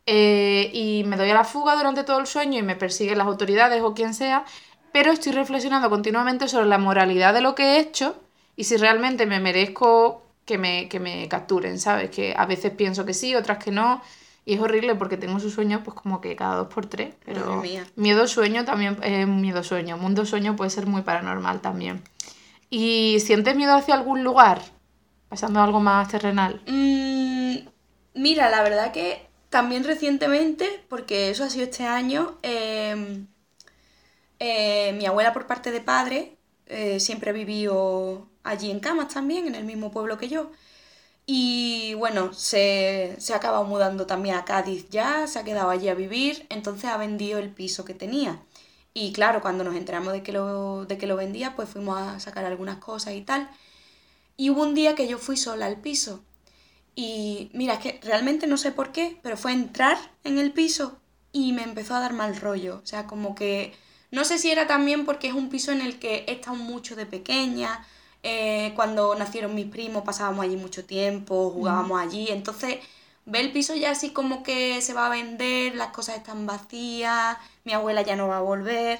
eh, 0.05 0.69
y 0.73 1.03
me 1.05 1.17
doy 1.17 1.31
a 1.31 1.33
la 1.33 1.43
fuga 1.43 1.75
durante 1.75 2.03
todo 2.03 2.19
el 2.19 2.27
sueño 2.27 2.59
y 2.59 2.63
me 2.63 2.75
persiguen 2.75 3.17
las 3.17 3.27
autoridades 3.27 3.81
o 3.81 3.93
quien 3.93 4.13
sea, 4.13 4.45
pero 4.93 5.11
estoy 5.11 5.33
reflexionando 5.33 5.89
continuamente 5.89 6.47
sobre 6.47 6.67
la 6.67 6.77
moralidad 6.77 7.33
de 7.33 7.41
lo 7.41 7.55
que 7.55 7.63
he 7.63 7.79
hecho 7.79 8.15
y 8.55 8.65
si 8.65 8.77
realmente 8.77 9.25
me 9.25 9.39
merezco 9.39 10.26
que 10.47 10.57
me, 10.57 10.87
que 10.89 10.99
me 10.99 11.27
capturen, 11.27 11.77
¿sabes? 11.77 12.09
Que 12.09 12.33
a 12.35 12.45
veces 12.45 12.71
pienso 12.71 13.05
que 13.05 13.13
sí, 13.13 13.35
otras 13.35 13.63
que 13.63 13.69
no. 13.69 14.01
Y 14.45 14.53
es 14.53 14.61
horrible 14.61 14.95
porque 14.95 15.17
tengo 15.17 15.39
sus 15.41 15.53
sueños 15.53 15.81
pues 15.83 15.95
como 15.95 16.21
que 16.21 16.37
cada 16.37 16.55
dos 16.55 16.73
por 16.73 16.85
tres. 16.85 17.13
Pero 17.25 17.61
miedo 17.97 18.27
sueño 18.27 18.63
también 18.63 18.97
es 19.03 19.27
miedo 19.27 19.61
sueño. 19.61 19.97
Mundo 19.97 20.25
sueño 20.25 20.55
puede 20.55 20.69
ser 20.69 20.87
muy 20.87 21.01
paranormal 21.01 21.59
también. 21.59 22.01
¿Y 22.69 23.19
sientes 23.19 23.57
miedo 23.57 23.75
hacia 23.75 23.95
algún 23.95 24.23
lugar? 24.23 24.61
Pasando 25.27 25.59
a 25.59 25.65
algo 25.65 25.81
más 25.81 26.07
terrenal. 26.07 26.61
Mm, 26.65 27.57
mira, 28.13 28.49
la 28.49 28.63
verdad 28.63 28.93
que 28.93 29.27
también 29.49 29.83
recientemente, 29.83 30.81
porque 30.87 31.29
eso 31.29 31.43
ha 31.43 31.49
sido 31.49 31.65
este 31.65 31.83
año, 31.83 32.37
eh, 32.41 33.25
eh, 34.39 34.93
mi 34.93 35.05
abuela 35.05 35.33
por 35.33 35.45
parte 35.45 35.71
de 35.71 35.81
padre 35.81 36.37
eh, 36.67 36.99
siempre 36.99 37.33
vivió 37.33 38.29
allí 38.47 38.71
en 38.71 38.79
Camas 38.79 39.13
también, 39.13 39.47
en 39.47 39.55
el 39.55 39.65
mismo 39.65 39.91
pueblo 39.91 40.17
que 40.17 40.29
yo. 40.29 40.51
Y 41.25 41.93
bueno, 41.95 42.33
se, 42.33 43.15
se 43.19 43.33
ha 43.33 43.37
acabado 43.37 43.65
mudando 43.65 44.05
también 44.07 44.35
a 44.35 44.45
Cádiz 44.45 44.89
ya, 44.89 45.27
se 45.27 45.39
ha 45.39 45.43
quedado 45.43 45.69
allí 45.69 45.89
a 45.89 45.93
vivir, 45.93 46.45
entonces 46.49 46.85
ha 46.89 46.97
vendido 46.97 47.39
el 47.39 47.49
piso 47.49 47.85
que 47.85 47.93
tenía. 47.93 48.39
Y 48.93 49.11
claro, 49.13 49.41
cuando 49.41 49.63
nos 49.63 49.75
enteramos 49.75 50.13
de 50.13 50.23
que 50.23 50.31
lo, 50.31 50.85
de 50.85 50.97
que 50.97 51.07
lo 51.07 51.15
vendía, 51.17 51.55
pues 51.55 51.69
fuimos 51.69 51.99
a 51.99 52.19
sacar 52.19 52.45
algunas 52.45 52.77
cosas 52.79 53.13
y 53.13 53.21
tal. 53.21 53.49
Y 54.37 54.49
hubo 54.49 54.63
un 54.63 54.73
día 54.75 54.95
que 54.95 55.07
yo 55.07 55.17
fui 55.17 55.37
sola 55.37 55.65
al 55.67 55.77
piso. 55.81 56.23
Y 56.95 57.51
mira, 57.53 57.75
es 57.75 57.79
que 57.79 57.99
realmente 58.03 58.47
no 58.47 58.57
sé 58.57 58.71
por 58.71 58.91
qué, 58.91 59.19
pero 59.21 59.37
fue 59.37 59.51
entrar 59.53 59.97
en 60.23 60.39
el 60.39 60.51
piso 60.53 60.97
y 61.31 61.53
me 61.53 61.63
empezó 61.63 61.95
a 61.95 61.99
dar 61.99 62.13
mal 62.13 62.35
rollo. 62.37 62.81
O 62.83 62.87
sea, 62.87 63.05
como 63.05 63.35
que 63.35 63.73
no 64.11 64.23
sé 64.25 64.39
si 64.39 64.49
era 64.49 64.67
también 64.67 65.05
porque 65.05 65.27
es 65.27 65.33
un 65.33 65.49
piso 65.49 65.71
en 65.71 65.81
el 65.81 65.99
que 65.99 66.25
he 66.27 66.33
estado 66.33 66.55
mucho 66.55 66.95
de 66.95 67.05
pequeña. 67.05 67.85
Eh, 68.29 68.73
cuando 68.75 69.15
nacieron 69.15 69.55
mis 69.55 69.67
primos 69.67 70.03
pasábamos 70.03 70.43
allí 70.43 70.57
mucho 70.57 70.83
tiempo, 70.83 71.49
jugábamos 71.49 72.01
allí. 72.01 72.27
Entonces 72.29 72.79
ve 73.25 73.39
el 73.39 73.53
piso 73.53 73.73
ya 73.73 73.91
así 73.91 74.09
como 74.11 74.43
que 74.43 74.81
se 74.81 74.93
va 74.93 75.05
a 75.05 75.09
vender, 75.09 75.75
las 75.75 75.89
cosas 75.93 76.17
están 76.17 76.45
vacías, 76.45 77.37
mi 77.63 77.71
abuela 77.71 78.01
ya 78.01 78.17
no 78.17 78.27
va 78.27 78.37
a 78.39 78.41
volver. 78.41 78.99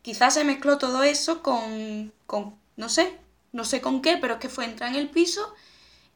Quizás 0.00 0.32
se 0.34 0.44
mezcló 0.44 0.78
todo 0.78 1.02
eso 1.02 1.42
con, 1.42 2.10
con 2.26 2.54
no 2.76 2.88
sé, 2.88 3.18
no 3.52 3.64
sé 3.66 3.82
con 3.82 4.00
qué, 4.00 4.16
pero 4.16 4.34
es 4.34 4.40
que 4.40 4.48
fue 4.48 4.64
entrar 4.64 4.90
en 4.90 4.96
el 4.96 5.10
piso 5.10 5.54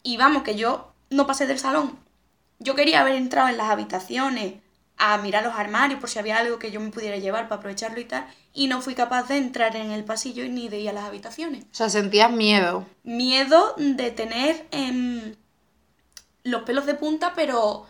y 0.02 0.16
vamos, 0.16 0.42
que 0.42 0.56
yo 0.56 0.92
no 1.10 1.26
pasé 1.26 1.46
del 1.46 1.58
salón. 1.58 1.98
Yo 2.60 2.74
quería 2.74 3.02
haber 3.02 3.14
entrado 3.16 3.48
en 3.48 3.58
las 3.58 3.68
habitaciones 3.70 4.54
a 4.98 5.18
mirar 5.18 5.44
los 5.44 5.54
armarios 5.54 6.00
por 6.00 6.10
si 6.10 6.18
había 6.18 6.38
algo 6.38 6.58
que 6.58 6.70
yo 6.70 6.80
me 6.80 6.90
pudiera 6.90 7.16
llevar 7.16 7.48
para 7.48 7.58
aprovecharlo 7.58 8.00
y 8.00 8.04
tal, 8.04 8.26
y 8.52 8.66
no 8.66 8.80
fui 8.82 8.94
capaz 8.94 9.28
de 9.28 9.36
entrar 9.36 9.76
en 9.76 9.92
el 9.92 10.04
pasillo 10.04 10.46
ni 10.48 10.68
de 10.68 10.80
ir 10.80 10.90
a 10.90 10.92
las 10.92 11.04
habitaciones. 11.04 11.64
O 11.64 11.74
sea, 11.74 11.88
sentías 11.88 12.30
miedo. 12.32 12.86
Miedo 13.04 13.74
de 13.76 14.10
tener 14.10 14.66
em, 14.70 15.34
los 16.42 16.62
pelos 16.62 16.86
de 16.86 16.94
punta, 16.94 17.32
pero 17.34 17.86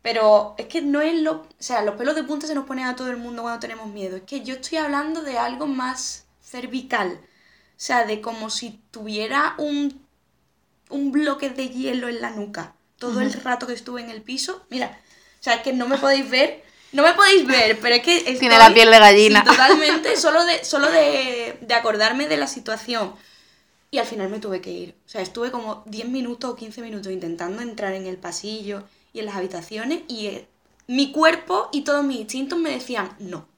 pero 0.00 0.54
es 0.56 0.66
que 0.66 0.80
no 0.80 1.00
es 1.02 1.20
lo, 1.20 1.32
o 1.32 1.46
sea, 1.58 1.82
los 1.82 1.96
pelos 1.96 2.14
de 2.14 2.22
punta 2.22 2.46
se 2.46 2.54
nos 2.54 2.66
ponen 2.66 2.86
a 2.86 2.96
todo 2.96 3.10
el 3.10 3.16
mundo 3.16 3.42
cuando 3.42 3.60
tenemos 3.60 3.88
miedo. 3.88 4.16
Es 4.16 4.22
que 4.22 4.42
yo 4.42 4.54
estoy 4.54 4.78
hablando 4.78 5.22
de 5.22 5.38
algo 5.38 5.66
más 5.66 6.26
cervical. 6.40 7.20
O 7.20 7.80
sea, 7.80 8.06
de 8.06 8.20
como 8.20 8.48
si 8.48 8.80
tuviera 8.90 9.54
un 9.58 10.06
un 10.90 11.12
bloque 11.12 11.50
de 11.50 11.68
hielo 11.68 12.08
en 12.08 12.20
la 12.20 12.30
nuca 12.30 12.74
todo 12.98 13.20
el 13.20 13.32
rato 13.32 13.66
que 13.66 13.74
estuve 13.74 14.00
en 14.00 14.10
el 14.10 14.22
piso. 14.22 14.66
Mira, 14.70 14.98
o 15.40 15.42
sea, 15.42 15.54
es 15.54 15.62
que 15.62 15.72
no 15.72 15.86
me 15.88 15.98
podéis 15.98 16.28
ver, 16.30 16.64
no 16.92 17.02
me 17.02 17.12
podéis 17.14 17.46
ver, 17.46 17.78
pero 17.80 17.94
es 17.96 18.02
que 18.02 18.16
estoy- 18.26 18.38
Tiene 18.38 18.58
la 18.58 18.72
piel 18.72 18.90
de 18.90 18.98
gallina. 18.98 19.40
Sí, 19.42 19.46
totalmente, 19.50 20.16
solo 20.16 20.44
de 20.44 20.64
solo 20.64 20.90
de, 20.90 21.58
de 21.60 21.74
acordarme 21.74 22.28
de 22.28 22.36
la 22.36 22.46
situación. 22.46 23.14
Y 23.90 23.98
al 23.98 24.06
final 24.06 24.28
me 24.28 24.38
tuve 24.38 24.60
que 24.60 24.70
ir. 24.70 24.94
O 25.06 25.08
sea, 25.08 25.22
estuve 25.22 25.50
como 25.50 25.82
10 25.86 26.08
minutos 26.08 26.50
o 26.50 26.56
15 26.56 26.82
minutos 26.82 27.10
intentando 27.10 27.62
entrar 27.62 27.94
en 27.94 28.06
el 28.06 28.18
pasillo 28.18 28.84
y 29.14 29.20
en 29.20 29.26
las 29.26 29.36
habitaciones 29.36 30.00
y 30.08 30.26
eh, 30.26 30.46
mi 30.86 31.10
cuerpo 31.10 31.70
y 31.72 31.82
todos 31.82 32.04
mis 32.04 32.20
instintos 32.20 32.58
me 32.58 32.70
decían 32.70 33.14
no. 33.18 33.48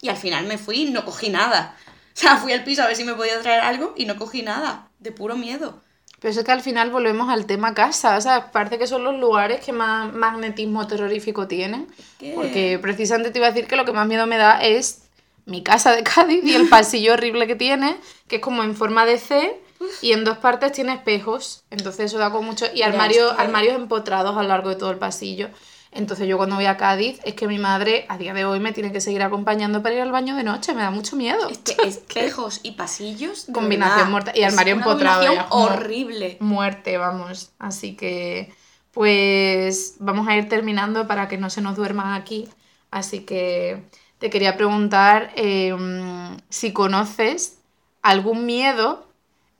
Y 0.00 0.08
al 0.08 0.16
final 0.16 0.46
me 0.46 0.56
fui 0.58 0.82
y 0.82 0.90
no 0.90 1.04
cogí 1.04 1.28
nada. 1.28 1.76
O 2.14 2.16
sea, 2.16 2.36
fui 2.38 2.52
al 2.52 2.64
piso 2.64 2.82
a 2.82 2.86
ver 2.86 2.96
si 2.96 3.04
me 3.04 3.14
podía 3.14 3.40
traer 3.42 3.60
algo 3.60 3.92
y 3.96 4.06
no 4.06 4.16
cogí 4.16 4.42
nada, 4.42 4.88
de 4.98 5.12
puro 5.12 5.36
miedo. 5.36 5.82
Pero 6.24 6.30
eso 6.30 6.40
es 6.40 6.46
que 6.46 6.52
al 6.52 6.62
final 6.62 6.88
volvemos 6.88 7.28
al 7.28 7.44
tema 7.44 7.74
casa. 7.74 8.16
O 8.16 8.20
sea, 8.22 8.50
parece 8.50 8.78
que 8.78 8.86
son 8.86 9.04
los 9.04 9.14
lugares 9.20 9.62
que 9.62 9.72
más 9.74 10.10
magnetismo 10.10 10.86
terrorífico 10.86 11.46
tienen. 11.48 11.86
que- 12.18 12.32
Porque 12.34 12.78
precisamente 12.80 13.30
te 13.30 13.38
iba 13.40 13.46
a 13.48 13.50
decir 13.50 13.66
que 13.68 13.76
lo 13.76 13.84
que 13.84 13.92
más 13.92 14.06
miedo 14.08 14.26
me 14.26 14.38
da 14.38 14.58
es 14.62 15.02
mi 15.44 15.62
casa 15.62 15.92
de 15.94 16.02
Cádiz 16.02 16.42
y 16.42 16.54
el 16.54 16.70
pasillo 16.70 17.12
horrible 17.12 17.46
que 17.46 17.56
tiene, 17.56 17.94
que 18.26 18.36
es 18.36 18.40
como 18.40 18.62
en 18.64 18.74
forma 18.74 19.04
de 19.04 19.18
C 19.18 19.60
y 20.00 20.12
en 20.12 20.24
dos 20.24 20.38
partes 20.38 20.72
tiene 20.72 20.94
espejos. 20.94 21.62
Entonces 21.70 22.06
eso 22.06 22.16
da 22.16 22.30
con 22.30 22.42
mucho... 22.46 22.64
Y 22.72 22.80
que- 22.80 23.38
armarios 23.38 23.74
empotrados 23.74 24.34
a 24.38 24.42
lo 24.42 24.48
largo 24.48 24.70
de 24.70 24.76
todo 24.76 24.92
el 24.92 24.96
pasillo. 24.96 25.50
Entonces 25.94 26.26
yo 26.26 26.36
cuando 26.36 26.56
voy 26.56 26.66
a 26.66 26.76
Cádiz 26.76 27.20
es 27.24 27.34
que 27.34 27.46
mi 27.46 27.58
madre 27.58 28.04
a 28.08 28.18
día 28.18 28.34
de 28.34 28.44
hoy 28.44 28.58
me 28.58 28.72
tiene 28.72 28.90
que 28.92 29.00
seguir 29.00 29.22
acompañando 29.22 29.82
para 29.82 29.94
ir 29.94 30.00
al 30.00 30.10
baño 30.10 30.34
de 30.34 30.42
noche. 30.42 30.74
Me 30.74 30.82
da 30.82 30.90
mucho 30.90 31.14
miedo. 31.14 31.48
Es 31.48 31.58
que 31.58 31.86
espejos 31.86 32.60
y 32.64 32.72
pasillos. 32.72 33.46
Combinación 33.52 34.10
mortal. 34.10 34.36
Y 34.36 34.42
armario 34.42 34.74
empotrado, 34.74 35.32
ya, 35.32 35.46
horrible. 35.50 36.36
muerte, 36.40 36.98
vamos. 36.98 37.52
Así 37.60 37.94
que, 37.94 38.52
pues 38.90 39.94
vamos 40.00 40.26
a 40.26 40.36
ir 40.36 40.48
terminando 40.48 41.06
para 41.06 41.28
que 41.28 41.38
no 41.38 41.48
se 41.48 41.60
nos 41.60 41.76
duerma 41.76 42.16
aquí. 42.16 42.48
Así 42.90 43.20
que 43.20 43.84
te 44.18 44.30
quería 44.30 44.56
preguntar 44.56 45.30
eh, 45.36 45.76
si 46.48 46.72
conoces 46.72 47.58
algún 48.02 48.46
miedo 48.46 49.06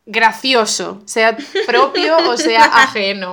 gracioso, 0.06 1.00
sea 1.06 1.36
propio 1.66 2.16
o 2.30 2.36
sea 2.36 2.64
ajeno. 2.82 3.30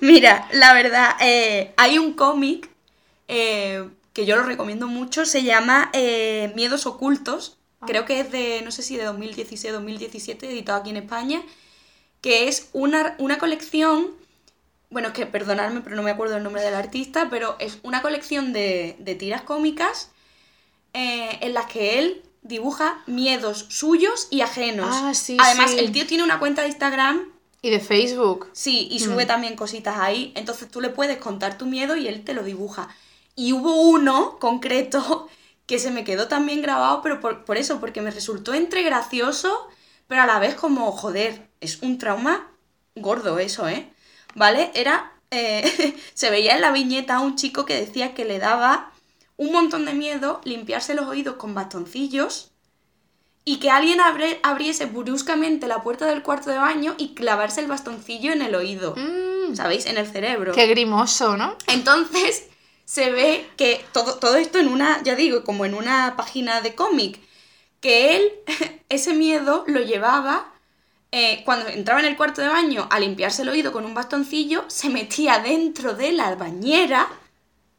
Mira, 0.02 0.48
la 0.52 0.72
verdad, 0.74 1.16
eh, 1.20 1.72
hay 1.76 1.98
un 1.98 2.14
cómic 2.14 2.70
eh, 3.28 3.88
que 4.12 4.26
yo 4.26 4.36
lo 4.36 4.42
recomiendo 4.42 4.86
mucho, 4.86 5.24
se 5.24 5.42
llama 5.42 5.90
eh, 5.92 6.52
Miedos 6.56 6.86
Ocultos, 6.86 7.58
creo 7.86 8.04
que 8.04 8.20
es 8.20 8.32
de, 8.32 8.62
no 8.64 8.70
sé 8.70 8.82
si 8.82 8.96
de 8.96 9.08
2016-2017, 9.08 10.44
editado 10.44 10.80
aquí 10.80 10.90
en 10.90 10.96
España, 10.96 11.42
que 12.20 12.48
es 12.48 12.68
una, 12.72 13.14
una 13.18 13.38
colección, 13.38 14.08
bueno, 14.90 15.08
es 15.08 15.14
que 15.14 15.26
perdonadme, 15.26 15.80
pero 15.80 15.96
no 15.96 16.02
me 16.02 16.10
acuerdo 16.10 16.36
el 16.36 16.42
nombre 16.42 16.62
del 16.62 16.74
artista, 16.74 17.28
pero 17.30 17.56
es 17.60 17.78
una 17.82 18.02
colección 18.02 18.52
de, 18.52 18.96
de 18.98 19.14
tiras 19.14 19.42
cómicas 19.42 20.10
eh, 20.92 21.38
en 21.40 21.54
las 21.54 21.66
que 21.66 21.98
él 21.98 22.22
dibuja 22.42 23.02
miedos 23.06 23.66
suyos 23.68 24.26
y 24.30 24.40
ajenos. 24.40 24.88
Ah, 24.90 25.14
sí, 25.14 25.36
Además, 25.38 25.70
sí. 25.70 25.78
el 25.78 25.92
tío 25.92 26.06
tiene 26.06 26.24
una 26.24 26.38
cuenta 26.38 26.62
de 26.62 26.68
Instagram 26.68 27.29
Y 27.62 27.70
de 27.70 27.80
Facebook. 27.80 28.48
Sí, 28.52 28.88
y 28.90 28.96
Mm. 28.96 29.04
sube 29.04 29.26
también 29.26 29.56
cositas 29.56 29.98
ahí. 29.98 30.32
Entonces 30.34 30.70
tú 30.70 30.80
le 30.80 30.88
puedes 30.90 31.18
contar 31.18 31.58
tu 31.58 31.66
miedo 31.66 31.96
y 31.96 32.08
él 32.08 32.24
te 32.24 32.34
lo 32.34 32.42
dibuja. 32.42 32.88
Y 33.34 33.52
hubo 33.52 33.82
uno 33.82 34.38
concreto 34.38 35.28
que 35.66 35.78
se 35.78 35.90
me 35.90 36.04
quedó 36.04 36.26
también 36.28 36.62
grabado, 36.62 37.00
pero 37.02 37.20
por, 37.20 37.44
por 37.44 37.56
eso, 37.56 37.78
porque 37.80 38.00
me 38.00 38.10
resultó 38.10 38.54
entre 38.54 38.82
gracioso, 38.82 39.68
pero 40.08 40.22
a 40.22 40.26
la 40.26 40.38
vez 40.38 40.54
como, 40.54 40.90
joder, 40.92 41.48
es 41.60 41.82
un 41.82 41.98
trauma 41.98 42.50
gordo 42.96 43.38
eso, 43.38 43.68
¿eh? 43.68 43.92
¿Vale? 44.34 44.70
Era, 44.74 45.12
eh, 45.30 45.96
se 46.14 46.30
veía 46.30 46.54
en 46.54 46.60
la 46.62 46.72
viñeta 46.72 47.16
a 47.16 47.20
un 47.20 47.36
chico 47.36 47.64
que 47.66 47.78
decía 47.78 48.14
que 48.14 48.24
le 48.24 48.38
daba 48.38 48.90
un 49.36 49.52
montón 49.52 49.84
de 49.84 49.92
miedo 49.94 50.40
limpiarse 50.44 50.94
los 50.94 51.06
oídos 51.06 51.36
con 51.36 51.54
bastoncillos 51.54 52.49
y 53.44 53.56
que 53.58 53.70
alguien 53.70 54.00
abre- 54.00 54.38
abriese 54.42 54.86
bruscamente 54.86 55.66
la 55.66 55.82
puerta 55.82 56.06
del 56.06 56.22
cuarto 56.22 56.50
de 56.50 56.58
baño 56.58 56.94
y 56.98 57.14
clavarse 57.14 57.60
el 57.60 57.66
bastoncillo 57.68 58.32
en 58.32 58.42
el 58.42 58.54
oído, 58.54 58.94
Mm, 58.96 59.54
¿sabéis? 59.56 59.86
En 59.86 59.96
el 59.98 60.06
cerebro. 60.06 60.52
qué 60.52 60.66
grimoso, 60.66 61.36
¿no? 61.36 61.56
Entonces 61.66 62.44
se 62.84 63.10
ve 63.10 63.48
que 63.56 63.84
todo, 63.92 64.14
todo 64.18 64.36
esto 64.36 64.58
en 64.58 64.68
una, 64.68 65.02
ya 65.02 65.14
digo, 65.14 65.42
como 65.44 65.64
en 65.64 65.74
una 65.74 66.14
página 66.16 66.60
de 66.60 66.74
cómic, 66.74 67.18
que 67.80 68.16
él 68.16 68.32
ese 68.88 69.14
miedo 69.14 69.64
lo 69.66 69.80
llevaba 69.80 70.46
eh, 71.12 71.42
cuando 71.44 71.68
entraba 71.68 71.98
en 72.00 72.06
el 72.06 72.16
cuarto 72.16 72.40
de 72.42 72.48
baño 72.48 72.86
a 72.90 73.00
limpiarse 73.00 73.42
el 73.42 73.48
oído 73.48 73.72
con 73.72 73.84
un 73.84 73.94
bastoncillo, 73.94 74.64
se 74.68 74.90
metía 74.90 75.38
dentro 75.40 75.94
de 75.94 76.12
la 76.12 76.34
bañera 76.36 77.08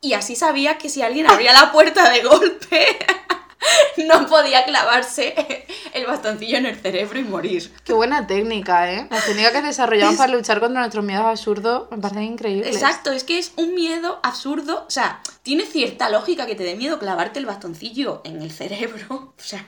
y 0.01 0.13
así 0.13 0.35
sabía 0.35 0.77
que 0.77 0.89
si 0.89 1.01
alguien 1.01 1.27
abría 1.29 1.53
la 1.53 1.71
puerta 1.71 2.09
de 2.09 2.23
golpe 2.23 2.97
no 3.97 4.27
podía 4.27 4.65
clavarse 4.65 5.65
el 5.93 6.05
bastoncillo 6.05 6.57
en 6.57 6.65
el 6.65 6.75
cerebro 6.77 7.19
y 7.19 7.23
morir. 7.23 7.73
Qué 7.83 7.93
buena 7.93 8.27
técnica, 8.27 8.91
¿eh? 8.91 9.07
Las 9.09 9.25
técnicas 9.25 9.51
que 9.51 9.61
desarrollamos 9.61 10.15
para 10.15 10.33
luchar 10.33 10.59
contra 10.59 10.81
nuestros 10.81 11.03
miedos 11.03 11.25
absurdos 11.25 11.87
me 11.91 11.97
parecen 11.97 12.23
increíbles. 12.23 12.75
Exacto, 12.75 13.11
es 13.11 13.23
que 13.23 13.39
es 13.39 13.53
un 13.55 13.73
miedo 13.73 14.19
absurdo. 14.23 14.85
O 14.87 14.91
sea, 14.91 15.21
tiene 15.43 15.65
cierta 15.65 16.09
lógica 16.09 16.45
que 16.45 16.55
te 16.55 16.63
dé 16.63 16.75
miedo 16.75 16.99
clavarte 16.99 17.39
el 17.39 17.45
bastoncillo 17.45 18.21
en 18.23 18.41
el 18.41 18.51
cerebro. 18.51 19.33
O 19.41 19.43
sea, 19.43 19.65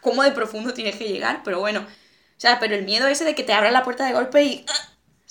cómo 0.00 0.22
de 0.24 0.32
profundo 0.32 0.74
tienes 0.74 0.96
que 0.96 1.08
llegar, 1.08 1.42
pero 1.44 1.60
bueno. 1.60 1.80
O 1.80 2.40
sea, 2.42 2.58
pero 2.58 2.74
el 2.74 2.84
miedo 2.84 3.06
ese 3.06 3.24
de 3.24 3.34
que 3.34 3.44
te 3.44 3.52
abran 3.52 3.72
la 3.72 3.84
puerta 3.84 4.04
de 4.04 4.12
golpe 4.12 4.42
y. 4.42 4.66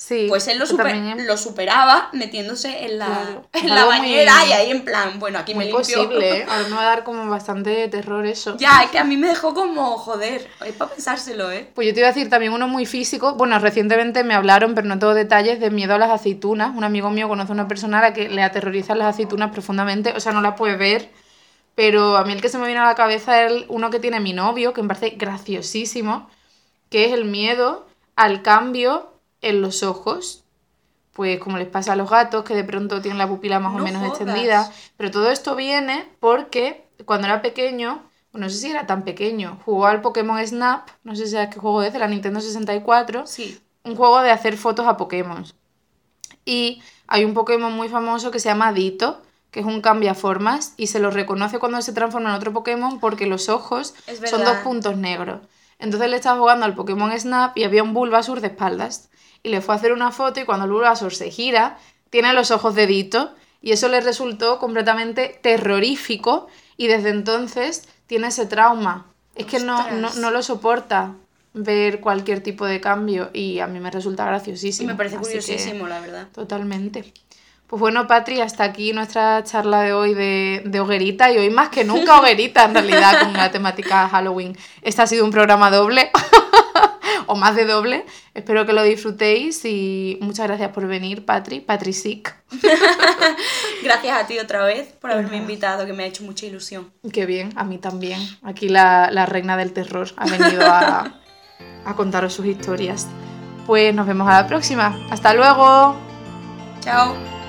Sí. 0.03 0.25
Pues 0.27 0.47
él 0.47 0.57
lo, 0.57 0.65
super- 0.65 0.87
también 0.87 1.19
es 1.19 1.27
lo 1.27 1.37
superaba 1.37 2.09
metiéndose 2.11 2.85
en 2.85 2.97
la, 2.97 3.05
Claro, 3.05 3.45
en 3.53 3.69
la 3.69 3.85
muy- 3.85 3.89
bañera 3.99 4.33
y 4.47 4.51
ahí 4.51 4.71
en 4.71 4.83
plan, 4.83 5.19
bueno, 5.19 5.37
aquí 5.37 5.53
me 5.53 5.65
limpio. 5.65 5.77
posible, 5.77 6.39
¿eh? 6.39 6.45
Ahora 6.49 6.67
me 6.69 6.75
va 6.75 6.81
a 6.81 6.85
dar 6.85 7.03
como 7.03 7.29
bastante 7.29 7.87
terror 7.87 8.25
eso. 8.25 8.57
Ya, 8.57 8.81
es 8.83 8.89
que 8.89 8.97
a 8.97 9.03
mí 9.03 9.15
me 9.15 9.27
dejó 9.27 9.53
como, 9.53 9.99
joder, 9.99 10.49
es 10.65 10.73
para 10.73 10.89
pensárselo, 10.89 11.51
¿eh? 11.51 11.69
Pues 11.75 11.85
yo 11.85 11.93
te 11.93 11.99
iba 11.99 12.09
a 12.09 12.13
decir 12.13 12.31
también 12.31 12.51
uno 12.51 12.67
muy 12.67 12.87
físico. 12.87 13.35
Bueno, 13.35 13.59
recientemente 13.59 14.23
me 14.23 14.33
hablaron, 14.33 14.73
pero 14.73 14.87
no 14.87 14.97
tengo 14.97 15.13
detalles, 15.13 15.59
de 15.59 15.69
miedo 15.69 15.93
a 15.93 15.99
las 15.99 16.09
aceitunas. 16.09 16.75
Un 16.75 16.83
amigo 16.83 17.11
mío 17.11 17.27
conoce 17.27 17.51
a 17.51 17.53
una 17.53 17.67
persona 17.67 17.99
a 17.99 18.01
la 18.01 18.13
que 18.13 18.27
le 18.27 18.41
aterrorizan 18.41 18.97
las 18.97 19.13
aceitunas 19.13 19.51
profundamente. 19.51 20.13
O 20.15 20.19
sea, 20.19 20.31
no 20.31 20.41
las 20.41 20.55
puede 20.55 20.77
ver. 20.77 21.09
Pero 21.75 22.17
a 22.17 22.25
mí 22.25 22.33
el 22.33 22.41
que 22.41 22.49
se 22.49 22.57
me 22.57 22.65
viene 22.65 22.81
a 22.81 22.85
la 22.87 22.95
cabeza 22.95 23.43
es 23.43 23.65
uno 23.67 23.91
que 23.91 23.99
tiene 23.99 24.19
mi 24.19 24.33
novio, 24.33 24.73
que 24.73 24.81
me 24.81 24.87
parece 24.87 25.11
graciosísimo, 25.11 26.27
que 26.89 27.05
es 27.05 27.11
el 27.13 27.25
miedo 27.25 27.85
al 28.15 28.41
cambio 28.41 29.10
en 29.41 29.61
los 29.61 29.83
ojos. 29.83 30.43
Pues 31.13 31.39
como 31.39 31.57
les 31.57 31.67
pasa 31.67 31.93
a 31.93 31.95
los 31.97 32.09
gatos, 32.09 32.43
que 32.45 32.55
de 32.55 32.63
pronto 32.63 33.01
tienen 33.01 33.17
la 33.17 33.27
pupila 33.27 33.59
más 33.59 33.73
o 33.75 33.79
No 33.79 33.83
menos 33.83 34.01
jodas. 34.01 34.21
extendida. 34.21 34.71
Pero 34.97 35.11
todo 35.11 35.29
esto 35.29 35.55
viene 35.55 36.07
porque 36.19 36.87
cuando 37.05 37.27
era 37.27 37.41
pequeño, 37.41 38.01
no 38.33 38.49
sé 38.49 38.55
si 38.57 38.71
era 38.71 38.87
tan 38.87 39.03
pequeño, 39.03 39.59
jugó 39.65 39.87
al 39.87 40.01
Pokémon 40.01 40.45
Snap, 40.47 40.87
no 41.03 41.15
sé 41.15 41.25
si 41.25 41.33
sabes 41.33 41.49
qué 41.53 41.59
juego 41.59 41.83
es, 41.83 41.91
de 41.91 41.99
la 41.99 42.07
Nintendo 42.07 42.39
64, 42.39 43.27
Sí. 43.27 43.59
un 43.83 43.95
juego 43.97 44.21
de 44.21 44.31
hacer 44.31 44.55
fotos 44.55 44.87
a 44.87 44.95
Pokémon. 44.95 45.43
Y 46.45 46.81
hay 47.07 47.25
un 47.25 47.33
Pokémon 47.33 47.73
muy 47.73 47.89
famoso 47.89 48.31
que 48.31 48.39
se 48.39 48.49
llama 48.49 48.71
Dito, 48.73 49.21
que 49.51 49.59
es 49.59 49.65
un 49.65 49.81
cambiaformas, 49.81 50.73
y 50.77 50.87
se 50.87 50.99
lo 50.99 51.11
reconoce 51.11 51.59
cuando 51.59 51.81
se 51.81 51.91
transforma 51.91 52.29
en 52.29 52.35
otro 52.35 52.53
Pokémon 52.53 52.99
porque 53.01 53.25
los 53.27 53.49
ojos 53.49 53.93
Es 54.07 54.21
son 54.29 54.45
dos 54.45 54.57
puntos 54.63 54.95
negros. 54.95 55.41
Entonces 55.77 56.09
le 56.09 56.15
estaba 56.15 56.39
jugando 56.39 56.65
al 56.65 56.75
Pokémon 56.75 57.11
Snap 57.19 57.57
y 57.57 57.63
había 57.65 57.83
un 57.83 57.93
Bulbasur 57.93 58.39
de 58.39 58.47
espaldas. 58.47 59.09
Y 59.43 59.49
le 59.49 59.61
fue 59.61 59.75
a 59.75 59.77
hacer 59.77 59.91
una 59.93 60.11
foto 60.11 60.39
y 60.39 60.45
cuando 60.45 60.65
el 60.65 60.71
Bulbasur 60.71 61.13
se 61.13 61.31
gira, 61.31 61.77
tiene 62.09 62.33
los 62.33 62.51
ojos 62.51 62.75
de 62.75 62.87
Dito. 62.87 63.33
Y 63.61 63.71
eso 63.73 63.87
le 63.89 64.01
resultó 64.01 64.57
completamente 64.59 65.39
terrorífico 65.41 66.47
y 66.77 66.87
desde 66.87 67.09
entonces 67.09 67.83
tiene 68.07 68.27
ese 68.27 68.45
trauma. 68.47 69.05
Es 69.35 69.45
que 69.45 69.59
no, 69.59 69.91
no, 69.91 70.13
no 70.15 70.31
lo 70.31 70.41
soporta 70.43 71.13
ver 71.53 71.99
cualquier 71.99 72.41
tipo 72.41 72.65
de 72.65 72.81
cambio 72.81 73.29
y 73.33 73.59
a 73.59 73.67
mí 73.67 73.79
me 73.79 73.91
resulta 73.91 74.23
Y 74.23 74.27
graciosísimo. 74.27 74.87
me 74.89 74.95
parece 74.95 75.17
que- 75.17 75.21
curiosísimo, 75.21 75.87
la 75.87 75.99
verdad. 75.99 76.27
Totalmente. 76.33 77.13
Pues 77.67 77.79
bueno, 77.79 78.05
Patri, 78.07 78.41
hasta 78.41 78.65
aquí 78.65 78.91
nuestra 78.93 79.43
charla 79.45 79.81
de 79.81 79.93
hoy 79.93 80.13
de, 80.13 80.61
de 80.65 80.79
hoguerita 80.81 81.31
y 81.31 81.37
hoy 81.37 81.49
más 81.49 81.69
que 81.69 81.85
nunca 81.85 82.19
hoguerita 82.19 82.65
en 82.65 82.73
realidad 82.73 83.21
con 83.23 83.33
la 83.33 83.49
temática 83.51 84.09
Halloween. 84.09 84.57
Este 84.81 85.01
ha 85.01 85.07
sido 85.07 85.23
un 85.23 85.31
programa 85.31 85.71
doble 85.71 86.11
o 87.31 87.35
más 87.35 87.55
de 87.55 87.65
doble. 87.65 88.05
Espero 88.33 88.65
que 88.65 88.73
lo 88.73 88.83
disfrutéis 88.83 89.63
y 89.63 90.17
muchas 90.19 90.47
gracias 90.47 90.71
por 90.71 90.85
venir, 90.85 91.25
Patri, 91.25 91.61
Patricic. 91.61 92.35
Gracias 93.83 94.21
a 94.21 94.27
ti 94.27 94.37
otra 94.37 94.65
vez 94.65 94.89
por 94.99 95.11
haberme 95.11 95.37
invitado, 95.37 95.85
que 95.85 95.93
me 95.93 96.03
ha 96.03 96.07
hecho 96.07 96.23
mucha 96.23 96.45
ilusión. 96.45 96.91
Qué 97.13 97.25
bien, 97.25 97.53
a 97.55 97.63
mí 97.63 97.77
también. 97.77 98.19
Aquí 98.43 98.67
la, 98.67 99.09
la 99.11 99.25
reina 99.25 99.55
del 99.55 99.71
terror 99.71 100.09
ha 100.17 100.25
venido 100.25 100.61
a, 100.65 101.21
a 101.85 101.95
contaros 101.95 102.33
sus 102.33 102.45
historias. 102.45 103.07
Pues 103.65 103.95
nos 103.95 104.05
vemos 104.05 104.27
a 104.27 104.41
la 104.41 104.47
próxima. 104.47 104.99
Hasta 105.09 105.33
luego. 105.33 105.95
Chao. 106.81 107.40